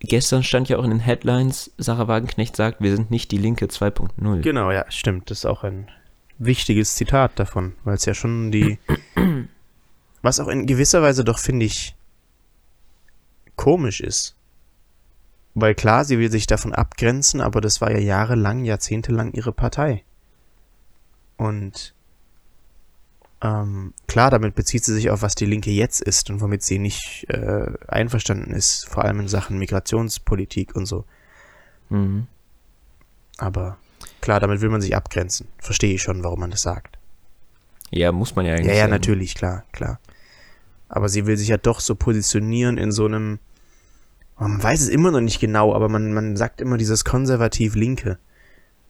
gestern 0.00 0.42
stand 0.42 0.68
ja 0.68 0.78
auch 0.78 0.84
in 0.84 0.90
den 0.90 1.00
Headlines, 1.00 1.72
Sarah 1.78 2.08
Wagenknecht 2.08 2.56
sagt, 2.56 2.80
wir 2.80 2.94
sind 2.94 3.10
nicht 3.10 3.30
die 3.30 3.38
Linke 3.38 3.66
2.0. 3.66 4.40
Genau, 4.40 4.70
ja, 4.70 4.84
stimmt. 4.90 5.30
Das 5.30 5.38
ist 5.38 5.46
auch 5.46 5.64
ein 5.64 5.90
wichtiges 6.38 6.94
Zitat 6.94 7.38
davon, 7.38 7.74
weil 7.84 7.94
es 7.94 8.04
ja 8.04 8.14
schon 8.14 8.50
die. 8.50 8.78
was 10.22 10.40
auch 10.40 10.48
in 10.48 10.66
gewisser 10.66 11.02
Weise 11.02 11.22
doch, 11.22 11.38
finde 11.38 11.66
ich, 11.66 11.94
komisch 13.56 14.00
ist. 14.00 14.34
Weil 15.54 15.74
klar, 15.74 16.04
sie 16.04 16.18
will 16.18 16.30
sich 16.30 16.46
davon 16.46 16.74
abgrenzen, 16.74 17.40
aber 17.40 17.60
das 17.60 17.80
war 17.80 17.92
ja 17.92 17.98
jahrelang, 17.98 18.64
jahrzehntelang 18.64 19.32
ihre 19.32 19.52
Partei. 19.52 20.02
Und 21.36 21.94
ähm, 23.44 23.92
klar, 24.08 24.30
damit 24.30 24.54
bezieht 24.54 24.84
sie 24.84 24.94
sich 24.94 25.10
auf, 25.10 25.20
was 25.20 25.34
die 25.34 25.44
Linke 25.44 25.70
jetzt 25.70 26.00
ist 26.00 26.30
und 26.30 26.40
womit 26.40 26.62
sie 26.62 26.78
nicht 26.78 27.26
äh, 27.28 27.66
einverstanden 27.86 28.52
ist, 28.52 28.88
vor 28.88 29.04
allem 29.04 29.20
in 29.20 29.28
Sachen 29.28 29.58
Migrationspolitik 29.58 30.74
und 30.74 30.86
so. 30.86 31.04
Mhm. 31.90 32.26
Aber 33.36 33.76
klar, 34.22 34.40
damit 34.40 34.62
will 34.62 34.70
man 34.70 34.80
sich 34.80 34.96
abgrenzen. 34.96 35.46
Verstehe 35.58 35.94
ich 35.94 36.02
schon, 36.02 36.24
warum 36.24 36.40
man 36.40 36.52
das 36.52 36.62
sagt. 36.62 36.96
Ja, 37.90 38.12
muss 38.12 38.34
man 38.34 38.46
ja 38.46 38.54
eigentlich 38.54 38.68
Ja, 38.68 38.72
ja, 38.72 38.80
sagen. 38.84 38.92
natürlich, 38.92 39.34
klar, 39.34 39.64
klar. 39.72 40.00
Aber 40.88 41.10
sie 41.10 41.26
will 41.26 41.36
sich 41.36 41.48
ja 41.48 41.58
doch 41.58 41.80
so 41.80 41.94
positionieren 41.96 42.78
in 42.78 42.92
so 42.92 43.04
einem. 43.04 43.40
Man 44.38 44.62
weiß 44.62 44.80
es 44.80 44.88
immer 44.88 45.10
noch 45.10 45.20
nicht 45.20 45.38
genau, 45.38 45.74
aber 45.74 45.88
man, 45.90 46.14
man 46.14 46.36
sagt 46.36 46.62
immer 46.62 46.78
dieses 46.78 47.04
konservativ-linke. 47.04 48.18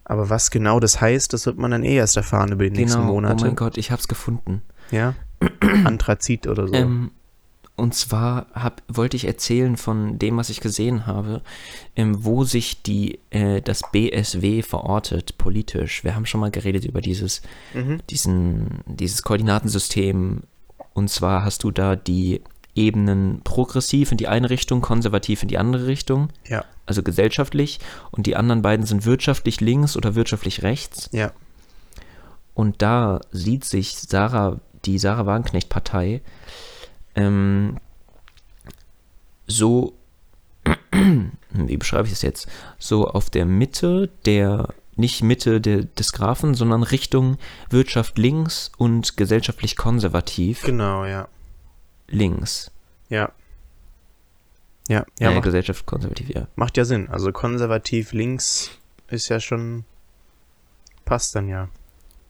Aber 0.04 0.28
was 0.30 0.50
genau 0.50 0.80
das 0.80 1.00
heißt, 1.00 1.32
das 1.32 1.46
wird 1.46 1.56
man 1.58 1.70
dann 1.70 1.82
eh 1.84 1.96
erst 1.96 2.16
erfahren 2.16 2.52
über 2.52 2.64
die 2.64 2.70
nächsten 2.78 3.00
Genau, 3.00 3.12
Monate. 3.14 3.44
oh 3.44 3.46
mein 3.46 3.56
Gott, 3.56 3.78
ich 3.78 3.90
hab's 3.90 4.08
gefunden. 4.08 4.62
Ja. 4.90 5.14
Anthrazit 5.84 6.46
oder 6.46 6.68
so. 6.68 6.74
Ähm, 6.74 7.10
und 7.76 7.94
zwar 7.94 8.46
hab, 8.54 8.82
wollte 8.86 9.16
ich 9.16 9.26
erzählen 9.26 9.76
von 9.76 10.18
dem, 10.18 10.36
was 10.36 10.48
ich 10.48 10.60
gesehen 10.60 11.06
habe, 11.06 11.42
ähm, 11.96 12.24
wo 12.24 12.44
sich 12.44 12.82
die, 12.82 13.18
äh, 13.30 13.60
das 13.62 13.82
BSW 13.90 14.62
verortet 14.62 15.38
politisch. 15.38 16.04
Wir 16.04 16.14
haben 16.14 16.26
schon 16.26 16.40
mal 16.40 16.52
geredet 16.52 16.84
über 16.84 17.00
dieses, 17.00 17.42
Mhm. 17.72 18.00
diesen, 18.10 18.80
dieses 18.86 19.22
Koordinatensystem. 19.22 20.42
Und 20.92 21.10
zwar 21.10 21.44
hast 21.44 21.64
du 21.64 21.70
da 21.72 21.96
die 21.96 22.42
Ebenen 22.76 23.40
progressiv 23.42 24.12
in 24.12 24.18
die 24.18 24.28
eine 24.28 24.50
Richtung, 24.50 24.80
konservativ 24.80 25.42
in 25.42 25.48
die 25.48 25.58
andere 25.58 25.86
Richtung, 25.86 26.28
Ja, 26.48 26.64
also 26.86 27.02
gesellschaftlich. 27.02 27.80
Und 28.10 28.26
die 28.26 28.36
anderen 28.36 28.62
beiden 28.62 28.86
sind 28.86 29.04
wirtschaftlich 29.04 29.60
links 29.60 29.96
oder 29.96 30.14
wirtschaftlich 30.14 30.62
rechts. 30.62 31.08
ja. 31.12 31.32
Und 32.54 32.82
da 32.82 33.20
sieht 33.32 33.64
sich 33.64 33.96
Sarah, 33.96 34.60
die 34.84 34.98
Sarah 34.98 35.26
Wagenknecht-Partei, 35.26 36.22
ähm, 37.16 37.78
so, 39.46 39.94
wie 41.50 41.76
beschreibe 41.76 42.06
ich 42.06 42.12
es 42.12 42.22
jetzt, 42.22 42.48
so 42.78 43.08
auf 43.08 43.28
der 43.28 43.44
Mitte 43.44 44.08
der, 44.24 44.68
nicht 44.96 45.22
Mitte 45.22 45.60
der, 45.60 45.84
des 45.84 46.12
Graphen, 46.12 46.54
sondern 46.54 46.82
Richtung 46.84 47.38
Wirtschaft 47.70 48.18
links 48.18 48.70
und 48.78 49.16
gesellschaftlich 49.16 49.76
konservativ 49.76 50.62
Genau, 50.62 51.04
ja. 51.04 51.28
links. 52.06 52.70
Ja. 53.08 53.32
Ja, 54.88 55.04
ja, 55.18 55.30
äh, 55.30 55.34
macht, 55.34 55.44
Gesellschaft 55.44 55.86
konservativ, 55.86 56.28
ja. 56.28 56.46
macht 56.56 56.76
ja 56.76 56.84
Sinn. 56.84 57.08
Also 57.08 57.32
konservativ 57.32 58.12
links 58.12 58.70
ist 59.08 59.28
ja 59.28 59.40
schon. 59.40 59.84
Passt 61.04 61.34
dann 61.34 61.48
ja. 61.48 61.68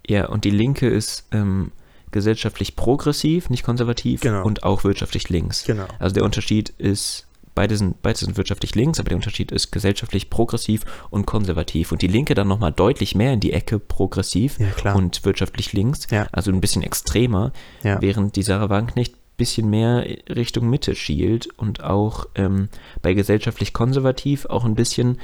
Ja, 0.06 0.26
und 0.26 0.44
die 0.44 0.50
Linke 0.50 0.88
ist 0.88 1.24
ähm, 1.32 1.70
gesellschaftlich 2.10 2.76
progressiv, 2.76 3.50
nicht 3.50 3.62
konservativ 3.64 4.20
Genau. 4.20 4.44
und 4.44 4.62
auch 4.64 4.84
wirtschaftlich 4.84 5.28
links. 5.30 5.64
Genau. 5.64 5.86
Also 5.98 6.14
der 6.14 6.24
Unterschied 6.24 6.68
ist, 6.78 7.26
beide 7.54 7.76
sind, 7.76 8.02
beide 8.02 8.18
sind 8.18 8.36
wirtschaftlich 8.36 8.74
links, 8.74 8.98
aber 9.00 9.08
der 9.10 9.16
Unterschied 9.16 9.50
ist 9.52 9.70
gesellschaftlich 9.72 10.28
progressiv 10.28 10.82
und 11.10 11.24
konservativ. 11.26 11.92
Und 11.92 12.02
die 12.02 12.06
Linke 12.08 12.34
dann 12.34 12.48
nochmal 12.48 12.72
deutlich 12.72 13.14
mehr 13.14 13.32
in 13.32 13.40
die 13.40 13.52
Ecke 13.52 13.78
progressiv 13.78 14.58
Ja, 14.58 14.70
klar. 14.70 14.96
und 14.96 15.24
wirtschaftlich 15.24 15.72
links, 15.72 16.08
Ja. 16.10 16.26
also 16.32 16.50
ein 16.50 16.60
bisschen 16.60 16.82
extremer, 16.82 17.52
Ja. 17.82 18.00
während 18.02 18.36
die 18.36 18.42
Sarah 18.42 18.68
Wagenknecht 18.70 19.14
ein 19.14 19.18
bisschen 19.36 19.68
mehr 19.70 20.04
Richtung 20.28 20.68
Mitte 20.70 20.94
schielt 20.94 21.48
und 21.58 21.82
auch 21.82 22.26
ähm, 22.34 22.68
bei 23.02 23.14
gesellschaftlich 23.14 23.72
konservativ 23.72 24.46
auch 24.46 24.64
ein 24.64 24.74
bisschen 24.74 25.20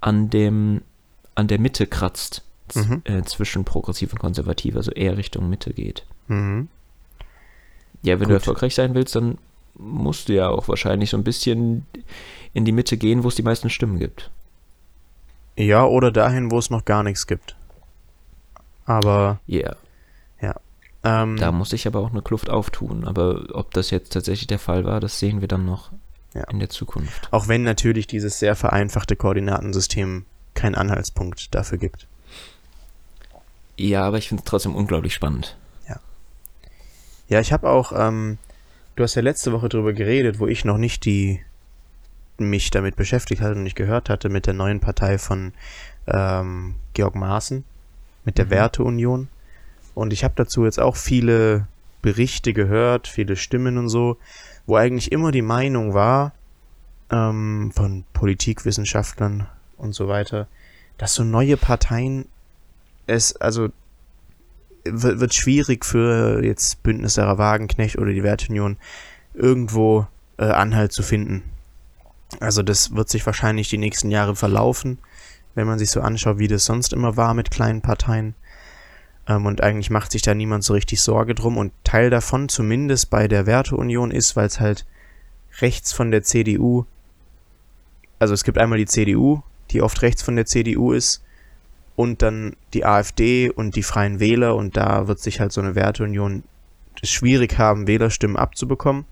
an 0.00 0.28
dem 0.30 0.82
an 1.34 1.48
der 1.48 1.58
Mitte 1.58 1.86
kratzt 1.86 2.42
Mhm. 2.74 3.02
äh, 3.04 3.22
zwischen 3.24 3.64
progressiv 3.66 4.12
und 4.14 4.18
konservativ, 4.20 4.74
also 4.74 4.90
eher 4.90 5.18
Richtung 5.18 5.50
Mitte 5.50 5.74
geht. 5.74 6.02
Mhm. 6.28 6.68
Ja, 8.02 8.14
wenn 8.18 8.28
du 8.28 8.34
Gut. 8.34 8.40
erfolgreich 8.42 8.74
sein 8.74 8.94
willst, 8.94 9.14
dann 9.16 9.36
musst 9.74 10.28
du 10.30 10.34
ja 10.34 10.48
auch 10.48 10.66
wahrscheinlich 10.68 11.10
so 11.10 11.16
ein 11.18 11.24
bisschen 11.24 11.84
in 12.54 12.64
die 12.64 12.72
Mitte 12.72 12.96
gehen, 12.96 13.22
wo 13.22 13.28
es 13.28 13.34
die 13.34 13.42
meisten 13.42 13.68
Stimmen 13.68 13.98
gibt. 13.98 14.30
Ja, 15.56 15.84
oder 15.84 16.10
dahin, 16.10 16.50
wo 16.50 16.58
es 16.58 16.70
noch 16.70 16.84
gar 16.86 17.02
nichts 17.02 17.26
gibt. 17.26 17.54
Aber, 18.86 19.40
Ja, 19.46 19.76
ähm, 21.04 21.36
da 21.36 21.52
muss 21.52 21.70
sich 21.70 21.86
aber 21.86 22.00
auch 22.00 22.10
eine 22.10 22.22
Kluft 22.22 22.48
auftun. 22.50 23.04
Aber 23.04 23.44
ob 23.52 23.72
das 23.72 23.90
jetzt 23.90 24.12
tatsächlich 24.12 24.46
der 24.46 24.58
Fall 24.58 24.84
war, 24.84 25.00
das 25.00 25.18
sehen 25.18 25.40
wir 25.40 25.48
dann 25.48 25.64
noch 25.64 25.90
Ja. 26.34 26.44
in 26.50 26.58
der 26.58 26.68
Zukunft. 26.70 27.28
auch 27.30 27.46
wenn 27.48 27.62
natürlich 27.62 28.06
dieses 28.06 28.38
sehr 28.38 28.56
vereinfachte 28.56 29.14
Koordinatensystem 29.16 30.24
keinen 30.54 30.74
Anhaltspunkt 30.74 31.54
dafür 31.54 31.78
gibt. 31.78 32.06
Ja, 33.76 34.02
aber 34.04 34.18
ich 34.18 34.28
finde 34.28 34.42
es 34.42 34.48
trotzdem 34.48 34.74
unglaublich 34.76 35.14
spannend. 35.14 35.56
Ja, 37.26 37.40
ich 37.40 37.54
habe 37.54 37.70
auch, 37.70 37.92
ähm, 37.96 38.36
du 38.96 39.02
hast 39.02 39.14
ja 39.14 39.22
letzte 39.22 39.50
Woche 39.52 39.70
drüber 39.70 39.94
geredet, 39.94 40.40
wo 40.40 40.46
ich 40.46 40.66
noch 40.66 40.76
nicht 40.76 41.06
die 41.06 41.40
mich 42.36 42.70
damit 42.70 42.96
beschäftigt 42.96 43.40
hatte 43.40 43.54
und 43.54 43.62
nicht 43.62 43.76
gehört 43.76 44.10
hatte 44.10 44.28
mit 44.28 44.44
der 44.46 44.52
neuen 44.52 44.80
Partei 44.80 45.16
von 45.16 45.54
ähm, 46.06 46.74
Georg 46.92 47.14
Maaßen, 47.14 47.64
mit 48.26 48.36
der 48.36 48.44
Mhm. 48.44 48.50
Werteunion. 48.50 49.28
Und 49.94 50.12
ich 50.12 50.24
habe 50.24 50.34
dazu 50.36 50.64
jetzt 50.64 50.80
auch 50.80 50.96
viele 50.96 51.66
Berichte 52.02 52.52
gehört, 52.52 53.08
viele 53.08 53.36
Stimmen 53.36 53.78
und 53.78 53.88
so, 53.88 54.18
wo 54.66 54.76
eigentlich 54.76 55.12
immer 55.12 55.30
die 55.30 55.42
Meinung 55.42 55.94
war, 55.94 56.32
ähm, 57.10 57.72
von 57.74 58.04
Politikwissenschaftlern 58.12 59.46
und 59.76 59.94
so 59.94 60.08
weiter, 60.08 60.48
dass 60.98 61.14
so 61.14 61.24
neue 61.24 61.56
Parteien 61.56 62.26
es, 63.06 63.36
also 63.36 63.68
wird, 64.84 65.34
schwierig 65.34 65.84
für 65.84 66.44
jetzt 66.44 66.82
Bündnis 66.82 67.14
Sarah 67.14 67.38
Wagenknecht 67.38 67.96
oder 67.96 68.12
die 68.12 68.22
Werteunion 68.22 68.76
irgendwo 69.32 70.06
äh, 70.38 70.44
Anhalt 70.44 70.92
zu 70.92 71.02
finden. 71.02 71.42
Also 72.40 72.62
das 72.62 72.94
wird 72.94 73.08
sich 73.08 73.24
wahrscheinlich 73.24 73.68
die 73.68 73.78
nächsten 73.78 74.10
Jahre 74.10 74.36
verlaufen, 74.36 74.98
wenn 75.54 75.66
man 75.66 75.78
sich 75.78 75.90
so 75.90 76.00
anschaut, 76.00 76.38
wie 76.38 76.48
das 76.48 76.64
sonst 76.64 76.92
immer 76.92 77.16
war 77.16 77.34
mit 77.34 77.50
kleinen 77.50 77.80
Parteien. 77.80 78.34
Ähm, 79.28 79.46
und 79.46 79.62
eigentlich 79.62 79.90
macht 79.90 80.12
sich 80.12 80.22
da 80.22 80.34
niemand 80.34 80.64
so 80.64 80.74
richtig 80.74 81.02
Sorge 81.02 81.34
drum. 81.34 81.56
Und 81.56 81.72
Teil 81.84 82.10
davon, 82.10 82.48
zumindest 82.48 83.10
bei 83.10 83.28
der 83.28 83.46
Werteunion, 83.46 84.10
ist, 84.10 84.36
weil 84.36 84.46
es 84.46 84.60
halt 84.60 84.86
rechts 85.60 85.92
von 85.92 86.10
der 86.10 86.22
CDU, 86.22 86.84
also 88.18 88.34
es 88.34 88.44
gibt 88.44 88.58
einmal 88.58 88.78
die 88.78 88.86
CDU, 88.86 89.42
die 89.70 89.82
oft 89.82 90.02
rechts 90.02 90.22
von 90.22 90.36
der 90.36 90.46
CDU 90.46 90.92
ist, 90.92 91.24
und 91.96 92.22
dann 92.22 92.56
die 92.72 92.84
AfD 92.84 93.50
und 93.50 93.76
die 93.76 93.82
Freien 93.82 94.20
Wähler 94.20 94.56
und 94.56 94.76
da 94.76 95.06
wird 95.06 95.20
sich 95.20 95.40
halt 95.40 95.52
so 95.52 95.60
eine 95.60 95.74
Werteunion 95.74 96.42
schwierig 97.02 97.58
haben, 97.58 97.86
Wählerstimmen 97.86 98.36
abzubekommen, 98.36 99.04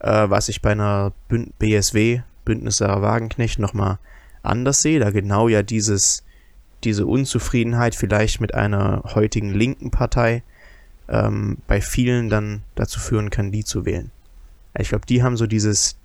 äh, 0.00 0.28
was 0.28 0.48
ich 0.48 0.60
bei 0.60 0.72
einer 0.72 1.12
Bünd 1.28 1.58
BSW, 1.58 2.20
Bündnis 2.44 2.78
Sarah 2.78 3.02
Wagenknecht, 3.02 3.58
nochmal 3.58 3.98
anders 4.42 4.82
sehe, 4.82 5.00
da 5.00 5.10
genau 5.10 5.48
ja 5.48 5.62
dieses, 5.62 6.23
diese 6.84 7.06
Unzufriedenheit 7.06 7.94
vielleicht 7.94 8.40
mit 8.40 8.54
einer 8.54 9.02
heutigen 9.14 9.52
linken 9.52 9.90
Partei 9.90 10.42
ähm, 11.08 11.58
bei 11.66 11.80
vielen 11.80 12.30
dann 12.30 12.62
dazu 12.74 13.00
führen 13.00 13.30
kann, 13.30 13.52
die 13.52 13.64
zu 13.64 13.84
wählen. 13.84 14.10
Ich 14.78 14.88
glaube, 14.88 15.06
die 15.06 15.22
haben 15.22 15.36
so 15.36 15.46
dieses, 15.46 15.96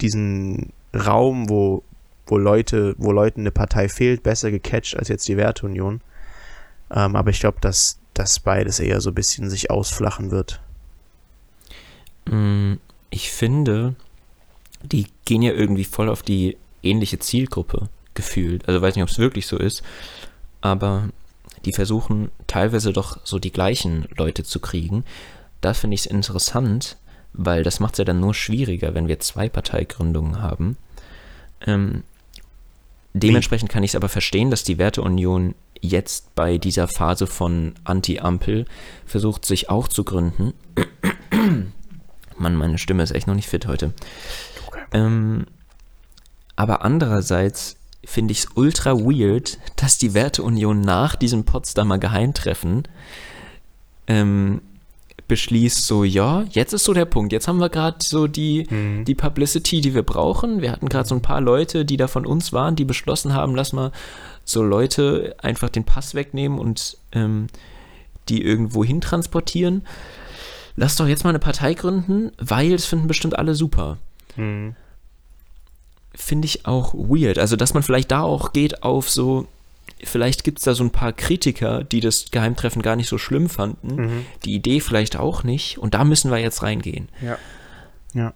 diesen 0.00 0.72
Raum, 0.94 1.48
wo 1.48 1.82
wo 2.30 2.38
Leute, 2.38 2.94
wo 2.98 3.12
Leuten 3.12 3.40
eine 3.40 3.50
Partei 3.50 3.88
fehlt, 3.88 4.22
besser 4.22 4.50
gecatcht 4.50 4.96
als 4.96 5.08
jetzt 5.08 5.26
die 5.28 5.36
Werteunion. 5.36 6.00
Ähm, 6.90 7.16
aber 7.16 7.30
ich 7.30 7.40
glaube, 7.40 7.58
dass 7.60 7.98
das 8.14 8.40
beides 8.40 8.78
eher 8.80 9.00
so 9.00 9.10
ein 9.10 9.14
bisschen 9.14 9.50
sich 9.50 9.70
ausflachen 9.70 10.30
wird. 10.30 10.60
Mm, 12.26 12.74
Ich 13.10 13.32
finde, 13.32 13.96
die 14.82 15.06
gehen 15.24 15.42
ja 15.42 15.52
irgendwie 15.52 15.84
voll 15.84 16.08
auf 16.08 16.22
die 16.22 16.56
ähnliche 16.82 17.18
Zielgruppe 17.18 17.88
gefühlt. 18.20 18.68
Also 18.68 18.82
weiß 18.82 18.94
nicht, 18.94 19.02
ob 19.02 19.08
es 19.08 19.18
wirklich 19.18 19.46
so 19.46 19.56
ist, 19.56 19.82
aber 20.60 21.08
die 21.64 21.72
versuchen 21.72 22.30
teilweise 22.46 22.92
doch 22.92 23.18
so 23.24 23.38
die 23.38 23.50
gleichen 23.50 24.06
Leute 24.16 24.44
zu 24.44 24.60
kriegen. 24.60 25.04
Da 25.62 25.72
finde 25.72 25.94
ich 25.94 26.00
es 26.00 26.06
interessant, 26.06 26.96
weil 27.32 27.62
das 27.62 27.80
macht 27.80 27.94
es 27.94 27.98
ja 27.98 28.04
dann 28.04 28.20
nur 28.20 28.34
schwieriger, 28.34 28.94
wenn 28.94 29.08
wir 29.08 29.20
zwei 29.20 29.48
Parteigründungen 29.48 30.42
haben. 30.42 30.76
Ähm, 31.66 32.02
dementsprechend 33.14 33.70
kann 33.70 33.82
ich 33.82 33.92
es 33.92 33.96
aber 33.96 34.08
verstehen, 34.10 34.50
dass 34.50 34.64
die 34.64 34.78
Werteunion 34.78 35.54
jetzt 35.80 36.34
bei 36.34 36.58
dieser 36.58 36.88
Phase 36.88 37.26
von 37.26 37.74
Anti-Ampel 37.84 38.66
versucht, 39.06 39.46
sich 39.46 39.70
auch 39.70 39.88
zu 39.88 40.04
gründen. 40.04 40.52
Mann, 42.36 42.56
meine 42.56 42.78
Stimme 42.78 43.02
ist 43.02 43.12
echt 43.12 43.26
noch 43.26 43.34
nicht 43.34 43.48
fit 43.48 43.66
heute. 43.66 43.92
Ähm, 44.92 45.46
aber 46.56 46.82
andererseits 46.84 47.76
finde 48.04 48.32
ich 48.32 48.40
es 48.40 48.48
ultra 48.54 48.98
weird, 48.98 49.58
dass 49.76 49.98
die 49.98 50.14
Werteunion 50.14 50.80
nach 50.80 51.16
diesem 51.16 51.44
Potsdamer 51.44 51.98
Geheimtreffen 51.98 52.88
ähm, 54.06 54.62
beschließt, 55.28 55.86
so, 55.86 56.02
ja, 56.02 56.44
jetzt 56.50 56.72
ist 56.72 56.84
so 56.84 56.92
der 56.92 57.04
Punkt. 57.04 57.32
Jetzt 57.32 57.46
haben 57.46 57.58
wir 57.58 57.68
gerade 57.68 57.98
so 58.02 58.26
die, 58.26 58.66
mhm. 58.68 59.04
die 59.04 59.14
Publicity, 59.14 59.80
die 59.80 59.94
wir 59.94 60.02
brauchen. 60.02 60.60
Wir 60.60 60.72
hatten 60.72 60.88
gerade 60.88 61.08
so 61.08 61.14
ein 61.14 61.22
paar 61.22 61.40
Leute, 61.40 61.84
die 61.84 61.96
da 61.96 62.08
von 62.08 62.26
uns 62.26 62.52
waren, 62.52 62.74
die 62.74 62.84
beschlossen 62.84 63.32
haben, 63.32 63.54
lass 63.54 63.72
mal 63.72 63.92
so 64.44 64.62
Leute 64.62 65.36
einfach 65.40 65.68
den 65.68 65.84
Pass 65.84 66.14
wegnehmen 66.14 66.58
und 66.58 66.96
ähm, 67.12 67.46
die 68.28 68.42
irgendwo 68.42 68.84
hin 68.84 69.00
transportieren. 69.00 69.86
Lass 70.74 70.96
doch 70.96 71.06
jetzt 71.06 71.22
mal 71.22 71.30
eine 71.30 71.38
Partei 71.38 71.74
gründen, 71.74 72.32
weil 72.38 72.72
das 72.72 72.86
finden 72.86 73.06
bestimmt 73.06 73.38
alle 73.38 73.54
super. 73.54 73.98
Mhm. 74.36 74.74
Finde 76.14 76.46
ich 76.46 76.66
auch 76.66 76.94
weird. 76.94 77.38
Also, 77.38 77.56
dass 77.56 77.74
man 77.74 77.82
vielleicht 77.82 78.10
da 78.10 78.22
auch 78.22 78.52
geht 78.52 78.82
auf 78.82 79.08
so, 79.08 79.46
vielleicht 80.02 80.44
gibt 80.44 80.58
es 80.58 80.64
da 80.64 80.74
so 80.74 80.84
ein 80.84 80.90
paar 80.90 81.12
Kritiker, 81.12 81.84
die 81.84 82.00
das 82.00 82.30
Geheimtreffen 82.30 82.82
gar 82.82 82.96
nicht 82.96 83.08
so 83.08 83.18
schlimm 83.18 83.48
fanden. 83.48 83.94
Mhm. 83.94 84.26
Die 84.44 84.54
Idee 84.54 84.80
vielleicht 84.80 85.16
auch 85.16 85.44
nicht. 85.44 85.78
Und 85.78 85.94
da 85.94 86.04
müssen 86.04 86.30
wir 86.30 86.38
jetzt 86.38 86.62
reingehen. 86.62 87.08
Ja. 87.22 87.38
Ja. 88.12 88.34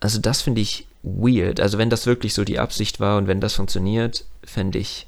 Also 0.00 0.20
das 0.20 0.42
finde 0.42 0.60
ich 0.60 0.86
weird. 1.02 1.60
Also 1.60 1.78
wenn 1.78 1.90
das 1.90 2.06
wirklich 2.06 2.34
so 2.34 2.44
die 2.44 2.58
Absicht 2.58 3.00
war 3.00 3.18
und 3.18 3.26
wenn 3.26 3.40
das 3.40 3.54
funktioniert, 3.54 4.24
fände 4.44 4.78
ich 4.78 5.06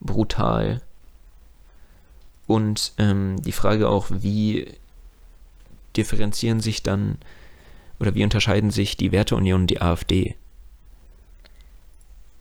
brutal. 0.00 0.80
Und 2.46 2.92
ähm, 2.98 3.36
die 3.42 3.52
Frage 3.52 3.88
auch, 3.88 4.06
wie 4.10 4.66
differenzieren 5.96 6.60
sich 6.60 6.82
dann 6.82 7.18
oder 8.00 8.14
wie 8.14 8.24
unterscheiden 8.24 8.70
sich 8.70 8.96
die 8.96 9.12
Werteunion 9.12 9.62
und 9.62 9.66
die 9.68 9.82
AfD? 9.82 10.34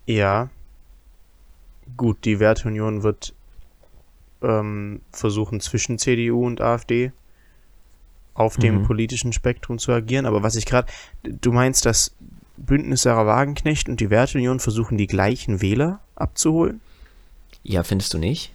Ja, 0.07 0.49
gut, 1.97 2.23
die 2.23 2.39
Werteunion 2.39 3.03
wird 3.03 3.33
ähm, 4.41 5.01
versuchen, 5.11 5.59
zwischen 5.59 5.99
CDU 5.99 6.45
und 6.45 6.61
AfD 6.61 7.11
auf 8.33 8.55
dem 8.55 8.79
mhm. 8.79 8.83
politischen 8.83 9.33
Spektrum 9.33 9.79
zu 9.79 9.91
agieren. 9.91 10.25
Aber 10.25 10.43
was 10.43 10.55
ich 10.55 10.65
gerade, 10.65 10.91
du 11.23 11.51
meinst, 11.51 11.85
dass 11.85 12.15
Bündnis 12.55 13.01
Sarah 13.01 13.25
Wagenknecht 13.25 13.89
und 13.89 13.99
die 13.99 14.09
Werteunion 14.09 14.61
versuchen, 14.61 14.97
die 14.97 15.07
gleichen 15.07 15.61
Wähler 15.61 15.99
abzuholen? 16.15 16.79
Ja, 17.63 17.83
findest 17.83 18.13
du 18.13 18.17
nicht? 18.17 18.53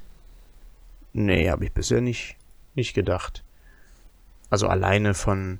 Nee, 1.12 1.50
habe 1.50 1.66
ich 1.66 1.72
bisher 1.72 2.00
nicht, 2.00 2.36
nicht 2.74 2.94
gedacht. 2.94 3.44
Also 4.48 4.68
alleine 4.68 5.12
von, 5.12 5.58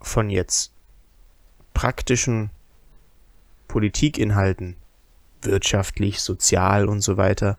von 0.00 0.30
jetzt 0.30 0.72
praktischen 1.72 2.50
Politikinhalten 3.66 4.76
wirtschaftlich, 5.44 6.20
sozial 6.20 6.88
und 6.88 7.00
so 7.00 7.16
weiter, 7.16 7.58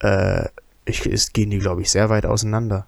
äh, 0.00 0.48
ich, 0.84 1.06
es 1.06 1.32
gehen 1.32 1.50
die, 1.50 1.58
glaube 1.58 1.82
ich, 1.82 1.90
sehr 1.90 2.10
weit 2.10 2.26
auseinander. 2.26 2.86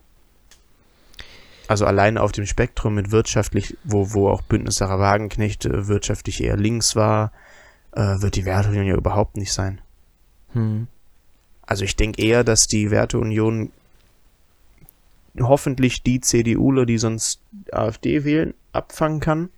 Also 1.68 1.86
allein 1.86 2.18
auf 2.18 2.32
dem 2.32 2.46
Spektrum 2.46 2.94
mit 2.94 3.12
wirtschaftlich, 3.12 3.76
wo, 3.84 4.12
wo 4.12 4.28
auch 4.28 4.42
Bündnis 4.42 4.76
Sarah 4.76 4.98
Wagenknecht 4.98 5.64
äh, 5.64 5.88
wirtschaftlich 5.88 6.42
eher 6.42 6.56
links 6.56 6.96
war, 6.96 7.32
äh, 7.92 8.20
wird 8.20 8.36
die 8.36 8.44
Werteunion 8.44 8.86
ja 8.86 8.94
überhaupt 8.94 9.36
nicht 9.36 9.52
sein. 9.52 9.80
Hm. 10.52 10.86
Also 11.62 11.84
ich 11.84 11.96
denke 11.96 12.20
eher, 12.20 12.44
dass 12.44 12.66
die 12.66 12.90
Werteunion 12.90 13.70
hoffentlich 15.40 16.02
die 16.02 16.20
CDUler, 16.20 16.84
die 16.84 16.98
sonst 16.98 17.40
AfD 17.70 18.24
wählen, 18.24 18.54
abfangen 18.72 19.20
kann. 19.20 19.48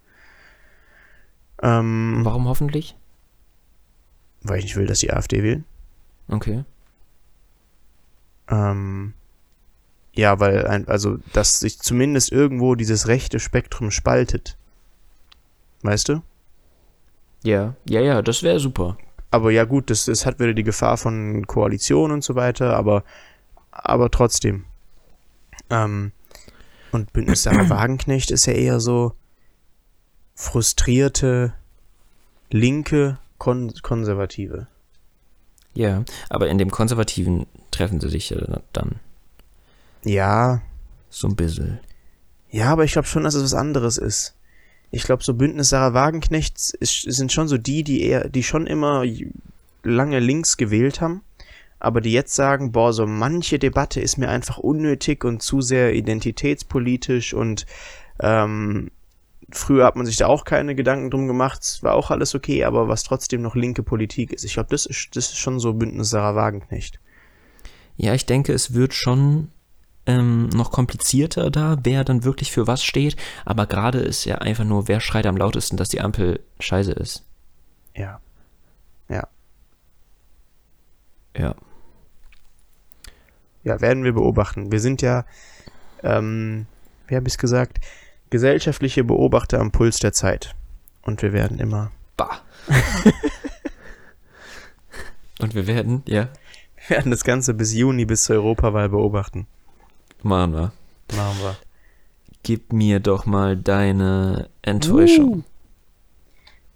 Ähm, 1.63 2.21
Warum 2.23 2.47
hoffentlich? 2.47 2.97
Weil 4.45 4.59
ich 4.59 4.65
nicht 4.67 4.77
will, 4.77 4.87
dass 4.87 5.01
die 5.01 5.13
AfD 5.13 5.43
wählen. 5.43 5.65
Okay. 6.29 6.65
Ähm, 8.49 9.15
ja, 10.15 10.39
weil, 10.39 10.67
ein, 10.67 10.87
also, 10.87 11.19
dass 11.33 11.61
sich 11.61 11.81
zumindest 11.81 12.31
irgendwo 12.31 12.77
dieses 12.77 13.09
rechte 13.09 13.41
Spektrum 13.41 13.91
spaltet. 13.91 14.57
Weißt 15.83 16.09
du? 16.09 16.23
Ja, 17.43 17.75
ja, 17.89 18.01
ja, 18.01 18.23
das 18.23 18.43
wäre 18.43 18.61
super. 18.61 18.97
Aber 19.31 19.51
ja, 19.51 19.65
gut, 19.65 19.91
das, 19.91 20.05
das 20.05 20.25
hat 20.25 20.39
wieder 20.39 20.55
die 20.55 20.63
Gefahr 20.63 20.97
von 20.97 21.47
Koalition 21.47 22.13
und 22.13 22.23
so 22.23 22.37
weiter, 22.37 22.77
aber, 22.77 23.03
aber 23.71 24.11
trotzdem. 24.11 24.65
Ähm, 25.71 26.13
und 26.93 27.13
Bündnis 27.13 27.43
Sarah 27.43 27.69
Wagenknecht 27.71 28.31
ist 28.31 28.47
ja 28.47 28.53
eher 28.53 28.79
so 28.79 29.15
frustrierte 30.35 31.55
Linke, 32.51 33.19
Kon 33.45 33.75
Konservative. 33.83 34.69
Ja, 35.75 36.03
aber 36.31 36.49
in 36.49 36.57
dem 36.57 36.71
Konservativen 36.71 37.45
treffen 37.71 38.01
sie 38.01 38.09
sich 38.09 38.31
ja 38.31 38.39
dann. 38.73 39.01
Ja. 40.03 40.63
So 41.11 41.29
ein 41.29 41.37
bisschen. 41.37 41.79
Ja, 42.51 42.71
aber 42.71 42.85
ich 42.85 42.93
glaube 42.93 43.07
schon, 43.07 43.25
dass 43.25 43.35
es 43.35 43.45
was 43.45 43.53
anderes 43.53 43.99
ist. 43.99 44.35
Ich 44.91 45.03
glaube, 45.03 45.23
so 45.23 45.35
Bündnis 45.35 45.69
Sarah 45.69 45.93
Wagenknecht 45.93 46.57
sind 46.57 47.33
schon 47.33 47.47
so 47.47 47.59
die, 47.59 47.85
die 47.85 48.01
eher, 48.05 48.31
die 48.31 48.43
schon 48.43 48.67
immer 48.67 49.05
lange 49.83 50.21
links 50.21 50.57
gewählt 50.57 51.03
haben, 51.03 51.21
aber 51.79 52.01
die 52.01 52.13
jetzt 52.13 52.35
sagen, 52.35 52.73
boah, 52.73 52.95
so 52.95 53.07
manche 53.07 53.59
Debatte 53.59 54.01
ist 54.01 54.17
mir 54.17 54.31
einfach 54.31 54.57
unnötig 54.57 55.23
und 55.23 55.43
zu 55.43 55.61
sehr 55.61 55.93
identitätspolitisch 55.93 57.35
und 57.35 57.67
ähm, 58.21 58.91
Früher 59.55 59.85
hat 59.85 59.95
man 59.95 60.05
sich 60.05 60.17
da 60.17 60.27
auch 60.27 60.45
keine 60.45 60.75
Gedanken 60.75 61.11
drum 61.11 61.29
gemacht, 61.29 61.79
war 61.83 61.95
auch 61.95 62.11
alles 62.11 62.35
okay, 62.35 62.65
aber 62.65 62.89
was 62.89 63.05
trotzdem 63.05 63.41
noch 63.41 63.55
linke 63.55 63.83
Politik 63.83 64.33
ist. 64.33 64.45
Ich 64.45 64.55
glaube, 64.55 64.69
das 64.71 64.85
ist, 64.85 65.15
das 65.15 65.27
ist 65.27 65.39
schon 65.39 65.61
so 65.61 65.75
Bündnis 65.75 66.11
Sarah 66.11 66.35
Wagenknecht. 66.35 66.99
Ja, 67.97 68.15
ich 68.15 68.27
denke, 68.27 68.53
es 68.53 68.75
wird 68.75 68.95
schon 68.95 69.53
ähm, 70.07 70.49
noch 70.49 70.73
komplizierter 70.73 71.51
da, 71.51 71.79
wer 71.85 72.03
dann 72.03 72.25
wirklich 72.25 72.51
für 72.51 72.67
was 72.67 72.83
steht. 72.83 73.17
Aber 73.45 73.67
gerade 73.67 73.99
ist 73.99 74.25
ja 74.25 74.37
einfach 74.39 74.65
nur, 74.65 74.89
wer 74.89 75.01
schreit 75.01 75.27
am 75.27 75.37
lautesten, 75.37 75.77
dass 75.77 75.89
die 75.89 76.01
Ampel 76.01 76.41
scheiße 76.59 76.93
ist. 76.93 77.25
Ja. 77.95 78.21
Ja. 79.09 79.29
Ja. 81.37 81.55
Ja, 83.63 83.81
werden 83.81 84.05
wir 84.05 84.13
beobachten. 84.13 84.73
Wir 84.73 84.81
sind 84.81 85.01
ja, 85.01 85.25
ähm, 86.03 86.67
wie 87.07 87.15
habe 87.15 87.29
ich 87.29 87.35
es 87.35 87.39
gesagt? 87.39 87.79
Gesellschaftliche 88.31 89.05
Beobachter 89.05 89.61
am 89.61 89.73
Puls 89.73 89.99
der 89.99 90.13
Zeit. 90.13 90.55
Und 91.03 91.23
wir 91.23 91.33
werden 91.33 91.59
immer. 91.59 91.93
Bah. 92.17 92.41
Und 95.41 95.55
wir 95.55 95.67
werden, 95.67 96.03
ja. 96.07 96.29
Wir 96.77 96.97
werden 96.97 97.11
das 97.11 97.25
Ganze 97.25 97.55
bis 97.55 97.75
Juni, 97.75 98.05
bis 98.05 98.25
zur 98.25 98.37
Europawahl 98.37 98.89
beobachten. 98.89 99.47
Machen 100.23 100.53
wir. 100.53 100.73
Machen 101.15 101.39
wir. 101.41 101.57
Gib 102.43 102.73
mir 102.73 103.01
doch 103.01 103.27
mal 103.27 103.57
deine 103.57 104.49
Enttäuschung. 104.63 105.39
Uh. 105.39 105.43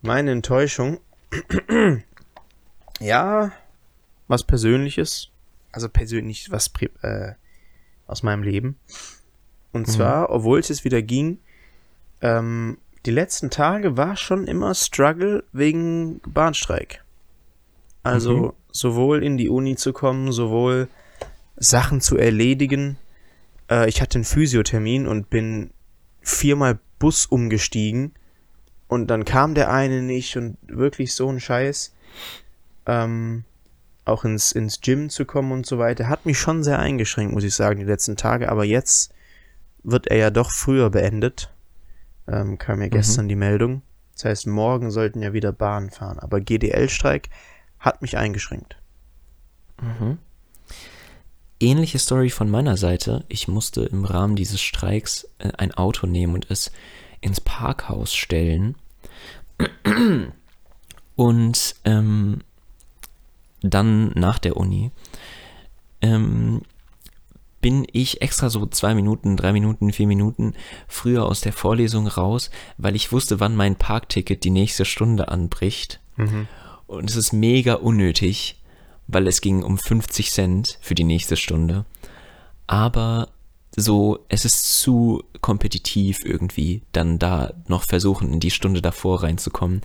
Meine 0.03 0.33
Enttäuschung. 0.33 1.01
ja, 3.01 3.53
was 4.29 4.45
Persönliches. 4.45 5.31
Also 5.73 5.89
persönlich 5.89 6.51
was 6.51 6.71
äh, 7.03 7.33
aus 8.07 8.23
meinem 8.23 8.43
Leben. 8.43 8.79
Und 9.73 9.87
mhm. 9.87 9.93
zwar, 9.93 10.31
obwohl 10.31 10.59
es 10.59 10.69
jetzt 10.69 10.85
wieder 10.85 11.03
ging, 11.03 11.39
ähm, 12.21 12.79
die 13.07 13.11
letzten 13.11 13.51
Tage 13.51 13.97
war 13.97 14.17
schon 14.17 14.47
immer 14.47 14.75
Struggle 14.75 15.45
wegen 15.53 16.21
Bahnstreik. 16.27 17.05
Also 18.03 18.37
mhm. 18.37 18.53
sowohl 18.71 19.23
in 19.23 19.37
die 19.37 19.49
Uni 19.49 19.77
zu 19.77 19.93
kommen, 19.93 20.33
sowohl 20.33 20.89
Sachen 21.57 22.01
zu 22.01 22.17
erledigen. 22.17 22.99
Äh, 23.71 23.89
ich 23.89 24.01
hatte 24.01 24.17
einen 24.17 24.25
Physiothermin 24.25 25.07
und 25.07 25.31
bin 25.31 25.71
viermal 26.23 26.79
Bus 26.99 27.27
umgestiegen 27.27 28.13
und 28.89 29.09
dann 29.09 29.25
kam 29.25 29.55
der 29.55 29.71
eine 29.71 30.03
nicht 30.03 30.37
und 30.37 30.57
wirklich 30.67 31.15
so 31.15 31.29
ein 31.29 31.41
Scheiß. 31.41 31.95
Ähm, 32.87 33.45
auch 34.05 34.25
ins, 34.25 34.53
ins 34.53 34.81
Gym 34.81 35.11
zu 35.11 35.27
kommen 35.27 35.53
und 35.53 35.67
so 35.67 35.79
weiter, 35.79 36.09
hat 36.09 36.25
mich 36.25 36.39
schon 36.39 36.65
sehr 36.65 36.79
eingeschränkt, 36.79 37.35
muss 37.35 37.45
ich 37.45 37.55
sagen, 37.55 37.79
die 37.79 37.85
letzten 37.85 38.17
Tage. 38.17 38.51
Aber 38.51 38.65
jetzt 38.65 39.13
wird 39.83 40.09
er 40.09 40.17
ja 40.17 40.31
doch 40.31 40.51
früher 40.51 40.91
beendet 40.91 41.51
ähm, 42.29 42.59
kam 42.59 42.81
ja 42.81 42.87
mhm. 42.87 42.91
gestern 42.91 43.25
mhm. 43.25 43.29
die 43.29 43.37
Meldung. 43.37 43.83
Das 44.15 44.25
heißt, 44.27 44.47
morgen 44.47 44.91
sollten 44.91 45.23
ja 45.23 45.33
wieder 45.33 45.53
Bahnen 45.53 45.91
fahren. 45.91 46.19
Aber 46.19 46.41
GDL-Streik 46.41 47.31
hat 47.79 48.03
mich 48.03 48.17
eingeschränkt. 48.17 48.77
Mhm. 49.81 50.19
ähnliche 51.61 52.01
Story 52.01 52.31
von 52.31 52.51
meiner 52.51 52.77
Seite. 52.77 53.25
Ich 53.29 53.47
musste 53.47 53.83
im 53.83 54.05
Rahmen 54.05 54.35
dieses 54.35 54.61
Streiks 54.61 55.29
äh, 55.39 55.53
ein 55.57 55.73
Auto 55.73 56.09
nehmen 56.09 56.35
und 56.35 56.51
es 56.51 56.73
ins 57.21 57.41
Parkhaus 57.41 58.13
stellen. 58.13 58.75
Und 61.17 61.77
ähm, 61.85 62.43
dann 63.61 64.11
nach 64.11 64.39
der 64.39 64.57
Uni 64.57 64.91
ähm, 66.01 66.63
bin 67.61 67.87
ich 67.93 68.23
extra 68.23 68.51
so 68.51 68.67
zwei 68.67 68.95
Minuten, 68.95 69.37
drei 69.37 69.53
Minuten, 69.53 69.93
vier 69.93 70.07
Minuten 70.07 70.55
früher 70.87 71.27
aus 71.27 71.41
der 71.41 71.53
Vorlesung 71.53 72.07
raus, 72.07 72.51
weil 72.77 72.95
ich 72.95 73.13
wusste, 73.13 73.41
wann 73.41 73.57
mein 73.57 73.77
Parkticket 73.77 74.45
die 74.45 74.51
nächste 74.51 74.85
Stunde 74.85 75.29
anbricht. 75.29 76.01
Mhm. 76.17 76.47
Und 76.87 77.11
es 77.11 77.17
ist 77.17 77.33
mega 77.33 77.75
unnötig, 77.75 78.63
weil 79.07 79.27
es 79.27 79.41
ging 79.41 79.63
um 79.63 79.79
50 79.79 80.31
Cent 80.31 80.79
für 80.81 80.95
die 80.95 81.05
nächste 81.05 81.37
Stunde. 81.37 81.85
Aber 82.67 83.29
so, 83.77 84.25
es 84.29 84.45
ist 84.45 84.81
zu 84.81 85.25
kompetitiv 85.41 86.25
irgendwie, 86.25 86.83
dann 86.93 87.19
da 87.19 87.53
noch 87.67 87.85
versuchen, 87.85 88.33
in 88.33 88.41
die 88.41 88.51
Stunde 88.51 88.83
davor 88.83 89.23
reinzukommen. 89.23 89.83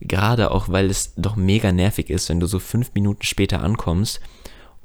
Gerade 0.00 0.50
auch, 0.50 0.68
weil 0.68 0.90
es 0.90 1.14
doch 1.16 1.36
mega 1.36 1.72
nervig 1.72 2.10
ist, 2.10 2.28
wenn 2.28 2.40
du 2.40 2.46
so 2.46 2.58
fünf 2.58 2.92
Minuten 2.94 3.22
später 3.22 3.62
ankommst 3.62 4.20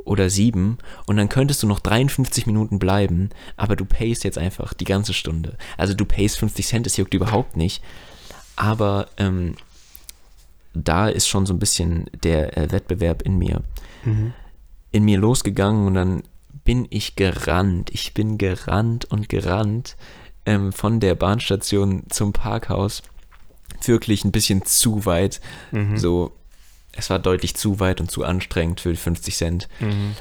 oder 0.05 0.29
sieben 0.29 0.77
und 1.05 1.17
dann 1.17 1.29
könntest 1.29 1.61
du 1.63 1.67
noch 1.67 1.79
53 1.79 2.47
Minuten 2.47 2.79
bleiben, 2.79 3.29
aber 3.57 3.75
du 3.75 3.85
payst 3.85 4.23
jetzt 4.23 4.37
einfach 4.37 4.73
die 4.73 4.85
ganze 4.85 5.13
Stunde. 5.13 5.57
Also 5.77 5.93
du 5.93 6.05
payst 6.05 6.37
50 6.39 6.65
Cent, 6.67 6.85
das 6.85 6.97
juckt 6.97 7.13
überhaupt 7.13 7.57
nicht. 7.57 7.83
Aber 8.55 9.07
ähm, 9.17 9.55
da 10.73 11.07
ist 11.09 11.27
schon 11.27 11.45
so 11.45 11.53
ein 11.53 11.59
bisschen 11.59 12.09
der 12.23 12.57
äh, 12.57 12.71
Wettbewerb 12.71 13.21
in 13.23 13.37
mir, 13.37 13.61
Mhm. 14.05 14.33
in 14.91 15.03
mir 15.03 15.17
losgegangen 15.17 15.87
und 15.87 15.93
dann 15.95 16.23
bin 16.63 16.87
ich 16.89 17.15
gerannt. 17.15 17.89
Ich 17.93 18.13
bin 18.13 18.37
gerannt 18.37 19.05
und 19.05 19.27
gerannt 19.29 19.97
ähm, 20.45 20.71
von 20.71 20.99
der 20.99 21.15
Bahnstation 21.15 22.03
zum 22.09 22.31
Parkhaus. 22.33 23.01
Wirklich 23.85 24.23
ein 24.23 24.31
bisschen 24.31 24.65
zu 24.65 25.05
weit. 25.05 25.41
Mhm. 25.71 25.97
So, 25.97 26.31
es 26.93 27.09
war 27.09 27.19
deutlich 27.19 27.55
zu 27.55 27.79
weit 27.79 28.01
und 28.01 28.11
zu 28.11 28.23
anstrengend 28.23 28.81
für 28.81 28.95
50 28.95 29.35
Cent. 29.35 29.67
Mhm. 29.79 30.15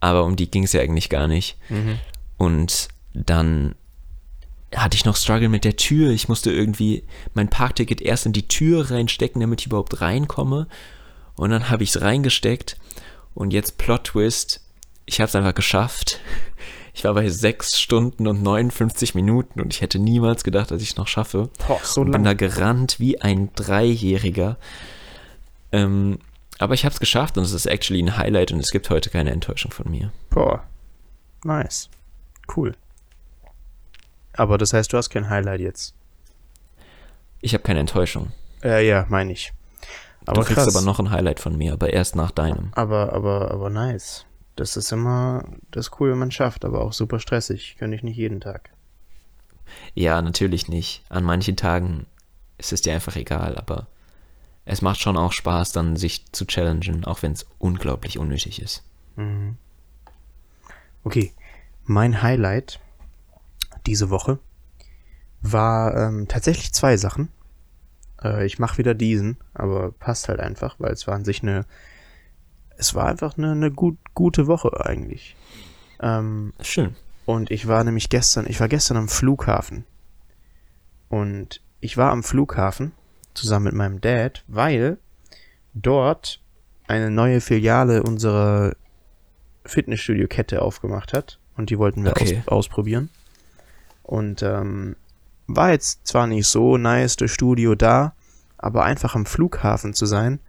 Aber 0.00 0.24
um 0.24 0.36
die 0.36 0.50
ging 0.50 0.64
es 0.64 0.72
ja 0.72 0.80
eigentlich 0.80 1.08
gar 1.08 1.28
nicht. 1.28 1.56
Mhm. 1.68 1.98
Und 2.36 2.88
dann 3.12 3.74
hatte 4.74 4.96
ich 4.96 5.04
noch 5.04 5.16
Struggle 5.16 5.48
mit 5.48 5.64
der 5.64 5.76
Tür. 5.76 6.10
Ich 6.10 6.28
musste 6.28 6.52
irgendwie 6.52 7.04
mein 7.34 7.50
Parkticket 7.50 8.00
erst 8.00 8.26
in 8.26 8.32
die 8.32 8.48
Tür 8.48 8.90
reinstecken, 8.90 9.40
damit 9.40 9.60
ich 9.60 9.66
überhaupt 9.66 10.00
reinkomme. 10.00 10.68
Und 11.36 11.50
dann 11.50 11.68
habe 11.68 11.82
ich 11.82 11.90
es 11.90 12.00
reingesteckt. 12.00 12.76
Und 13.34 13.52
jetzt 13.52 13.78
Plot 13.78 14.04
Twist. 14.04 14.62
Ich 15.06 15.20
habe 15.20 15.28
es 15.28 15.34
einfach 15.34 15.54
geschafft. 15.54 16.20
Ich 16.92 17.04
war 17.04 17.14
bei 17.14 17.28
6 17.30 17.78
Stunden 17.80 18.26
und 18.26 18.42
59 18.42 19.14
Minuten 19.14 19.60
und 19.60 19.72
ich 19.72 19.80
hätte 19.80 20.00
niemals 20.00 20.42
gedacht, 20.42 20.72
dass 20.72 20.82
ich 20.82 20.90
es 20.90 20.96
noch 20.96 21.06
schaffe. 21.06 21.48
Boah, 21.66 21.80
so 21.84 22.00
und 22.00 22.10
bin 22.10 22.24
da 22.24 22.34
gerannt 22.34 22.98
wie 22.98 23.20
ein 23.20 23.48
Dreijähriger. 23.54 24.58
Ähm, 25.72 26.18
aber 26.58 26.74
ich 26.74 26.84
habe 26.84 26.92
es 26.92 27.00
geschafft 27.00 27.38
und 27.38 27.44
es 27.44 27.52
ist 27.52 27.66
actually 27.66 28.02
ein 28.02 28.16
Highlight 28.16 28.52
und 28.52 28.60
es 28.60 28.70
gibt 28.70 28.90
heute 28.90 29.10
keine 29.10 29.30
Enttäuschung 29.30 29.70
von 29.70 29.90
mir. 29.90 30.12
Boah. 30.28 30.62
Nice. 31.44 31.88
Cool. 32.54 32.74
Aber 34.34 34.58
das 34.58 34.72
heißt, 34.72 34.92
du 34.92 34.96
hast 34.96 35.10
kein 35.10 35.30
Highlight 35.30 35.60
jetzt. 35.60 35.94
Ich 37.40 37.54
habe 37.54 37.62
keine 37.62 37.80
Enttäuschung. 37.80 38.32
Äh, 38.62 38.86
ja, 38.86 39.06
meine 39.08 39.32
ich. 39.32 39.52
Aber 40.26 40.40
du 40.40 40.46
kriegst 40.46 40.64
krass. 40.64 40.76
aber 40.76 40.84
noch 40.84 40.98
ein 40.98 41.10
Highlight 41.10 41.40
von 41.40 41.56
mir, 41.56 41.72
aber 41.72 41.92
erst 41.92 42.14
nach 42.14 42.30
deinem. 42.30 42.70
Aber, 42.74 43.12
aber, 43.12 43.50
aber 43.50 43.70
nice. 43.70 44.26
Das 44.56 44.76
ist 44.76 44.92
immer, 44.92 45.44
das 45.70 45.86
ist 45.86 46.00
cool, 46.00 46.10
wenn 46.10 46.18
man 46.18 46.30
schafft, 46.30 46.64
aber 46.64 46.82
auch 46.82 46.92
super 46.92 47.18
stressig. 47.20 47.76
Könnte 47.78 47.96
ich 47.96 48.02
nicht 48.02 48.16
jeden 48.16 48.40
Tag. 48.40 48.70
Ja, 49.94 50.20
natürlich 50.20 50.68
nicht. 50.68 51.02
An 51.08 51.24
manchen 51.24 51.56
Tagen 51.56 52.06
ist 52.58 52.72
es 52.72 52.82
dir 52.82 52.92
einfach 52.92 53.16
egal, 53.16 53.56
aber 53.56 53.86
es 54.70 54.82
macht 54.82 55.00
schon 55.00 55.16
auch 55.16 55.32
Spaß, 55.32 55.72
dann 55.72 55.96
sich 55.96 56.30
zu 56.30 56.46
challengen, 56.46 57.04
auch 57.04 57.22
wenn 57.22 57.32
es 57.32 57.44
unglaublich 57.58 58.18
unnötig 58.18 58.62
ist. 58.62 58.84
Mhm. 59.16 59.56
Okay, 61.02 61.32
mein 61.84 62.22
Highlight 62.22 62.78
diese 63.86 64.10
Woche 64.10 64.38
war 65.42 65.96
ähm, 65.96 66.28
tatsächlich 66.28 66.72
zwei 66.72 66.96
Sachen. 66.96 67.30
Äh, 68.22 68.46
ich 68.46 68.60
mache 68.60 68.78
wieder 68.78 68.94
diesen, 68.94 69.38
aber 69.54 69.90
passt 69.90 70.28
halt 70.28 70.38
einfach, 70.38 70.76
weil 70.78 70.92
es 70.92 71.08
war 71.08 71.16
an 71.16 71.24
sich 71.24 71.42
eine, 71.42 71.66
es 72.76 72.94
war 72.94 73.06
einfach 73.06 73.36
eine, 73.36 73.50
eine 73.50 73.72
gut, 73.72 73.98
gute 74.14 74.46
Woche 74.46 74.86
eigentlich. 74.86 75.34
Ähm, 75.98 76.52
Schön. 76.60 76.94
und 77.26 77.50
ich 77.50 77.66
war 77.66 77.82
nämlich 77.82 78.08
gestern, 78.08 78.46
ich 78.46 78.60
war 78.60 78.68
gestern 78.68 78.98
am 78.98 79.08
Flughafen. 79.08 79.84
Und 81.08 81.60
ich 81.80 81.96
war 81.96 82.12
am 82.12 82.22
Flughafen 82.22 82.92
zusammen 83.40 83.66
mit 83.66 83.74
meinem 83.74 84.00
Dad, 84.00 84.44
weil 84.46 84.98
dort 85.74 86.40
eine 86.86 87.10
neue 87.10 87.40
Filiale 87.40 88.02
unserer 88.02 88.74
Fitnessstudio-Kette 89.64 90.62
aufgemacht 90.62 91.12
hat. 91.12 91.38
Und 91.56 91.70
die 91.70 91.78
wollten 91.78 92.04
wir 92.04 92.10
Okay. 92.12 92.42
aus, 92.46 92.48
ausprobieren. 92.48 93.10
Und 94.02 94.42
ähm, 94.42 94.96
war 95.46 95.70
jetzt 95.72 96.06
zwar 96.06 96.26
nicht 96.26 96.46
so 96.46 96.76
nice, 96.76 97.16
das 97.16 97.30
Studio 97.30 97.74
da, 97.74 98.14
aber 98.58 98.84
einfach 98.84 99.14
am 99.14 99.26
Flughafen 99.26 99.94
zu 99.94 100.06
sein. 100.06 100.40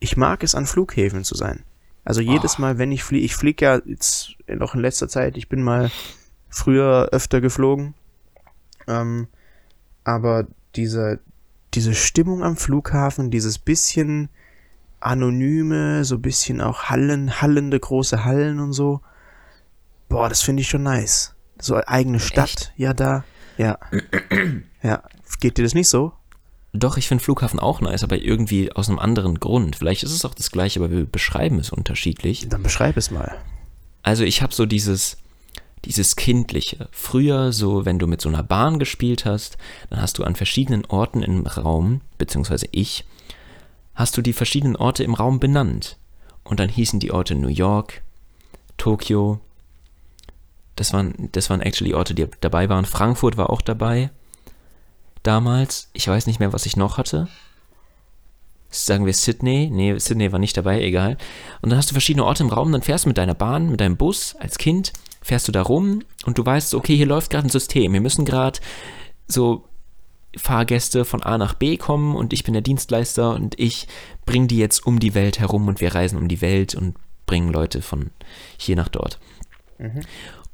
Ich 0.00 0.16
mag 0.16 0.42
es, 0.42 0.54
an 0.54 0.66
Flughäfen 0.66 1.24
zu 1.24 1.34
sein. 1.34 1.62
Also 2.04 2.20
jedes 2.20 2.58
Mal, 2.58 2.78
wenn 2.78 2.92
ich 2.92 3.04
fliege, 3.04 3.24
ich 3.24 3.36
fliege 3.36 3.64
ja 3.64 3.80
jetzt 3.84 4.34
noch 4.48 4.74
in 4.74 4.80
letzter 4.80 5.08
Zeit, 5.08 5.36
ich 5.36 5.48
bin 5.48 5.62
mal 5.62 5.90
früher 6.48 7.10
öfter 7.12 7.40
geflogen. 7.40 7.94
Ähm, 8.88 9.28
aber 10.04 10.46
diese, 10.74 11.20
diese 11.74 11.94
Stimmung 11.94 12.42
am 12.42 12.56
Flughafen, 12.56 13.30
dieses 13.30 13.58
bisschen 13.58 14.28
anonyme, 15.00 16.04
so 16.04 16.18
bisschen 16.18 16.60
auch 16.60 16.84
Hallen, 16.84 17.40
hallende 17.40 17.78
große 17.78 18.24
Hallen 18.24 18.60
und 18.60 18.72
so. 18.72 19.00
Boah, 20.08 20.28
das 20.28 20.42
finde 20.42 20.62
ich 20.62 20.68
schon 20.68 20.82
nice. 20.82 21.34
So 21.60 21.76
eigene 21.76 22.20
Stadt, 22.20 22.50
Echt? 22.50 22.72
ja 22.76 22.92
da. 22.92 23.24
Ja. 23.56 23.78
ja. 24.82 25.02
Geht 25.40 25.58
dir 25.58 25.62
das 25.62 25.74
nicht 25.74 25.88
so? 25.88 26.12
Doch, 26.72 26.96
ich 26.96 27.08
finde 27.08 27.24
Flughafen 27.24 27.58
auch 27.58 27.80
nice, 27.80 28.04
aber 28.04 28.18
irgendwie 28.18 28.72
aus 28.72 28.88
einem 28.88 28.98
anderen 28.98 29.40
Grund. 29.40 29.76
Vielleicht 29.76 30.02
ist 30.02 30.12
es 30.12 30.24
auch 30.24 30.34
das 30.34 30.50
gleiche, 30.50 30.80
aber 30.80 30.90
wir 30.90 31.04
beschreiben 31.04 31.58
es 31.58 31.70
unterschiedlich. 31.70 32.48
Dann 32.48 32.62
beschreib 32.62 32.96
es 32.96 33.10
mal. 33.10 33.36
Also 34.02 34.24
ich 34.24 34.42
habe 34.42 34.54
so 34.54 34.66
dieses, 34.66 35.16
dieses 35.84 36.16
Kindliche. 36.16 36.88
Früher, 36.92 37.52
so 37.52 37.84
wenn 37.84 37.98
du 37.98 38.06
mit 38.06 38.20
so 38.20 38.28
einer 38.28 38.42
Bahn 38.42 38.78
gespielt 38.78 39.24
hast, 39.24 39.56
dann 39.88 40.00
hast 40.00 40.18
du 40.18 40.24
an 40.24 40.36
verschiedenen 40.36 40.84
Orten 40.84 41.22
im 41.22 41.46
Raum, 41.46 42.00
beziehungsweise 42.18 42.66
ich, 42.70 43.04
hast 43.94 44.16
du 44.16 44.22
die 44.22 44.32
verschiedenen 44.32 44.76
Orte 44.76 45.04
im 45.04 45.14
Raum 45.14 45.40
benannt. 45.40 45.96
Und 46.44 46.60
dann 46.60 46.68
hießen 46.68 47.00
die 47.00 47.12
Orte 47.12 47.34
New 47.34 47.48
York, 47.48 48.02
Tokio. 48.76 49.40
Das 50.76 50.92
waren, 50.92 51.28
das 51.32 51.50
waren 51.50 51.60
actually 51.60 51.94
Orte, 51.94 52.14
die 52.14 52.26
dabei 52.40 52.68
waren. 52.68 52.86
Frankfurt 52.86 53.36
war 53.36 53.50
auch 53.50 53.60
dabei. 53.60 54.10
Damals. 55.22 55.90
Ich 55.92 56.08
weiß 56.08 56.26
nicht 56.26 56.40
mehr, 56.40 56.52
was 56.52 56.66
ich 56.66 56.76
noch 56.76 56.96
hatte. 56.96 57.28
Sagen 58.70 59.04
wir 59.04 59.12
Sydney. 59.12 59.68
Nee, 59.70 59.98
Sydney 59.98 60.32
war 60.32 60.38
nicht 60.38 60.56
dabei, 60.56 60.82
egal. 60.82 61.18
Und 61.60 61.70
dann 61.70 61.78
hast 61.78 61.90
du 61.90 61.94
verschiedene 61.94 62.24
Orte 62.24 62.42
im 62.42 62.50
Raum, 62.50 62.72
dann 62.72 62.82
fährst 62.82 63.04
du 63.04 63.08
mit 63.08 63.18
deiner 63.18 63.34
Bahn, 63.34 63.68
mit 63.68 63.80
deinem 63.80 63.96
Bus 63.96 64.36
als 64.38 64.58
Kind, 64.58 64.92
fährst 65.22 65.48
du 65.48 65.52
da 65.52 65.62
rum 65.62 66.02
und 66.24 66.38
du 66.38 66.46
weißt, 66.46 66.74
okay, 66.74 66.96
hier 66.96 67.06
läuft 67.06 67.30
gerade 67.30 67.46
ein 67.46 67.50
System. 67.50 67.92
Wir 67.92 68.00
müssen 68.00 68.24
gerade 68.24 68.60
so 69.26 69.64
Fahrgäste 70.36 71.04
von 71.04 71.22
A 71.22 71.38
nach 71.38 71.54
B 71.54 71.76
kommen 71.76 72.14
und 72.14 72.32
ich 72.32 72.44
bin 72.44 72.54
der 72.54 72.62
Dienstleister 72.62 73.34
und 73.34 73.58
ich 73.58 73.88
bringe 74.26 74.46
die 74.46 74.58
jetzt 74.58 74.86
um 74.86 74.98
die 75.00 75.14
Welt 75.14 75.40
herum 75.40 75.68
und 75.68 75.80
wir 75.80 75.94
reisen 75.94 76.18
um 76.18 76.28
die 76.28 76.40
Welt 76.40 76.74
und 76.74 76.96
bringen 77.26 77.52
Leute 77.52 77.82
von 77.82 78.10
hier 78.56 78.76
nach 78.76 78.88
dort. 78.88 79.18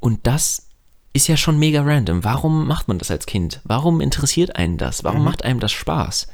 Und 0.00 0.26
das 0.26 0.68
ist 1.12 1.28
ja 1.28 1.36
schon 1.36 1.58
mega 1.58 1.82
random. 1.82 2.24
Warum 2.24 2.66
macht 2.66 2.88
man 2.88 2.98
das 2.98 3.10
als 3.10 3.26
Kind? 3.26 3.60
Warum 3.64 4.00
interessiert 4.00 4.56
einen 4.56 4.76
das? 4.78 5.04
Warum 5.04 5.24
macht 5.24 5.44
einem 5.44 5.60
das 5.60 5.72
Spaß? 5.72 6.28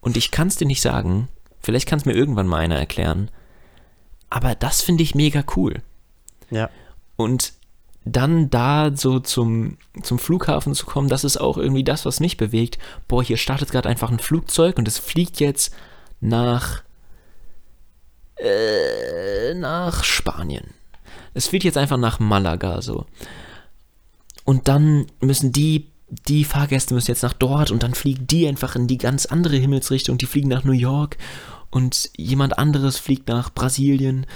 Und 0.00 0.16
ich 0.16 0.30
kann 0.30 0.48
es 0.48 0.56
dir 0.56 0.66
nicht 0.66 0.80
sagen. 0.80 1.28
Vielleicht 1.60 1.88
kann 1.88 1.98
es 1.98 2.04
mir 2.06 2.14
irgendwann 2.14 2.46
mal 2.46 2.58
einer 2.58 2.78
erklären. 2.78 3.30
Aber 4.30 4.54
das 4.54 4.80
finde 4.80 5.02
ich 5.02 5.14
mega 5.14 5.44
cool. 5.56 5.82
Ja. 6.50 6.70
Und 7.16 7.54
dann 8.04 8.50
da 8.50 8.92
so 8.94 9.18
zum, 9.18 9.78
zum 10.02 10.18
Flughafen 10.18 10.74
zu 10.74 10.86
kommen, 10.86 11.08
das 11.08 11.24
ist 11.24 11.38
auch 11.38 11.58
irgendwie 11.58 11.84
das, 11.84 12.06
was 12.06 12.20
mich 12.20 12.36
bewegt. 12.36 12.78
Boah, 13.08 13.22
hier 13.22 13.36
startet 13.36 13.72
gerade 13.72 13.88
einfach 13.88 14.10
ein 14.10 14.20
Flugzeug 14.20 14.78
und 14.78 14.86
es 14.86 14.98
fliegt 14.98 15.40
jetzt 15.40 15.74
nach, 16.20 16.82
äh, 18.36 19.54
nach 19.54 20.04
Spanien. 20.04 20.68
Es 21.34 21.48
fliegt 21.48 21.64
jetzt 21.64 21.76
einfach 21.76 21.96
nach 21.96 22.20
Malaga 22.20 22.80
so. 22.80 23.06
Und 24.44 24.68
dann 24.68 25.06
müssen 25.20 25.50
die, 25.50 25.90
die 26.28 26.44
Fahrgäste 26.44 26.94
müssen 26.94 27.10
jetzt 27.10 27.24
nach 27.24 27.32
dort 27.32 27.72
und 27.72 27.82
dann 27.82 27.94
fliegen 27.94 28.28
die 28.28 28.46
einfach 28.46 28.76
in 28.76 28.86
die 28.86 28.98
ganz 28.98 29.26
andere 29.26 29.56
Himmelsrichtung. 29.56 30.16
Die 30.16 30.26
fliegen 30.26 30.48
nach 30.48 30.62
New 30.62 30.72
York 30.72 31.18
und 31.70 32.10
jemand 32.16 32.56
anderes 32.56 32.98
fliegt 32.98 33.28
nach 33.28 33.52
Brasilien. 33.52 34.26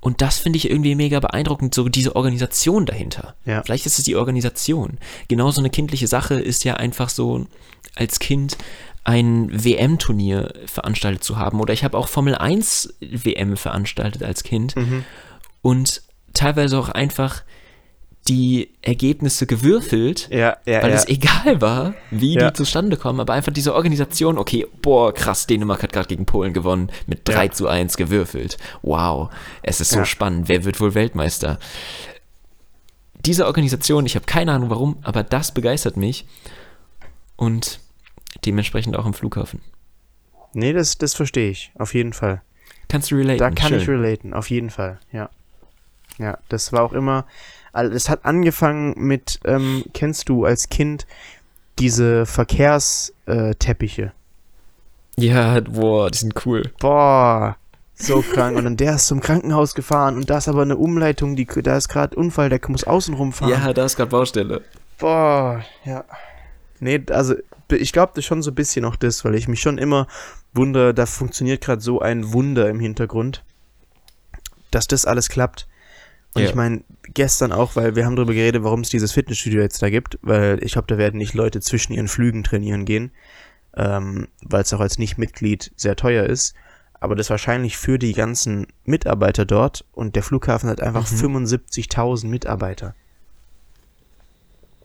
Und 0.00 0.22
das 0.22 0.38
finde 0.38 0.58
ich 0.58 0.70
irgendwie 0.70 0.94
mega 0.94 1.18
beeindruckend, 1.18 1.74
so 1.74 1.88
diese 1.88 2.14
Organisation 2.14 2.86
dahinter. 2.86 3.34
Ja. 3.44 3.62
Vielleicht 3.62 3.86
ist 3.86 3.98
es 3.98 4.04
die 4.04 4.16
Organisation. 4.16 4.98
Genauso 5.26 5.60
eine 5.60 5.70
kindliche 5.70 6.06
Sache 6.06 6.34
ist 6.34 6.64
ja 6.64 6.74
einfach 6.74 7.08
so, 7.08 7.46
als 7.96 8.20
Kind 8.20 8.56
ein 9.04 9.48
WM-Turnier 9.50 10.52
veranstaltet 10.66 11.24
zu 11.24 11.36
haben. 11.36 11.60
Oder 11.60 11.72
ich 11.72 11.82
habe 11.82 11.96
auch 11.96 12.08
Formel 12.08 12.34
1 12.34 12.94
WM 13.00 13.56
veranstaltet 13.56 14.22
als 14.22 14.44
Kind. 14.44 14.76
Mhm. 14.76 15.04
Und 15.62 16.02
teilweise 16.34 16.78
auch 16.78 16.90
einfach 16.90 17.42
die 18.28 18.70
Ergebnisse 18.82 19.46
gewürfelt, 19.46 20.28
Ja, 20.30 20.56
ja, 20.66 20.82
weil 20.82 20.90
ja. 20.90 20.96
es 20.96 21.08
egal 21.08 21.60
war, 21.60 21.94
wie 22.10 22.36
die 22.36 22.52
zustande 22.52 22.96
kommen, 22.96 23.20
aber 23.20 23.32
einfach 23.32 23.52
diese 23.52 23.74
Organisation, 23.74 24.38
okay, 24.38 24.66
boah, 24.82 25.12
krass, 25.14 25.46
Dänemark 25.46 25.82
hat 25.82 25.92
gerade 25.92 26.08
gegen 26.08 26.26
Polen 26.26 26.52
gewonnen, 26.52 26.90
mit 27.06 27.26
3 27.26 27.46
Ja. 27.46 27.50
zu 27.52 27.68
1 27.68 27.96
gewürfelt. 27.96 28.58
Wow, 28.82 29.30
es 29.62 29.80
ist 29.80 29.90
so 29.90 30.04
spannend, 30.04 30.48
wer 30.48 30.64
wird 30.64 30.80
wohl 30.80 30.94
Weltmeister? 30.94 31.58
Diese 33.24 33.46
Organisation, 33.46 34.06
ich 34.06 34.14
habe 34.14 34.26
keine 34.26 34.52
Ahnung 34.52 34.70
warum, 34.70 34.98
aber 35.02 35.22
das 35.22 35.52
begeistert 35.52 35.96
mich 35.96 36.26
und 37.36 37.80
dementsprechend 38.44 38.96
auch 38.96 39.06
im 39.06 39.14
Flughafen. 39.14 39.60
Nee, 40.54 40.72
das, 40.72 40.98
das 40.98 41.14
verstehe 41.14 41.50
ich. 41.50 41.72
Auf 41.78 41.94
jeden 41.94 42.12
Fall. 42.12 42.42
Kannst 42.88 43.10
du 43.10 43.16
relaten? 43.16 43.38
Da 43.38 43.50
kann 43.50 43.68
Schön. 43.70 43.80
ich 43.80 43.88
relaten, 43.88 44.32
auf 44.34 44.48
jeden 44.50 44.70
Fall, 44.70 44.98
ja. 45.12 45.28
Ja, 46.18 46.38
das 46.48 46.72
war 46.72 46.82
auch 46.82 46.92
immer, 46.92 47.26
also 47.72 47.94
es 47.94 48.08
hat 48.08 48.24
angefangen 48.24 48.94
mit, 48.96 49.40
ähm, 49.44 49.84
kennst 49.94 50.28
du 50.28 50.44
als 50.44 50.68
Kind 50.68 51.06
diese 51.78 52.26
Verkehrsteppiche? 52.26 54.12
Ja, 55.16 55.60
boah, 55.60 56.10
die 56.10 56.18
sind 56.18 56.46
cool. 56.46 56.70
Boah, 56.80 57.56
so 57.94 58.22
krank. 58.22 58.56
Und 58.56 58.64
dann 58.64 58.76
der 58.76 58.96
ist 58.96 59.06
zum 59.06 59.20
Krankenhaus 59.20 59.74
gefahren 59.74 60.16
und 60.16 60.30
da 60.30 60.38
ist 60.38 60.48
aber 60.48 60.62
eine 60.62 60.76
Umleitung, 60.76 61.36
die, 61.36 61.46
da 61.46 61.76
ist 61.76 61.88
gerade 61.88 62.16
Unfall, 62.16 62.48
der 62.48 62.60
muss 62.68 62.84
außen 62.84 63.14
rumfahren. 63.14 63.52
Ja, 63.52 63.72
da 63.72 63.84
ist 63.84 63.96
gerade 63.96 64.10
Baustelle. 64.10 64.62
Boah, 64.98 65.64
ja. 65.84 66.04
Nee, 66.80 67.02
also 67.10 67.34
ich 67.70 67.92
glaube 67.92 68.12
das 68.14 68.24
schon 68.24 68.42
so 68.42 68.50
ein 68.50 68.54
bisschen 68.54 68.84
auch 68.84 68.96
das, 68.96 69.24
weil 69.24 69.34
ich 69.34 69.48
mich 69.48 69.60
schon 69.60 69.78
immer 69.78 70.06
wundere, 70.52 70.94
da 70.94 71.06
funktioniert 71.06 71.60
gerade 71.60 71.80
so 71.80 72.00
ein 72.00 72.32
Wunder 72.32 72.68
im 72.68 72.80
Hintergrund, 72.80 73.44
dass 74.70 74.86
das 74.86 75.04
alles 75.04 75.28
klappt. 75.28 75.68
Und 76.34 76.42
Ja. 76.42 76.48
ich 76.48 76.54
meine, 76.54 76.82
gestern 77.02 77.52
auch, 77.52 77.74
weil 77.76 77.96
wir 77.96 78.04
haben 78.04 78.16
darüber 78.16 78.34
geredet, 78.34 78.62
warum 78.62 78.80
es 78.80 78.90
dieses 78.90 79.12
Fitnessstudio 79.12 79.60
jetzt 79.62 79.82
da 79.82 79.90
gibt, 79.90 80.18
weil 80.22 80.62
ich 80.62 80.72
glaube, 80.72 80.86
da 80.88 80.98
werden 80.98 81.16
nicht 81.18 81.34
Leute 81.34 81.60
zwischen 81.60 81.92
ihren 81.94 82.08
Flügen 82.08 82.44
trainieren 82.44 82.84
gehen, 82.84 83.10
ähm, 83.74 84.28
weil 84.42 84.62
es 84.62 84.72
auch 84.72 84.80
als 84.80 84.98
Nicht-Mitglied 84.98 85.72
sehr 85.76 85.96
teuer 85.96 86.24
ist. 86.26 86.54
Aber 87.00 87.14
das 87.14 87.30
wahrscheinlich 87.30 87.76
für 87.78 87.98
die 87.98 88.12
ganzen 88.12 88.66
Mitarbeiter 88.84 89.44
dort 89.44 89.84
und 89.92 90.16
der 90.16 90.22
Flughafen 90.24 90.68
hat 90.68 90.80
einfach 90.80 91.06
75.000 91.06 92.28
Mitarbeiter. 92.28 92.94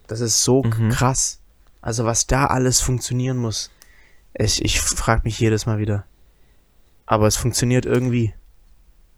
Das 0.08 0.20
ist 0.22 0.44
so 0.44 0.64
Mhm. 0.64 0.90
krass. 0.90 1.40
Also 1.82 2.06
was 2.06 2.28
da 2.28 2.46
alles 2.48 2.82
funktionieren 2.82 3.38
muss. 3.38 3.72
Ich, 4.36 4.64
ich 4.64 4.80
frage 4.80 5.22
mich 5.26 5.40
jedes 5.40 5.66
Mal 5.66 5.80
wieder. 5.80 6.06
Aber 7.06 7.28
es 7.28 7.36
funktioniert 7.36 7.86
irgendwie. 7.86 8.34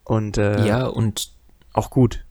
Und 0.04 0.38
äh, 0.38 0.66
Ja, 0.66 0.86
und 0.88 1.32
auch 1.76 1.90
gut. 1.90 2.24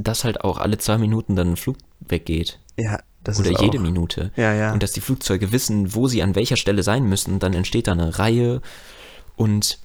dass 0.00 0.22
halt 0.22 0.42
auch 0.44 0.58
alle 0.58 0.78
zwei 0.78 0.96
Minuten 0.96 1.34
dann 1.34 1.52
ein 1.52 1.56
Flug 1.56 1.76
weggeht. 2.00 2.60
Ja, 2.76 3.00
das 3.24 3.40
Oder 3.40 3.50
ist 3.50 3.60
jede 3.60 3.78
auch, 3.78 3.82
Minute. 3.82 4.30
Ja, 4.36 4.54
ja. 4.54 4.72
Und 4.72 4.82
dass 4.84 4.92
die 4.92 5.00
Flugzeuge 5.00 5.50
wissen, 5.50 5.92
wo 5.92 6.06
sie 6.06 6.22
an 6.22 6.36
welcher 6.36 6.56
Stelle 6.56 6.84
sein 6.84 7.02
müssen. 7.02 7.40
Dann 7.40 7.52
entsteht 7.52 7.88
da 7.88 7.92
eine 7.92 8.16
Reihe. 8.16 8.60
Und 9.34 9.80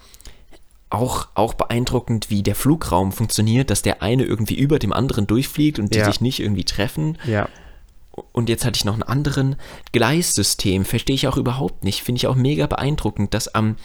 auch, 0.92 1.30
auch 1.34 1.56
beeindruckend, 1.56 2.30
wie 2.30 2.44
der 2.44 2.54
Flugraum 2.54 3.12
funktioniert, 3.12 3.72
dass 3.72 3.82
der 3.82 4.04
eine 4.04 4.24
irgendwie 4.24 4.54
über 4.56 4.78
dem 4.78 4.94
anderen 4.94 5.26
durchfliegt 5.26 5.80
und 5.80 5.96
die 5.96 6.00
Ja. 6.00 6.06
sich 6.06 6.22
nicht 6.22 6.40
irgendwie 6.40 6.66
treffen. 6.66 7.18
ja. 7.26 7.50
Und 8.32 8.48
jetzt 8.50 8.64
hatte 8.64 8.78
ich 8.78 8.86
noch 8.86 8.94
einen 8.94 9.02
anderen 9.02 9.56
Gleissystem, 9.92 10.86
verstehe 10.86 11.16
ich 11.16 11.28
auch 11.28 11.38
überhaupt 11.38 11.84
nicht. 11.84 12.04
Finde 12.04 12.18
ich 12.18 12.28
auch 12.28 12.36
mega 12.36 12.68
beeindruckend, 12.68 13.34
dass 13.34 13.48
am, 13.56 13.76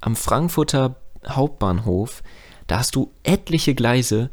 am 0.00 0.16
Frankfurter 0.16 0.96
Hauptbahnhof, 1.28 2.24
da 2.66 2.78
hast 2.78 2.94
du 2.96 3.10
etliche 3.22 3.74
Gleise. 3.74 4.30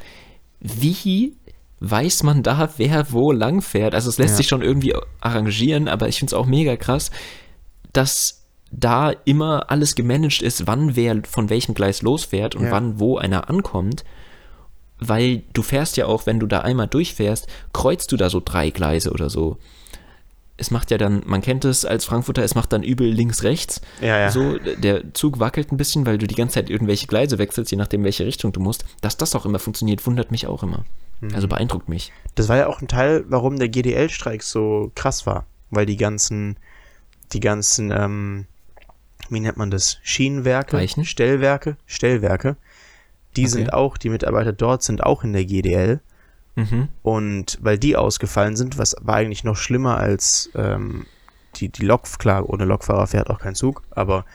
Wie 0.60 1.36
weiß 1.80 2.24
man 2.24 2.44
da, 2.44 2.70
wer 2.78 3.12
wo 3.12 3.32
lang 3.32 3.62
fährt? 3.62 3.94
Also 3.94 4.10
es 4.10 4.18
lässt 4.18 4.34
Ja. 4.34 4.38
sich 4.38 4.48
schon 4.48 4.62
irgendwie 4.62 4.96
arrangieren, 5.22 5.88
aber 5.88 6.08
ich 6.08 6.20
finde 6.20 6.30
es 6.30 6.40
auch 6.40 6.46
mega 6.46 6.76
krass, 6.78 7.12
dass 7.92 8.40
da 8.72 9.12
immer 9.26 9.70
alles 9.70 9.94
gemanagt 9.96 10.42
ist, 10.42 10.66
wann 10.66 10.96
wer 10.96 11.22
von 11.30 11.50
welchem 11.50 11.76
Gleis 11.76 12.02
losfährt 12.02 12.56
und 12.56 12.66
Ja. 12.66 12.72
wann 12.72 13.00
wo 13.00 13.18
einer 13.18 13.50
ankommt 13.50 14.04
weil 15.06 15.42
du 15.52 15.64
fährst 15.64 15.98
ja 15.98 16.06
auch, 16.06 16.28
wenn 16.28 16.40
du 16.40 16.48
da 16.48 16.60
einmal 16.60 16.88
durchfährst, 16.88 17.48
kreuzt 17.74 18.10
du 18.14 18.16
da 18.16 18.30
so 18.30 18.42
drei 18.44 18.70
Gleise 18.70 19.12
oder 19.12 19.30
so. 19.30 19.58
Es 20.64 20.72
macht 20.72 20.92
ja 20.92 20.98
dann, 20.98 21.22
man 21.26 21.42
kennt 21.42 21.66
es 21.66 21.84
als 21.84 22.06
Frankfurter, 22.06 22.42
es 22.42 22.56
macht 22.56 22.72
dann 22.72 22.84
übel 22.84 23.06
links, 23.08 23.44
rechts. 23.44 23.82
Ja, 24.00 24.18
ja. 24.18 24.32
So, 24.32 24.58
der 24.58 25.14
Zug 25.14 25.40
wackelt 25.40 25.74
ein 25.74 25.78
bisschen, 25.78 26.06
weil 26.06 26.18
du 26.18 26.26
die 26.26 26.36
ganze 26.36 26.54
Zeit 26.56 26.70
irgendwelche 26.70 27.06
Gleise 27.08 27.38
wechselst, 27.38 27.70
je 27.72 27.78
nachdem, 27.78 28.06
welche 28.06 28.26
Richtung 28.26 28.54
du 28.54 28.62
musst. 28.62 28.86
Dass 29.02 29.18
das 29.18 29.36
auch 29.36 29.46
immer 29.46 29.60
funktioniert, 29.60 30.06
wundert 30.08 30.32
mich 30.32 30.48
auch 30.48 30.64
immer. 30.64 30.86
Mhm. 31.20 31.36
Also 31.36 31.50
beeindruckt 31.50 31.90
mich. 31.90 32.14
Das 32.36 32.48
war 32.48 32.56
ja 32.56 32.68
auch 32.68 32.82
ein 32.82 32.88
Teil, 32.88 33.26
warum 33.28 33.60
der 33.60 33.68
GDL-Streik 33.68 34.42
so 34.42 34.92
krass 34.96 35.26
war. 35.26 35.46
Weil 35.70 35.86
die 35.86 35.98
ganzen, 35.98 36.56
die 37.34 37.42
ganzen, 37.42 37.92
ähm, 37.92 38.46
wie 39.30 39.42
nennt 39.42 39.58
man 39.58 39.70
das? 39.70 40.00
Schienenwerke? 40.04 40.78
Weichen? 40.78 41.04
Stellwerke? 41.04 41.76
Stellwerke. 41.86 42.56
Die 43.36 43.42
Okay. 43.42 43.50
sind 43.52 43.74
auch, 43.74 43.98
die 43.98 44.10
Mitarbeiter 44.10 44.54
dort 44.54 44.84
sind 44.84 45.04
auch 45.04 45.24
in 45.24 45.34
der 45.34 45.44
GDL. 45.46 46.00
Mhm. 46.56 46.90
Und 47.02 47.58
weil 47.62 47.78
die 47.78 47.96
ausgefallen 47.96 48.56
sind, 48.56 48.78
was 48.78 48.96
war 49.02 49.16
eigentlich 49.16 49.44
noch 49.44 49.56
schlimmer 49.56 49.98
als 49.98 50.50
ähm, 50.56 51.06
die, 51.56 51.70
die 51.70 51.86
Lok, 51.86 52.04
klar, 52.20 52.50
ohne 52.50 52.66
Lokfahrer 52.66 53.08
fährt 53.08 53.30
auch 53.30 53.40
kein 53.40 53.56
Zug, 53.56 53.84
aber 53.92 54.26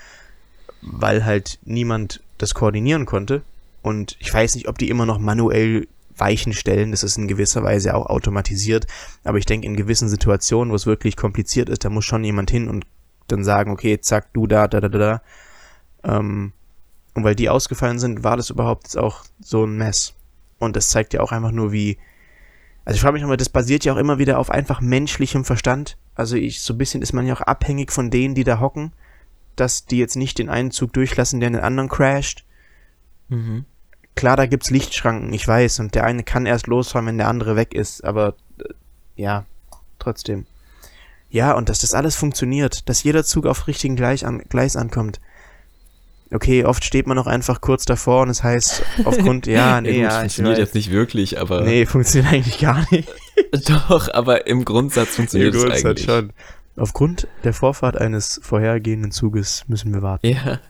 weil 0.82 1.24
halt 1.24 1.58
niemand 1.64 2.22
das 2.38 2.54
koordinieren 2.54 3.06
konnte. 3.06 3.42
Und 3.82 4.16
ich 4.20 4.32
weiß 4.32 4.54
nicht, 4.54 4.68
ob 4.68 4.78
die 4.78 4.88
immer 4.88 5.06
noch 5.06 5.18
manuell 5.18 5.86
Weichen 6.16 6.52
stellen, 6.52 6.90
das 6.90 7.04
ist 7.04 7.16
in 7.16 7.28
gewisser 7.28 7.62
Weise 7.62 7.94
auch 7.94 8.06
automatisiert, 8.06 8.86
aber 9.22 9.38
ich 9.38 9.46
denke, 9.46 9.66
in 9.66 9.76
gewissen 9.76 10.08
Situationen, 10.08 10.72
wo 10.72 10.74
es 10.74 10.86
wirklich 10.86 11.16
kompliziert 11.16 11.68
ist, 11.68 11.84
da 11.84 11.90
muss 11.90 12.04
schon 12.04 12.24
jemand 12.24 12.50
hin 12.50 12.68
und 12.68 12.86
dann 13.28 13.44
sagen, 13.44 13.70
okay, 13.70 14.00
zack, 14.00 14.32
du 14.32 14.46
da, 14.48 14.66
da, 14.66 14.80
da, 14.80 14.88
da. 14.88 15.22
Ähm, 16.02 16.52
und 17.14 17.24
weil 17.24 17.36
die 17.36 17.48
ausgefallen 17.48 17.98
sind, 17.98 18.24
war 18.24 18.36
das 18.36 18.50
überhaupt 18.50 18.84
jetzt 18.84 18.98
auch 18.98 19.24
so 19.40 19.64
ein 19.64 19.76
Mess. 19.76 20.14
Und 20.58 20.76
das 20.76 20.88
zeigt 20.88 21.14
ja 21.14 21.20
auch 21.20 21.30
einfach 21.30 21.52
nur, 21.52 21.72
wie, 21.72 21.98
also 22.88 22.96
ich 22.96 23.02
frage 23.02 23.12
mich 23.12 23.20
nochmal, 23.20 23.36
das 23.36 23.50
basiert 23.50 23.84
ja 23.84 23.92
auch 23.92 23.98
immer 23.98 24.16
wieder 24.16 24.38
auf 24.38 24.50
einfach 24.50 24.80
menschlichem 24.80 25.44
Verstand. 25.44 25.98
Also 26.14 26.36
ich, 26.36 26.62
so 26.62 26.72
ein 26.72 26.78
bisschen 26.78 27.02
ist 27.02 27.12
man 27.12 27.26
ja 27.26 27.34
auch 27.34 27.42
abhängig 27.42 27.92
von 27.92 28.10
denen, 28.10 28.34
die 28.34 28.44
da 28.44 28.60
hocken, 28.60 28.94
dass 29.56 29.84
die 29.84 29.98
jetzt 29.98 30.16
nicht 30.16 30.38
den 30.38 30.48
einen 30.48 30.70
Zug 30.70 30.94
durchlassen, 30.94 31.38
der 31.38 31.50
den 31.50 31.60
anderen 31.60 31.90
crasht. 31.90 32.46
Mhm. 33.28 33.66
Klar, 34.14 34.38
da 34.38 34.46
gibt's 34.46 34.70
Lichtschranken, 34.70 35.30
ich 35.34 35.46
weiß, 35.46 35.80
und 35.80 35.94
der 35.94 36.04
eine 36.04 36.22
kann 36.22 36.46
erst 36.46 36.66
losfahren, 36.66 37.06
wenn 37.06 37.18
der 37.18 37.28
andere 37.28 37.56
weg 37.56 37.74
ist, 37.74 38.04
aber 38.04 38.36
äh, 38.58 38.72
ja, 39.16 39.44
trotzdem. 39.98 40.46
Ja, 41.28 41.52
und 41.52 41.68
dass 41.68 41.80
das 41.80 41.92
alles 41.92 42.16
funktioniert, 42.16 42.88
dass 42.88 43.02
jeder 43.02 43.22
Zug 43.22 43.44
auf 43.44 43.66
richtigen 43.66 43.96
Gleis, 43.96 44.24
an, 44.24 44.38
Gleis 44.48 44.76
ankommt. 44.76 45.20
Okay, 46.30 46.64
oft 46.64 46.84
steht 46.84 47.06
man 47.06 47.18
auch 47.18 47.26
einfach 47.26 47.60
kurz 47.62 47.84
davor 47.86 48.22
und 48.22 48.28
es 48.28 48.42
heißt, 48.42 48.82
aufgrund, 49.04 49.46
ja, 49.46 49.80
nee, 49.80 49.92
gut, 49.94 50.02
ja, 50.02 50.10
funktioniert 50.20 50.58
jetzt 50.58 50.74
nicht 50.74 50.90
wirklich, 50.90 51.40
aber 51.40 51.62
Nee, 51.62 51.86
funktioniert 51.86 52.32
eigentlich 52.32 52.58
gar 52.58 52.84
nicht. 52.90 53.08
doch, 53.68 54.12
aber 54.12 54.46
im 54.46 54.64
Grundsatz 54.64 55.16
funktioniert 55.16 55.54
es 55.54 55.62
Grundsatz 55.62 55.84
eigentlich. 55.86 56.04
schon. 56.04 56.32
Aufgrund 56.76 57.26
der 57.44 57.54
Vorfahrt 57.54 57.96
eines 57.96 58.40
vorhergehenden 58.42 59.10
Zuges 59.10 59.64
müssen 59.68 59.92
wir 59.94 60.02
warten. 60.02 60.26
Ja. 60.28 60.60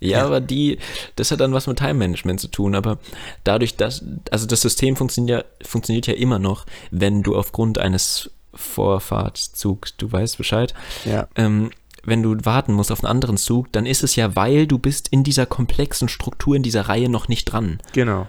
Ja, 0.00 0.18
Ja. 0.18 0.26
aber 0.26 0.40
die, 0.40 0.78
das 1.16 1.30
hat 1.30 1.40
dann 1.40 1.52
was 1.52 1.66
mit 1.66 1.78
Time 1.78 1.94
Management 1.94 2.40
zu 2.40 2.48
tun, 2.48 2.74
aber 2.74 2.98
dadurch, 3.44 3.76
dass, 3.76 4.04
also 4.30 4.46
das 4.46 4.60
System 4.60 4.94
funktioniert, 4.96 5.46
funktioniert 5.64 6.06
ja 6.06 6.14
immer 6.14 6.38
noch, 6.38 6.66
wenn 6.90 7.22
du 7.22 7.36
aufgrund 7.36 7.78
eines 7.78 8.30
Vorfahrtszugs, 8.54 9.96
du 9.96 10.10
weißt 10.10 10.38
Bescheid, 10.38 10.74
Ja, 11.04 11.28
ähm, 11.36 11.70
wenn 12.08 12.22
du 12.22 12.36
warten 12.44 12.72
musst 12.72 12.90
auf 12.92 13.02
einen 13.04 13.10
anderen 13.10 13.36
Zug, 13.36 13.72
dann 13.72 13.86
ist 13.86 14.02
es 14.02 14.16
ja, 14.16 14.34
weil 14.36 14.66
du 14.66 14.78
bist 14.78 15.08
in 15.08 15.24
dieser 15.24 15.46
komplexen 15.46 16.08
Struktur, 16.08 16.56
in 16.56 16.62
dieser 16.62 16.82
Reihe 16.88 17.08
noch 17.08 17.28
nicht 17.28 17.44
dran 17.46 17.78
genau. 17.92 18.26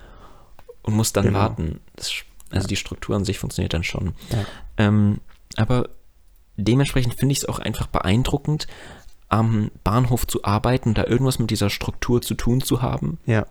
und 0.84 0.96
musst 0.96 1.16
dann 1.18 1.26
Genau. 1.26 1.40
warten. 1.40 1.80
Das, 1.96 2.12
also 2.52 2.68
die 2.68 2.76
Struktur 2.76 3.16
an 3.16 3.26
sich 3.26 3.40
funktioniert 3.40 3.74
dann 3.74 3.84
schon. 3.84 4.14
Ja. 4.32 4.46
Ähm, 4.78 5.20
aber 5.56 5.90
dementsprechend 6.58 7.14
finde 7.16 7.34
ich 7.34 7.40
es 7.40 7.46
auch 7.46 7.60
einfach 7.60 7.88
beeindruckend, 7.88 8.68
am 9.30 9.70
Bahnhof 9.84 10.26
zu 10.26 10.44
arbeiten, 10.44 10.94
da 10.96 11.06
irgendwas 11.06 11.38
mit 11.40 11.52
dieser 11.52 11.70
Struktur 11.70 12.22
zu 12.22 12.34
tun 12.34 12.62
zu 12.62 12.82
haben, 12.82 13.20
Ja, 13.26 13.46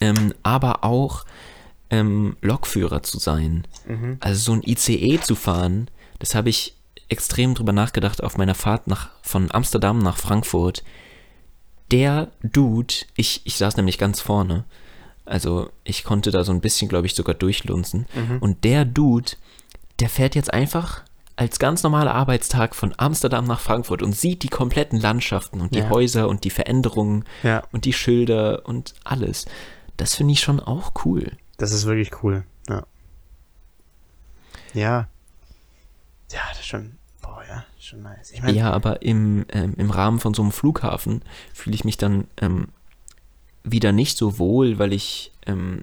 ähm, 0.00 0.34
aber 0.42 0.84
auch 0.84 1.24
ähm, 1.90 2.36
Lokführer 2.42 3.02
zu 3.02 3.18
sein. 3.18 3.66
mhm. 3.86 4.16
Also 4.20 4.40
so 4.40 4.52
ein 4.52 4.62
ICE 4.64 5.20
zu 5.20 5.34
fahren, 5.36 5.88
das 6.18 6.34
habe 6.34 6.48
ich 6.50 6.75
extrem 7.08 7.54
drüber 7.54 7.72
nachgedacht 7.72 8.22
auf 8.22 8.36
meiner 8.36 8.54
Fahrt 8.54 8.86
nach, 8.86 9.10
von 9.22 9.50
Amsterdam 9.52 9.98
nach 9.98 10.16
Frankfurt. 10.18 10.82
der 11.92 12.32
Dude, 12.42 12.92
ich, 13.16 13.42
ich 13.44 13.56
saß 13.56 13.76
nämlich 13.76 13.96
ganz 13.98 14.20
vorne. 14.20 14.64
Also 15.24 15.70
ich 15.84 16.02
konnte 16.04 16.30
da 16.32 16.42
so 16.44 16.52
ein 16.52 16.60
bisschen, 16.60 16.88
glaube 16.88 17.06
ich, 17.06 17.14
sogar 17.14 17.34
durchlunzen. 17.34 18.06
Und 18.40 18.64
der 18.64 18.84
Dude, 18.84 19.32
der 20.00 20.08
fährt 20.08 20.34
jetzt 20.34 20.52
einfach 20.52 21.02
als 21.36 21.58
ganz 21.58 21.82
normaler 21.82 22.14
Arbeitstag 22.14 22.74
von 22.74 22.94
Amsterdam 22.96 23.44
nach 23.44 23.60
Frankfurt 23.60 24.02
und 24.02 24.16
sieht 24.16 24.42
die 24.42 24.48
kompletten 24.48 24.98
Landschaften 25.00 25.60
und 25.60 25.74
die 25.74 25.80
Ja. 25.80 25.90
Häuser 25.90 26.28
und 26.28 26.42
die 26.44 26.50
Veränderungen 26.50 27.24
Ja. 27.42 27.62
und 27.72 27.84
die 27.84 27.92
Schilder 27.92 28.66
und 28.66 28.94
alles. 29.04 29.46
Das 29.96 30.14
finde 30.14 30.32
ich 30.32 30.40
schon 30.40 30.58
auch 30.60 30.92
cool. 31.04 31.32
Das 31.58 31.72
ist 31.72 31.86
wirklich 31.86 32.22
cool. 32.22 32.44
Ja. 32.68 32.84
Ja. 34.74 35.08
Ja, 36.32 36.40
das 36.50 36.60
ist 36.60 36.66
schon. 36.66 36.95
Schon 37.86 38.02
nice. 38.02 38.32
Ich 38.32 38.42
meine, 38.42 38.58
Ja, 38.58 38.72
aber 38.72 39.02
im, 39.02 39.46
ähm, 39.52 39.74
im 39.76 39.90
Rahmen 39.90 40.18
von 40.18 40.34
so 40.34 40.42
einem 40.42 40.50
Flughafen 40.50 41.22
fühle 41.54 41.76
ich 41.76 41.84
mich 41.84 41.96
dann 41.96 42.26
ähm, 42.40 42.66
wieder 43.62 43.92
nicht 43.92 44.18
so 44.18 44.40
wohl, 44.40 44.80
weil 44.80 44.92
ich 44.92 45.30
ähm, 45.46 45.82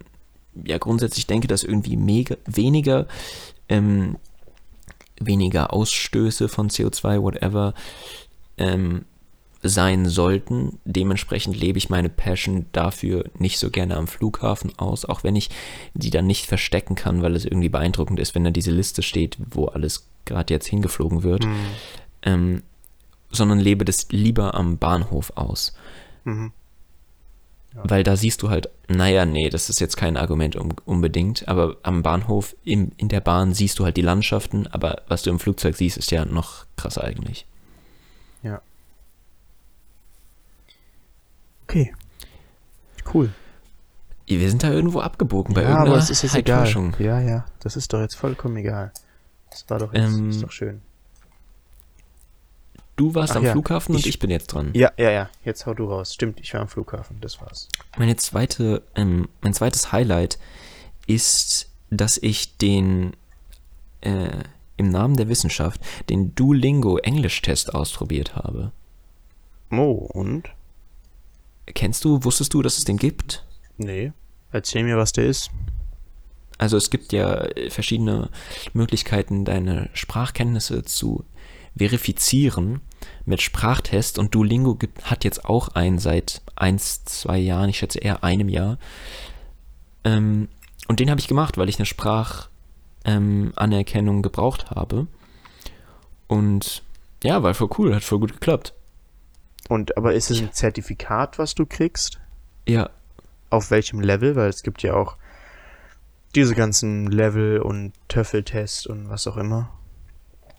ja 0.65 0.79
grundsätzlich 0.79 1.27
denke, 1.27 1.47
dass 1.47 1.63
irgendwie 1.63 1.95
mega, 1.95 2.35
weniger, 2.45 3.07
ähm, 3.69 4.17
weniger 5.17 5.71
Ausstöße 5.71 6.49
von 6.49 6.69
CO2, 6.69 7.21
whatever, 7.21 7.73
ähm, 8.57 9.05
sein 9.63 10.05
sollten. 10.05 10.79
Dementsprechend 10.85 11.55
lebe 11.57 11.77
ich 11.77 11.89
meine 11.89 12.09
Passion 12.09 12.65
dafür 12.73 13.25
nicht 13.37 13.57
so 13.59 13.69
gerne 13.69 13.95
am 13.95 14.07
Flughafen 14.07 14.77
aus, 14.77 15.05
auch 15.05 15.23
wenn 15.23 15.35
ich 15.35 15.49
die 15.93 16.09
dann 16.09 16.27
nicht 16.27 16.45
verstecken 16.45 16.95
kann, 16.95 17.21
weil 17.21 17.35
es 17.35 17.45
irgendwie 17.45 17.69
beeindruckend 17.69 18.19
ist, 18.19 18.35
wenn 18.35 18.43
da 18.43 18.51
diese 18.51 18.71
Liste 18.71 19.01
steht, 19.01 19.37
wo 19.51 19.65
alles 19.65 20.07
gerade 20.25 20.53
jetzt 20.53 20.67
hingeflogen 20.67 21.23
wird 21.23 21.45
Mhm. 21.45 21.55
ähm, 22.23 22.63
sondern 23.29 23.59
lebe 23.59 23.83
das 23.83 24.07
lieber 24.11 24.53
am 24.53 24.77
Bahnhof 24.77 25.31
aus. 25.35 25.73
Mhm. 26.23 26.51
Weil 27.75 28.03
da 28.03 28.15
siehst 28.15 28.43
du 28.43 28.51
halt, 28.51 28.69
naja, 28.87 29.25
nee, 29.25 29.49
das 29.49 29.67
ist 29.69 29.79
jetzt 29.79 29.97
kein 29.97 30.15
Argument 30.15 30.55
um, 30.55 30.69
unbedingt, 30.85 31.47
aber 31.47 31.77
am 31.81 32.03
Bahnhof, 32.03 32.55
im, 32.63 32.91
in 32.97 33.07
der 33.09 33.21
Bahn 33.21 33.55
siehst 33.55 33.79
du 33.79 33.85
halt 33.85 33.97
die 33.97 34.03
Landschaften, 34.03 34.67
aber 34.67 35.01
was 35.07 35.23
du 35.23 35.31
im 35.31 35.39
Flugzeug 35.39 35.75
siehst, 35.75 35.97
ist 35.97 36.11
ja 36.11 36.25
noch 36.25 36.67
krasser 36.77 37.03
eigentlich. 37.03 37.47
Ja. 38.43 38.61
Okay. 41.73 41.93
Cool. 43.11 43.29
Wir 44.27 44.49
sind 44.49 44.63
da 44.63 44.71
irgendwo 44.71 44.99
abgebogen 45.01 45.53
bei 45.55 45.61
ja, 45.63 45.69
irgendeiner 45.69 45.91
aber 45.95 45.99
es 46.03 46.09
ist 46.11 46.21
jetzt 46.21 46.35
egal. 46.35 46.69
Ja, 46.99 47.19
ja. 47.19 47.45
Das 47.59 47.75
ist 47.75 47.91
doch 47.93 47.99
jetzt 47.99 48.15
vollkommen 48.15 48.57
egal. 48.57 48.91
Das 49.49 49.65
war 49.69 49.79
doch 49.79 49.91
jetzt 49.93 50.13
Ähm, 50.13 50.29
ist 50.29 50.43
doch 50.43 50.51
schön. 50.51 50.81
Du 52.95 53.15
warst 53.15 53.33
Ach 53.33 53.37
am 53.37 53.43
ja, 53.43 53.51
Flughafen 53.53 53.95
und 53.95 54.01
ich- 54.01 54.07
ich 54.07 54.19
bin 54.19 54.29
jetzt 54.29 54.47
dran. 54.47 54.69
Ja, 54.75 54.91
ja, 54.97 55.09
ja. 55.09 55.29
Jetzt 55.43 55.65
hau 55.65 55.73
du 55.73 55.85
raus. 55.85 56.13
Stimmt, 56.13 56.39
ich 56.39 56.53
war 56.53 56.61
am 56.61 56.67
Flughafen. 56.67 57.17
Das 57.21 57.41
war's. 57.41 57.67
Meine 57.97 58.15
zweite, 58.17 58.83
ähm, 58.95 59.27
mein 59.41 59.53
zweites 59.55 59.91
Highlight 59.91 60.37
ist, 61.07 61.69
dass 61.89 62.17
ich 62.17 62.57
den 62.57 63.15
äh, 64.01 64.43
im 64.77 64.89
Namen 64.89 65.15
der 65.17 65.27
Wissenschaft 65.27 65.81
den 66.09 66.35
Duolingo 66.35 66.97
Englisch-Test 66.97 67.73
ausprobiert 67.73 68.35
habe. 68.35 68.71
Oh, 69.71 70.07
und? 70.13 70.49
Kennst 71.65 72.05
du, 72.05 72.23
wusstest 72.23 72.53
du, 72.53 72.61
dass 72.61 72.77
es 72.77 72.85
den 72.85 72.97
gibt? 72.97 73.43
Nee. 73.77 74.11
Erzähl 74.51 74.83
mir, 74.83 74.97
was 74.97 75.13
der 75.13 75.25
ist. 75.25 75.49
Also 76.57 76.77
es 76.77 76.89
gibt 76.89 77.13
ja 77.13 77.47
verschiedene 77.69 78.29
Möglichkeiten, 78.73 79.45
deine 79.45 79.89
Sprachkenntnisse 79.93 80.83
zu 80.83 81.25
verifizieren 81.75 82.81
mit 83.25 83.41
Sprachtest 83.41 84.19
und 84.19 84.35
Duolingo 84.35 84.75
gibt, 84.75 85.09
hat 85.09 85.23
jetzt 85.23 85.45
auch 85.45 85.69
einen 85.69 85.99
seit 85.99 86.41
eins, 86.55 87.05
zwei 87.05 87.37
Jahren, 87.37 87.69
ich 87.69 87.79
schätze 87.79 87.99
eher 87.99 88.23
einem 88.23 88.49
Jahr. 88.49 88.77
Ähm, 90.03 90.49
und 90.87 90.99
den 90.99 91.09
habe 91.09 91.19
ich 91.19 91.27
gemacht, 91.27 91.57
weil 91.57 91.69
ich 91.69 91.79
eine 91.79 91.85
Sprachanerkennung 91.85 94.17
ähm, 94.17 94.21
gebraucht 94.21 94.71
habe. 94.71 95.07
Und 96.27 96.83
ja, 97.23 97.41
war 97.41 97.53
voll 97.53 97.69
cool, 97.77 97.95
hat 97.95 98.03
voll 98.03 98.19
gut 98.19 98.33
geklappt. 98.33 98.73
Und 99.69 99.97
aber 99.97 100.13
ist 100.13 100.29
es 100.29 100.41
ein 100.41 100.51
Zertifikat, 100.51 101.39
was 101.39 101.55
du 101.55 101.65
kriegst? 101.65 102.19
Ja, 102.67 102.89
Auf 103.49 103.71
welchem 103.71 103.99
Level? 104.01 104.35
Weil 104.35 104.49
es 104.49 104.63
gibt 104.63 104.83
ja 104.83 104.93
auch 104.93 105.17
diese 106.35 106.55
ganzen 106.55 107.07
Level 107.07 107.59
und 107.59 107.93
Töffeltest 108.07 108.87
und 108.87 109.09
was 109.09 109.27
auch 109.27 109.37
immer. 109.37 109.69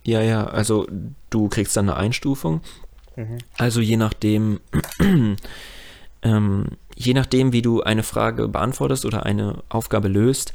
Ja, 0.05 0.21
ja, 0.21 0.47
also 0.47 0.87
du 1.31 1.49
kriegst 1.49 1.77
dann 1.77 1.89
eine 1.89 1.99
Einstufung. 1.99 2.61
Mhm. 3.17 3.39
Also 3.57 3.81
je 3.81 3.97
nachdem, 3.97 4.61
ähm, 6.23 6.67
je 6.95 7.15
nachdem, 7.15 7.53
wie 7.53 7.63
du 7.63 7.83
eine 7.83 8.03
Frage 8.03 8.49
beantwortest 8.49 9.05
oder 9.05 9.25
eine 9.25 9.63
Aufgabe 9.69 10.09
löst, 10.09 10.53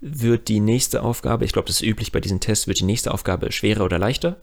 wird 0.00 0.48
die 0.48 0.60
nächste 0.60 1.02
Aufgabe, 1.02 1.44
ich 1.44 1.52
glaube, 1.52 1.66
das 1.66 1.76
ist 1.76 1.86
üblich 1.86 2.12
bei 2.12 2.20
diesen 2.20 2.40
Tests, 2.40 2.66
wird 2.66 2.80
die 2.80 2.84
nächste 2.84 3.12
Aufgabe 3.12 3.52
schwerer 3.52 3.84
oder 3.84 3.98
leichter. 3.98 4.36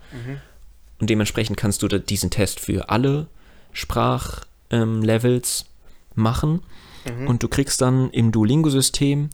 Und 0.99 1.09
dementsprechend 1.09 1.57
kannst 1.57 1.81
du 1.83 1.87
diesen 1.87 2.29
Test 2.29 2.59
für 2.59 2.89
alle 2.89 3.27
Sprachlevels 3.73 5.65
ähm, 5.65 6.23
machen. 6.23 6.61
Und 7.27 7.43
du 7.43 7.49
kriegst 7.49 7.81
dann 7.81 8.09
im 8.11 8.31
Duolingo-System 8.31 9.29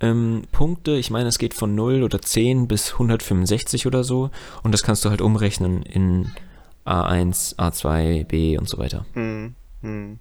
ähm, 0.00 0.42
Punkte. 0.50 0.96
Ich 0.96 1.10
meine, 1.10 1.28
es 1.28 1.38
geht 1.38 1.54
von 1.54 1.74
0 1.74 2.02
oder 2.02 2.20
10 2.20 2.66
bis 2.66 2.94
165 2.94 3.86
oder 3.86 4.02
so. 4.02 4.30
Und 4.62 4.72
das 4.72 4.82
kannst 4.82 5.04
du 5.04 5.10
halt 5.10 5.20
umrechnen 5.20 5.82
in 5.82 6.32
A1, 6.84 7.56
A2, 7.56 8.24
B 8.24 8.58
und 8.58 8.68
so 8.68 8.78
weiter. 8.78 9.06
Hm. 9.12 9.54
Hm. 9.82 10.18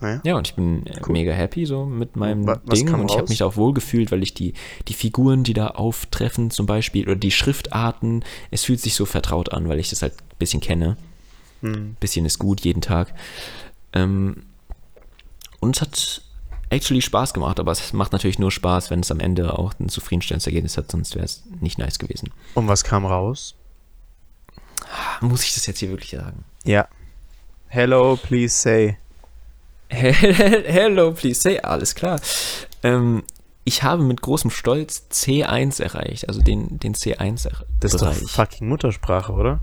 Naja. 0.00 0.20
Ja, 0.24 0.36
und 0.36 0.48
ich 0.48 0.54
bin 0.54 0.86
äh, 0.86 1.00
Cool. 1.06 1.12
mega 1.12 1.32
happy 1.32 1.66
so 1.66 1.84
mit 1.86 2.16
meinem 2.16 2.46
Wa- 2.46 2.60
was 2.64 2.78
Ding. 2.80 2.92
Und 2.92 3.10
ich 3.10 3.16
habe 3.16 3.28
mich 3.28 3.38
da 3.38 3.46
auch 3.46 3.56
wohl 3.56 3.72
gefühlt, 3.72 4.10
weil 4.12 4.22
ich 4.22 4.34
die, 4.34 4.54
die 4.88 4.94
Figuren, 4.94 5.44
die 5.44 5.54
da 5.54 5.68
auftreffen 5.68 6.50
zum 6.50 6.66
Beispiel, 6.66 7.04
oder 7.04 7.16
die 7.16 7.30
Schriftarten, 7.30 8.24
es 8.50 8.64
fühlt 8.64 8.80
sich 8.80 8.94
so 8.94 9.06
vertraut 9.06 9.52
an, 9.52 9.68
weil 9.68 9.78
ich 9.78 9.90
das 9.90 10.02
halt 10.02 10.14
ein 10.20 10.36
bisschen 10.38 10.60
kenne. 10.60 10.96
Hm. 11.62 11.96
bisschen 12.00 12.26
ist 12.26 12.38
gut 12.38 12.60
jeden 12.62 12.82
Tag. 12.82 13.14
Ähm, 13.94 14.42
und 15.60 15.76
es 15.76 15.80
hat 15.80 16.22
actually 16.68 17.00
Spaß 17.00 17.32
gemacht, 17.32 17.58
aber 17.60 17.72
es 17.72 17.92
macht 17.94 18.12
natürlich 18.12 18.38
nur 18.38 18.50
Spaß, 18.50 18.90
wenn 18.90 19.00
es 19.00 19.10
am 19.10 19.20
Ende 19.20 19.58
auch 19.58 19.72
ein 19.78 19.88
zufriedenstellendes 19.88 20.46
Ergebnis 20.46 20.76
hat, 20.76 20.90
sonst 20.90 21.14
wäre 21.14 21.24
es 21.24 21.44
nicht 21.60 21.78
nice 21.78 21.98
gewesen. 21.98 22.30
Und 22.54 22.68
was 22.68 22.84
kam 22.84 23.06
raus? 23.06 23.54
Muss 25.20 25.44
ich 25.44 25.54
das 25.54 25.66
jetzt 25.66 25.78
hier 25.78 25.88
wirklich 25.90 26.10
sagen? 26.10 26.44
Ja. 26.64 26.88
Hello, 27.68 28.16
please 28.20 28.54
say. 28.54 28.98
Hello, 29.94 31.12
please 31.12 31.40
say. 31.40 31.58
Alles 31.60 31.94
klar. 31.94 32.20
Ähm, 32.82 33.22
ich 33.64 33.82
habe 33.82 34.02
mit 34.02 34.20
großem 34.20 34.50
Stolz 34.50 35.06
C1 35.10 35.82
erreicht, 35.82 36.28
also 36.28 36.42
den, 36.42 36.78
den 36.80 36.94
C1-Bereich. 36.94 37.64
Das 37.80 37.94
ist 37.94 38.02
doch 38.02 38.12
fucking 38.12 38.68
Muttersprache, 38.68 39.32
oder? 39.32 39.60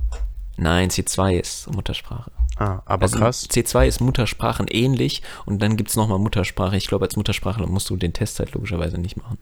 Nein, 0.57 0.89
C2 0.89 1.39
ist 1.39 1.71
Muttersprache. 1.71 2.31
Ah, 2.57 2.81
aber 2.85 3.03
Also 3.03 3.17
krass. 3.19 3.47
C2 3.49 3.87
ist 3.87 4.01
Muttersprachen 4.01 4.67
ähnlich 4.69 5.21
und 5.45 5.61
dann 5.61 5.77
gibt 5.77 5.89
es 5.89 5.95
nochmal 5.95 6.19
Muttersprache. 6.19 6.77
Ich 6.77 6.87
glaube, 6.87 7.05
als 7.05 7.15
Muttersprachler 7.15 7.67
musst 7.67 7.89
du 7.89 7.95
den 7.97 8.13
Test 8.13 8.39
halt 8.39 8.53
logischerweise 8.53 8.97
nicht 8.97 9.17
machen. 9.17 9.37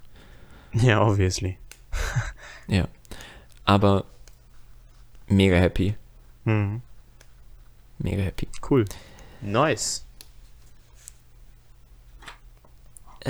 Ja, 0.73 1.01
obviously. 1.01 1.57
Ja. 2.67 2.87
Aber 3.65 4.05
mega 5.27 5.55
happy. 5.55 5.95
Hm. 6.45 6.81
Mega 7.97 8.21
happy. 8.21 8.47
Cool. 8.69 8.85
Nice. 9.41 10.05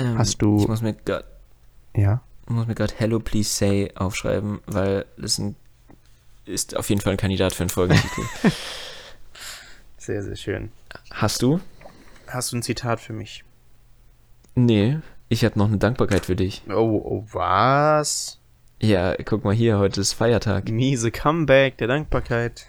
Ähm, 0.00 0.18
Hast 0.18 0.40
du- 0.42 0.60
Ich 0.60 0.68
muss 0.68 0.82
mir 0.82 0.94
gerade 0.94 1.24
Ja. 1.96 2.22
muss 2.46 2.66
mir 2.66 2.74
gerade 2.74 2.94
Hello 2.96 3.20
Please 3.20 3.50
Say 3.50 3.90
aufschreiben, 3.94 4.60
weil 4.66 5.04
das 5.16 5.38
ein, 5.38 5.56
ist 6.46 6.76
auf 6.76 6.88
jeden 6.88 7.00
Fall 7.00 7.12
ein 7.12 7.16
Kandidat 7.18 7.52
für 7.54 7.62
einen 7.64 7.70
Folgentitel. 7.70 8.22
Sehr, 9.98 10.22
sehr 10.22 10.36
schön. 10.36 10.72
Hast 11.10 11.42
du? 11.42 11.60
Hast 12.26 12.52
du 12.52 12.56
ein 12.56 12.62
Zitat 12.62 13.00
für 13.00 13.12
mich? 13.12 13.44
Nee, 14.54 14.98
ich 15.28 15.44
habe 15.44 15.58
noch 15.58 15.66
eine 15.68 15.76
Dankbarkeit 15.76 16.24
für 16.24 16.36
dich. 16.36 16.62
Oh, 16.70 17.00
oh, 17.04 17.24
was? 17.32 18.38
Ja, 18.80 19.14
guck 19.22 19.44
mal 19.44 19.54
hier, 19.54 19.78
heute 19.78 20.00
ist 20.00 20.14
Feiertag. 20.14 20.70
Miese 20.70 21.10
Comeback 21.10 21.76
der 21.76 21.88
Dankbarkeit. 21.88 22.66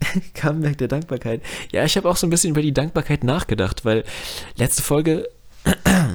Comeback 0.34 0.78
der 0.78 0.86
Dankbarkeit. 0.88 1.42
Ja, 1.72 1.84
ich 1.84 1.96
habe 1.96 2.08
auch 2.08 2.16
so 2.16 2.26
ein 2.26 2.30
bisschen 2.30 2.50
über 2.50 2.62
die 2.62 2.72
Dankbarkeit 2.72 3.24
nachgedacht, 3.24 3.84
weil 3.84 4.04
letzte 4.56 4.82
Folge 4.82 5.28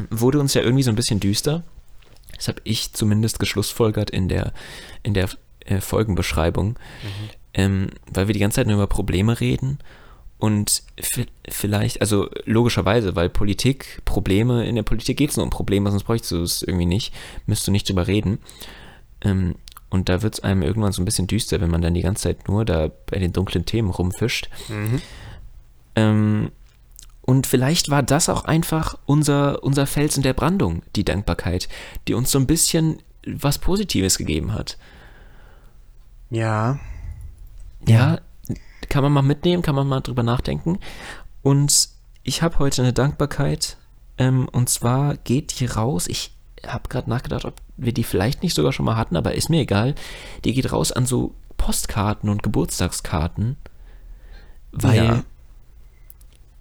wurde 0.09 0.39
uns 0.39 0.53
ja 0.53 0.61
irgendwie 0.61 0.83
so 0.83 0.91
ein 0.91 0.95
bisschen 0.95 1.19
düster. 1.19 1.63
Das 2.35 2.47
habe 2.47 2.61
ich 2.63 2.93
zumindest 2.93 3.39
geschlussfolgert 3.39 4.09
in 4.09 4.29
der, 4.29 4.53
in 5.03 5.13
der 5.13 5.29
äh, 5.65 5.81
Folgenbeschreibung, 5.81 6.77
ähm, 7.53 7.89
weil 8.11 8.27
wir 8.27 8.33
die 8.33 8.39
ganze 8.39 8.55
Zeit 8.55 8.67
nur 8.67 8.75
über 8.75 8.87
Probleme 8.87 9.39
reden 9.39 9.79
und 10.37 10.83
vi- 10.97 11.27
vielleicht, 11.49 11.99
also 11.99 12.29
logischerweise, 12.45 13.15
weil 13.15 13.29
Politik, 13.29 14.01
Probleme, 14.05 14.65
in 14.65 14.75
der 14.75 14.83
Politik 14.83 15.17
geht 15.17 15.31
es 15.31 15.37
nur 15.37 15.43
um 15.43 15.49
Probleme, 15.49 15.91
sonst 15.91 16.03
bräuchtest 16.03 16.31
du 16.31 16.41
es 16.41 16.61
irgendwie 16.61 16.85
nicht, 16.85 17.13
müsstest 17.45 17.67
du 17.67 17.71
nicht 17.71 17.89
drüber 17.89 18.07
reden. 18.07 18.39
Ähm, 19.21 19.55
und 19.89 20.07
da 20.07 20.21
wird 20.21 20.35
es 20.35 20.39
einem 20.39 20.61
irgendwann 20.61 20.93
so 20.93 21.01
ein 21.01 21.05
bisschen 21.05 21.27
düster, 21.27 21.59
wenn 21.59 21.71
man 21.71 21.81
dann 21.81 21.95
die 21.95 22.03
ganze 22.03 22.23
Zeit 22.23 22.47
nur 22.47 22.63
da 22.63 22.89
bei 23.07 23.19
den 23.19 23.33
dunklen 23.33 23.65
Themen 23.65 23.89
rumfischt. 23.89 24.49
Mhm. 24.69 25.01
Ähm, 25.95 26.51
und 27.29 27.45
vielleicht 27.45 27.91
war 27.91 28.01
das 28.01 28.27
auch 28.27 28.45
einfach 28.45 28.97
unser, 29.05 29.63
unser 29.63 29.85
Fels 29.85 30.17
in 30.17 30.23
der 30.23 30.33
Brandung, 30.33 30.81
die 30.95 31.05
Dankbarkeit, 31.05 31.69
die 32.07 32.15
uns 32.15 32.31
so 32.31 32.39
ein 32.39 32.47
bisschen 32.47 33.03
was 33.23 33.59
Positives 33.59 34.17
gegeben 34.17 34.51
hat. 34.51 34.79
Ja. 36.31 36.79
Ja, 37.87 38.17
kann 38.89 39.03
man 39.03 39.11
mal 39.11 39.21
mitnehmen, 39.21 39.61
kann 39.61 39.75
man 39.75 39.87
mal 39.87 40.01
drüber 40.01 40.23
nachdenken. 40.23 40.79
Und 41.43 41.89
ich 42.23 42.41
habe 42.41 42.57
heute 42.57 42.81
eine 42.81 42.93
Dankbarkeit. 42.93 43.77
Ähm, 44.17 44.49
und 44.51 44.67
zwar 44.67 45.15
geht 45.17 45.59
die 45.59 45.67
raus. 45.67 46.07
Ich 46.07 46.31
habe 46.65 46.89
gerade 46.89 47.11
nachgedacht, 47.11 47.45
ob 47.45 47.61
wir 47.77 47.93
die 47.93 48.03
vielleicht 48.03 48.41
nicht 48.41 48.55
sogar 48.55 48.73
schon 48.73 48.87
mal 48.87 48.97
hatten, 48.97 49.15
aber 49.15 49.35
ist 49.35 49.51
mir 49.51 49.61
egal. 49.61 49.93
Die 50.45 50.55
geht 50.55 50.71
raus 50.71 50.91
an 50.91 51.05
so 51.05 51.35
Postkarten 51.57 52.27
und 52.27 52.41
Geburtstagskarten. 52.41 53.55
Weil 54.71 54.95
Ja. 54.95 55.23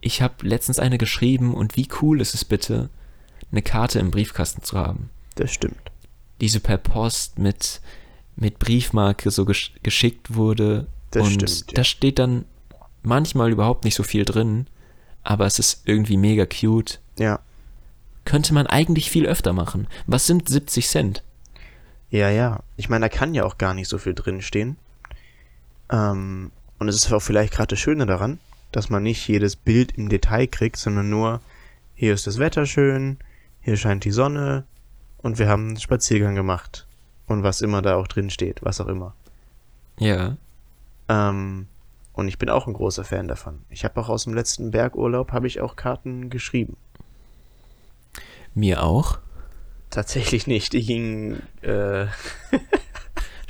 Ich 0.01 0.23
habe 0.23 0.47
letztens 0.47 0.79
eine 0.79 0.99
geschrieben 0.99 1.55
und 1.55 1.77
wie 1.77 1.89
cool 2.01 2.21
ist 2.21 2.35
es 2.35 2.45
bitte, 2.45 2.91
eine 3.51 3.63
Karte 3.63 3.99
im 3.99 4.11
Briefkasten 4.11 4.63
zu 4.63 4.79
haben. 4.79 5.11
Das 5.35 5.53
stimmt. 5.53 5.91
Diese 6.41 6.61
per 6.61 6.79
Post 6.79 7.39
mit, 7.39 7.81
mit 8.37 8.59
Briefmarke 8.59 9.31
so 9.31 9.45
gesch 9.45 9.73
geschickt 9.83 10.35
wurde. 10.35 10.87
Das 11.11 11.23
und 11.23 11.33
stimmt, 11.33 11.71
ja. 11.71 11.75
da 11.75 11.85
steht 11.85 12.19
dann 12.19 12.45
manchmal 13.03 13.51
überhaupt 13.51 13.85
nicht 13.85 13.95
so 13.95 14.03
viel 14.03 14.25
drin, 14.25 14.67
aber 15.25 15.47
es 15.47 15.59
ist 15.59 15.83
irgendwie 15.87 16.17
mega 16.17 16.47
cute. 16.47 17.01
Ja. 17.19 17.41
Könnte 18.25 18.53
man 18.53 18.67
eigentlich 18.67 19.11
viel 19.11 19.27
öfter 19.27 19.53
machen. 19.53 19.89
Was 20.07 20.27
sind 20.27 20.49
70 20.49 20.87
Cent? 20.87 21.23
Ja, 22.11 22.31
ja. 22.31 22.61
Ich 22.77 22.89
meine, 22.89 23.07
da 23.07 23.09
kann 23.09 23.35
ja 23.35 23.45
auch 23.45 23.59
gar 23.59 23.75
nicht 23.75 23.89
so 23.89 23.99
viel 23.99 24.15
drinstehen. 24.15 24.77
Ähm, 25.91 26.53
und 26.79 26.89
es 26.89 26.97
ist 26.97 27.13
auch 27.13 27.21
vielleicht 27.21 27.55
gerade 27.55 27.69
das 27.69 27.79
Schöne 27.79 28.07
daran, 28.07 28.39
dass 28.73 28.91
man 28.91 29.03
nicht 29.03 29.27
jedes 29.29 29.57
Bild 29.57 29.93
im 29.93 30.09
Detail 30.09 30.47
kriegt, 30.47 30.77
sondern 30.77 31.11
nur, 31.11 31.41
hier 31.95 32.15
ist 32.15 32.27
das 32.27 32.39
Wetter 32.39 32.67
schön, 32.67 33.19
hier 33.61 33.77
scheint 33.77 34.05
die 34.05 34.11
Sonne 34.11 34.65
und 35.19 35.39
wir 35.39 35.49
haben 35.49 35.69
einen 35.69 35.77
Spaziergang 35.81 36.35
gemacht. 36.35 36.87
Und 37.27 37.43
was 37.43 37.61
immer 37.61 37.83
da 37.83 37.97
auch 37.97 38.09
drin 38.09 38.31
steht, 38.31 38.63
was 38.63 38.81
auch 38.81 38.87
immer. 38.87 39.15
Ja. 39.99 40.37
Ähm, 41.09 41.67
und 42.15 42.29
ich 42.29 42.39
bin 42.39 42.49
auch 42.49 42.67
ein 42.67 42.73
großer 42.73 43.05
Fan 43.05 43.29
davon. 43.29 43.61
Ich 43.69 43.85
habe 43.85 44.01
auch 44.01 44.09
aus 44.09 44.25
dem 44.25 44.35
letzten 44.35 44.71
Bergurlaub, 44.71 45.33
habe 45.33 45.47
ich 45.47 45.61
auch 45.61 45.77
Karten 45.77 46.31
geschrieben. 46.31 46.77
Mir 48.55 48.83
auch. 48.83 49.19
Tatsächlich 49.91 50.47
nicht. 50.47 50.75
Ich 50.75 50.87
ging, 50.87 51.41
äh, 51.63 52.07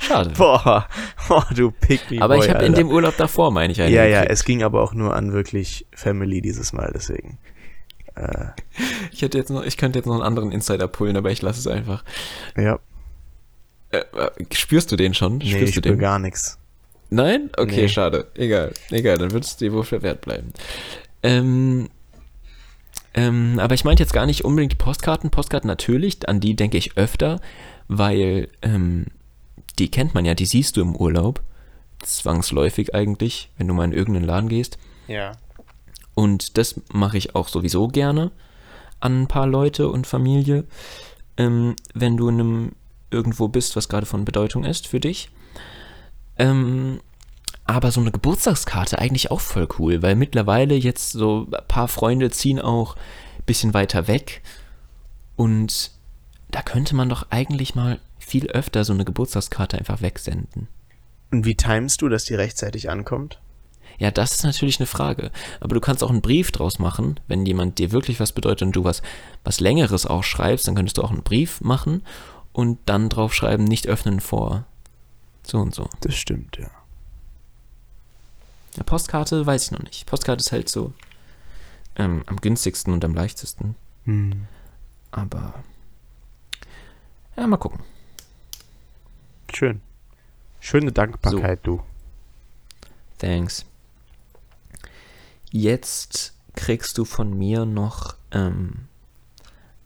Schade. 0.09 0.31
boah, 0.37 0.87
boah, 1.27 1.47
du 1.55 1.71
pick 1.71 2.11
me 2.11 2.21
aber 2.21 2.35
boy, 2.35 2.45
ich 2.45 2.53
habe 2.53 2.65
in 2.65 2.73
dem 2.73 2.89
Urlaub 2.89 3.15
davor, 3.17 3.51
meine 3.51 3.71
ich, 3.71 3.81
eine 3.81 3.93
Ja, 3.95 4.03
ja, 4.05 4.19
gekriegt. 4.21 4.31
es 4.33 4.43
ging 4.43 4.63
aber 4.63 4.81
auch 4.81 4.93
nur 4.93 5.15
an 5.15 5.31
wirklich 5.31 5.85
Family 5.93 6.41
dieses 6.41 6.73
Mal, 6.73 6.91
deswegen. 6.93 7.37
Äh, 8.15 8.47
Ich, 9.11 9.21
hätte 9.21 9.37
jetzt 9.37 9.49
noch, 9.49 9.63
ich 9.63 9.77
könnte 9.77 9.99
jetzt 9.99 10.05
noch 10.05 10.15
einen 10.15 10.23
anderen 10.23 10.51
Insider 10.51 10.87
pullen, 10.87 11.15
aber 11.17 11.31
ich 11.31 11.41
lasse 11.41 11.59
es 11.59 11.67
einfach. 11.67 12.03
ja, 12.57 12.79
Äh, 13.91 13.97
äh, 13.99 14.29
spürst 14.53 14.91
du 14.91 14.95
den 14.97 15.13
schon? 15.13 15.37
nee, 15.39 15.45
Spürst 15.51 15.69
ich 15.69 15.75
du 15.75 15.81
den? 15.81 15.97
gar 15.99 16.19
nichts. 16.19 16.57
Nein? 17.09 17.49
Okay, 17.57 17.81
Nee. 17.83 17.87
schade. 17.89 18.27
Egal. 18.35 18.71
Egal, 18.91 19.17
dann 19.17 19.31
wird 19.31 19.43
es 19.43 19.57
dir 19.57 19.73
wohl 19.73 19.83
verwehrt 19.83 20.21
bleiben. 20.21 20.53
Ähm, 21.23 21.89
ähm, 23.15 23.57
aber 23.59 23.73
ich 23.73 23.83
meinte 23.83 24.03
jetzt 24.03 24.13
gar 24.13 24.27
nicht 24.27 24.45
unbedingt 24.45 24.73
die 24.73 24.77
Postkarten. 24.77 25.31
Postkarten 25.31 25.67
natürlich, 25.67 26.29
an 26.29 26.39
die 26.39 26.55
denke 26.55 26.77
ich 26.77 26.97
öfter, 26.97 27.41
weil 27.87 28.47
ähm, 28.61 29.07
die 29.79 29.89
kennt 29.89 30.13
man 30.13 30.25
ja, 30.25 30.33
die 30.35 30.45
siehst 30.45 30.77
du 30.77 30.81
im 30.81 30.95
Urlaub. 30.95 31.41
Zwangsläufig 32.01 32.95
eigentlich, 32.95 33.49
wenn 33.57 33.67
du 33.67 33.73
mal 33.73 33.85
in 33.85 33.93
irgendeinen 33.93 34.25
Laden 34.25 34.49
gehst. 34.49 34.77
Ja. 35.07 35.33
Und 36.15 36.57
das 36.57 36.79
mache 36.91 37.17
ich 37.17 37.35
auch 37.35 37.47
sowieso 37.47 37.87
gerne 37.87 38.31
an 38.99 39.23
ein 39.23 39.27
paar 39.27 39.47
Leute 39.47 39.89
und 39.89 40.07
Familie, 40.07 40.65
ähm, 41.37 41.75
wenn 41.93 42.17
du 42.17 42.27
in 42.29 42.39
einem 42.39 42.71
irgendwo 43.11 43.47
bist, 43.47 43.75
was 43.75 43.89
gerade 43.89 44.05
von 44.05 44.25
Bedeutung 44.25 44.65
ist 44.65 44.87
für 44.87 44.99
dich. 44.99 45.29
Ähm, 46.37 46.99
aber 47.65 47.91
so 47.91 48.01
eine 48.01 48.11
Geburtstagskarte 48.11 48.99
eigentlich 48.99 49.31
auch 49.31 49.39
voll 49.41 49.67
cool, 49.77 50.01
weil 50.01 50.15
mittlerweile 50.15 50.75
jetzt 50.75 51.11
so 51.11 51.47
ein 51.51 51.67
paar 51.67 51.87
Freunde 51.87 52.31
ziehen 52.31 52.59
auch 52.59 52.95
ein 52.95 53.45
bisschen 53.45 53.73
weiter 53.73 54.07
weg 54.07 54.41
und 55.35 55.91
da 56.51 56.61
könnte 56.61 56.95
man 56.95 57.09
doch 57.09 57.27
eigentlich 57.29 57.75
mal 57.75 57.99
viel 58.29 58.47
öfter 58.47 58.83
so 58.83 58.93
eine 58.93 59.05
Geburtstagskarte 59.05 59.77
einfach 59.77 60.01
wegsenden. 60.01 60.67
Und 61.31 61.45
wie 61.45 61.55
timest 61.55 62.01
du, 62.01 62.09
dass 62.09 62.25
die 62.25 62.35
rechtzeitig 62.35 62.89
ankommt? 62.89 63.39
Ja, 63.97 64.11
das 64.11 64.31
ist 64.31 64.43
natürlich 64.43 64.79
eine 64.79 64.87
Frage. 64.87 65.31
Aber 65.59 65.75
du 65.75 65.81
kannst 65.81 66.03
auch 66.03 66.09
einen 66.09 66.21
Brief 66.21 66.51
draus 66.51 66.79
machen, 66.79 67.19
wenn 67.27 67.45
jemand 67.45 67.79
dir 67.79 67.91
wirklich 67.91 68.19
was 68.19 68.31
bedeutet 68.31 68.63
und 68.63 68.75
du 68.75 68.83
was, 68.83 69.01
was 69.43 69.59
Längeres 69.59 70.05
auch 70.05 70.23
schreibst, 70.23 70.67
dann 70.67 70.75
könntest 70.75 70.97
du 70.97 71.03
auch 71.03 71.11
einen 71.11 71.23
Brief 71.23 71.61
machen 71.61 72.03
und 72.53 72.79
dann 72.85 73.09
drauf 73.09 73.33
schreiben, 73.33 73.65
nicht 73.65 73.87
öffnen 73.87 74.21
vor 74.21 74.65
so 75.43 75.57
und 75.59 75.75
so. 75.75 75.89
Das 76.01 76.15
stimmt, 76.15 76.57
ja. 76.57 76.69
Eine 78.75 78.83
Postkarte 78.85 79.45
weiß 79.45 79.65
ich 79.65 79.71
noch 79.71 79.83
nicht. 79.83 80.05
Postkarte 80.05 80.41
ist 80.41 80.51
halt 80.51 80.69
so 80.69 80.93
ähm, 81.97 82.23
am 82.27 82.37
günstigsten 82.37 82.93
und 82.93 83.03
am 83.03 83.13
leichtesten. 83.13 83.75
Hm. 84.05 84.47
Aber 85.11 85.55
ja, 87.35 87.47
mal 87.47 87.57
gucken. 87.57 87.79
Schön. 89.53 89.81
Schöne 90.59 90.91
Dankbarkeit, 90.91 91.59
du. 91.63 91.81
Thanks. 93.17 93.65
Jetzt 95.51 96.33
kriegst 96.55 96.97
du 96.97 97.05
von 97.05 97.37
mir 97.37 97.65
noch 97.65 98.15
ähm, 98.31 98.87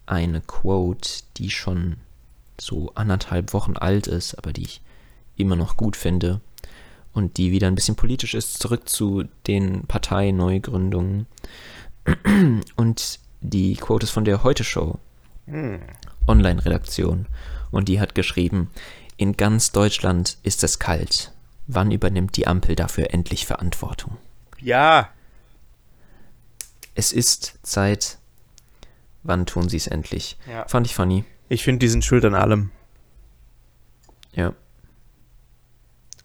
eine 0.06 0.42
Quote, 0.42 1.10
die 1.38 1.50
schon 1.50 1.98
so 2.60 2.92
anderthalb 2.96 3.54
Wochen 3.54 3.78
alt 3.78 4.08
ist, 4.08 4.36
aber 4.36 4.54
die 4.54 4.64
ich 4.64 4.82
immer 5.36 5.56
noch 5.56 5.78
gut 5.78 5.96
finde 5.96 6.42
und 7.14 7.38
die 7.38 7.52
wieder 7.52 7.68
ein 7.68 7.76
bisschen 7.76 7.96
politisch 7.96 8.34
ist, 8.34 8.60
zurück 8.60 8.90
zu 8.90 9.24
den 9.48 9.84
Parteineugründungen. 9.88 11.28
Und 12.76 13.20
die 13.42 13.76
Quote 13.76 14.06
ist 14.06 14.12
von 14.12 14.26
der 14.26 14.44
Heute-Show, 14.44 14.98
Online-Redaktion. 16.28 17.28
Und 17.72 17.88
die 17.88 18.00
hat 18.00 18.16
geschrieben, 18.16 18.70
in 19.18 19.38
ganz 19.38 19.72
Deutschland 19.72 20.38
ist 20.44 20.64
es 20.64 20.80
kalt. 20.80 21.32
Wann 21.68 21.92
übernimmt 21.92 22.36
die 22.36 22.48
Ampel 22.48 22.76
dafür 22.76 23.14
endlich 23.14 23.46
Verantwortung? 23.46 24.18
Ja. 24.60 25.10
Es 26.96 27.12
ist 27.12 27.60
Zeit. 27.64 28.18
Wann 29.24 29.46
tun 29.46 29.70
sie 29.70 29.78
es 29.78 29.88
endlich? 29.88 30.38
Ja. 30.50 30.68
Fand 30.68 30.86
ich 30.86 30.96
funny. 30.96 31.24
Ich 31.48 31.64
finde, 31.64 31.80
die 31.80 31.88
sind 31.88 32.04
schuld 32.04 32.26
an 32.26 32.36
allem. 32.36 32.72
Ja. 34.34 34.54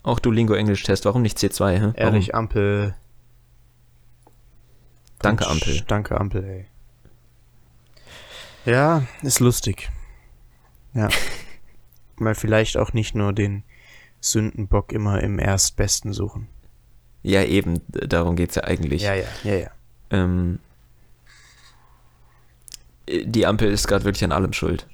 Auch 0.02 0.18
du 0.18 0.30
Lingo-Englisch-Test, 0.30 1.04
warum 1.04 1.22
nicht 1.22 1.38
C2? 1.38 1.70
Hä? 1.70 1.80
Warum? 1.80 1.94
Ehrlich, 1.94 2.34
Ampel. 2.34 2.94
Danke, 5.18 5.46
Ampel. 5.46 5.82
Danke, 5.86 6.20
Ampel, 6.20 6.44
ey. 6.44 6.66
Ja, 8.64 9.04
ist 9.22 9.40
lustig. 9.40 9.90
Ja. 10.94 11.08
Mal 12.20 12.34
vielleicht 12.34 12.76
auch 12.76 12.92
nicht 12.92 13.14
nur 13.14 13.32
den 13.32 13.62
Sündenbock 14.20 14.92
immer 14.92 15.22
im 15.22 15.38
Erstbesten 15.38 16.12
suchen. 16.12 16.48
Ja, 17.22 17.42
eben, 17.44 17.80
darum 17.88 18.36
geht's 18.36 18.54
ja 18.54 18.64
eigentlich. 18.64 19.02
Ja, 19.02 19.14
ja, 19.14 19.26
ja, 19.44 19.54
ja. 19.54 19.70
Ähm, 20.10 20.60
äh, 23.06 23.24
die 23.24 23.46
Ampel 23.46 23.70
ist 23.70 23.88
gerade 23.88 24.04
wirklich 24.04 24.24
an 24.24 24.32
allem 24.32 24.52
schuld. 24.52 24.86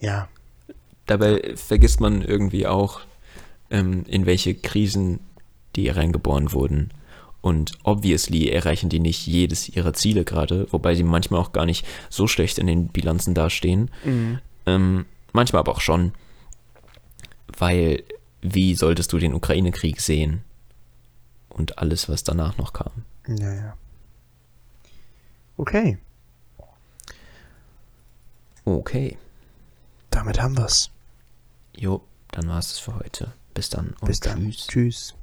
Ja, 0.00 0.28
Dabei 1.06 1.54
vergisst 1.56 2.00
man 2.00 2.22
irgendwie 2.22 2.66
auch, 2.66 3.00
ähm, 3.70 4.04
in 4.06 4.26
welche 4.26 4.54
Krisen 4.54 5.20
die 5.76 5.88
reingeboren 5.88 6.52
wurden. 6.52 6.90
Und 7.40 7.72
obviously 7.82 8.48
erreichen 8.48 8.88
die 8.88 9.00
nicht 9.00 9.26
jedes 9.26 9.68
ihrer 9.68 9.92
Ziele 9.92 10.24
gerade, 10.24 10.66
wobei 10.70 10.94
sie 10.94 11.02
manchmal 11.02 11.40
auch 11.40 11.52
gar 11.52 11.66
nicht 11.66 11.86
so 12.08 12.26
schlecht 12.26 12.58
in 12.58 12.66
den 12.66 12.88
Bilanzen 12.88 13.34
dastehen. 13.34 13.90
Ähm, 14.64 15.04
manchmal 15.34 15.60
aber 15.60 15.72
auch 15.72 15.80
schon, 15.80 16.12
weil 17.58 18.02
wie 18.40 18.74
solltest 18.74 19.12
du 19.12 19.18
den 19.18 19.34
Ukraine-Krieg 19.34 20.00
sehen? 20.00 20.42
Und 21.50 21.78
alles, 21.78 22.08
was 22.08 22.24
danach 22.24 22.56
noch 22.58 22.72
kam. 22.72 23.04
ja, 23.28 23.52
ja. 23.52 23.76
Okay, 25.56 25.98
Okay, 28.64 29.18
damit 30.10 30.40
haben 30.40 30.56
wir's. 30.56 30.90
jo, 31.76 32.02
dann 32.30 32.48
war's 32.48 32.72
es 32.72 32.78
für 32.78 32.94
heute. 32.96 33.32
Bis 33.52 33.68
dann 33.68 33.94
und 34.00 34.06
Bis 34.06 34.20
dann. 34.20 34.50
tschüss. 34.50 34.66
Tschüss. 34.66 35.14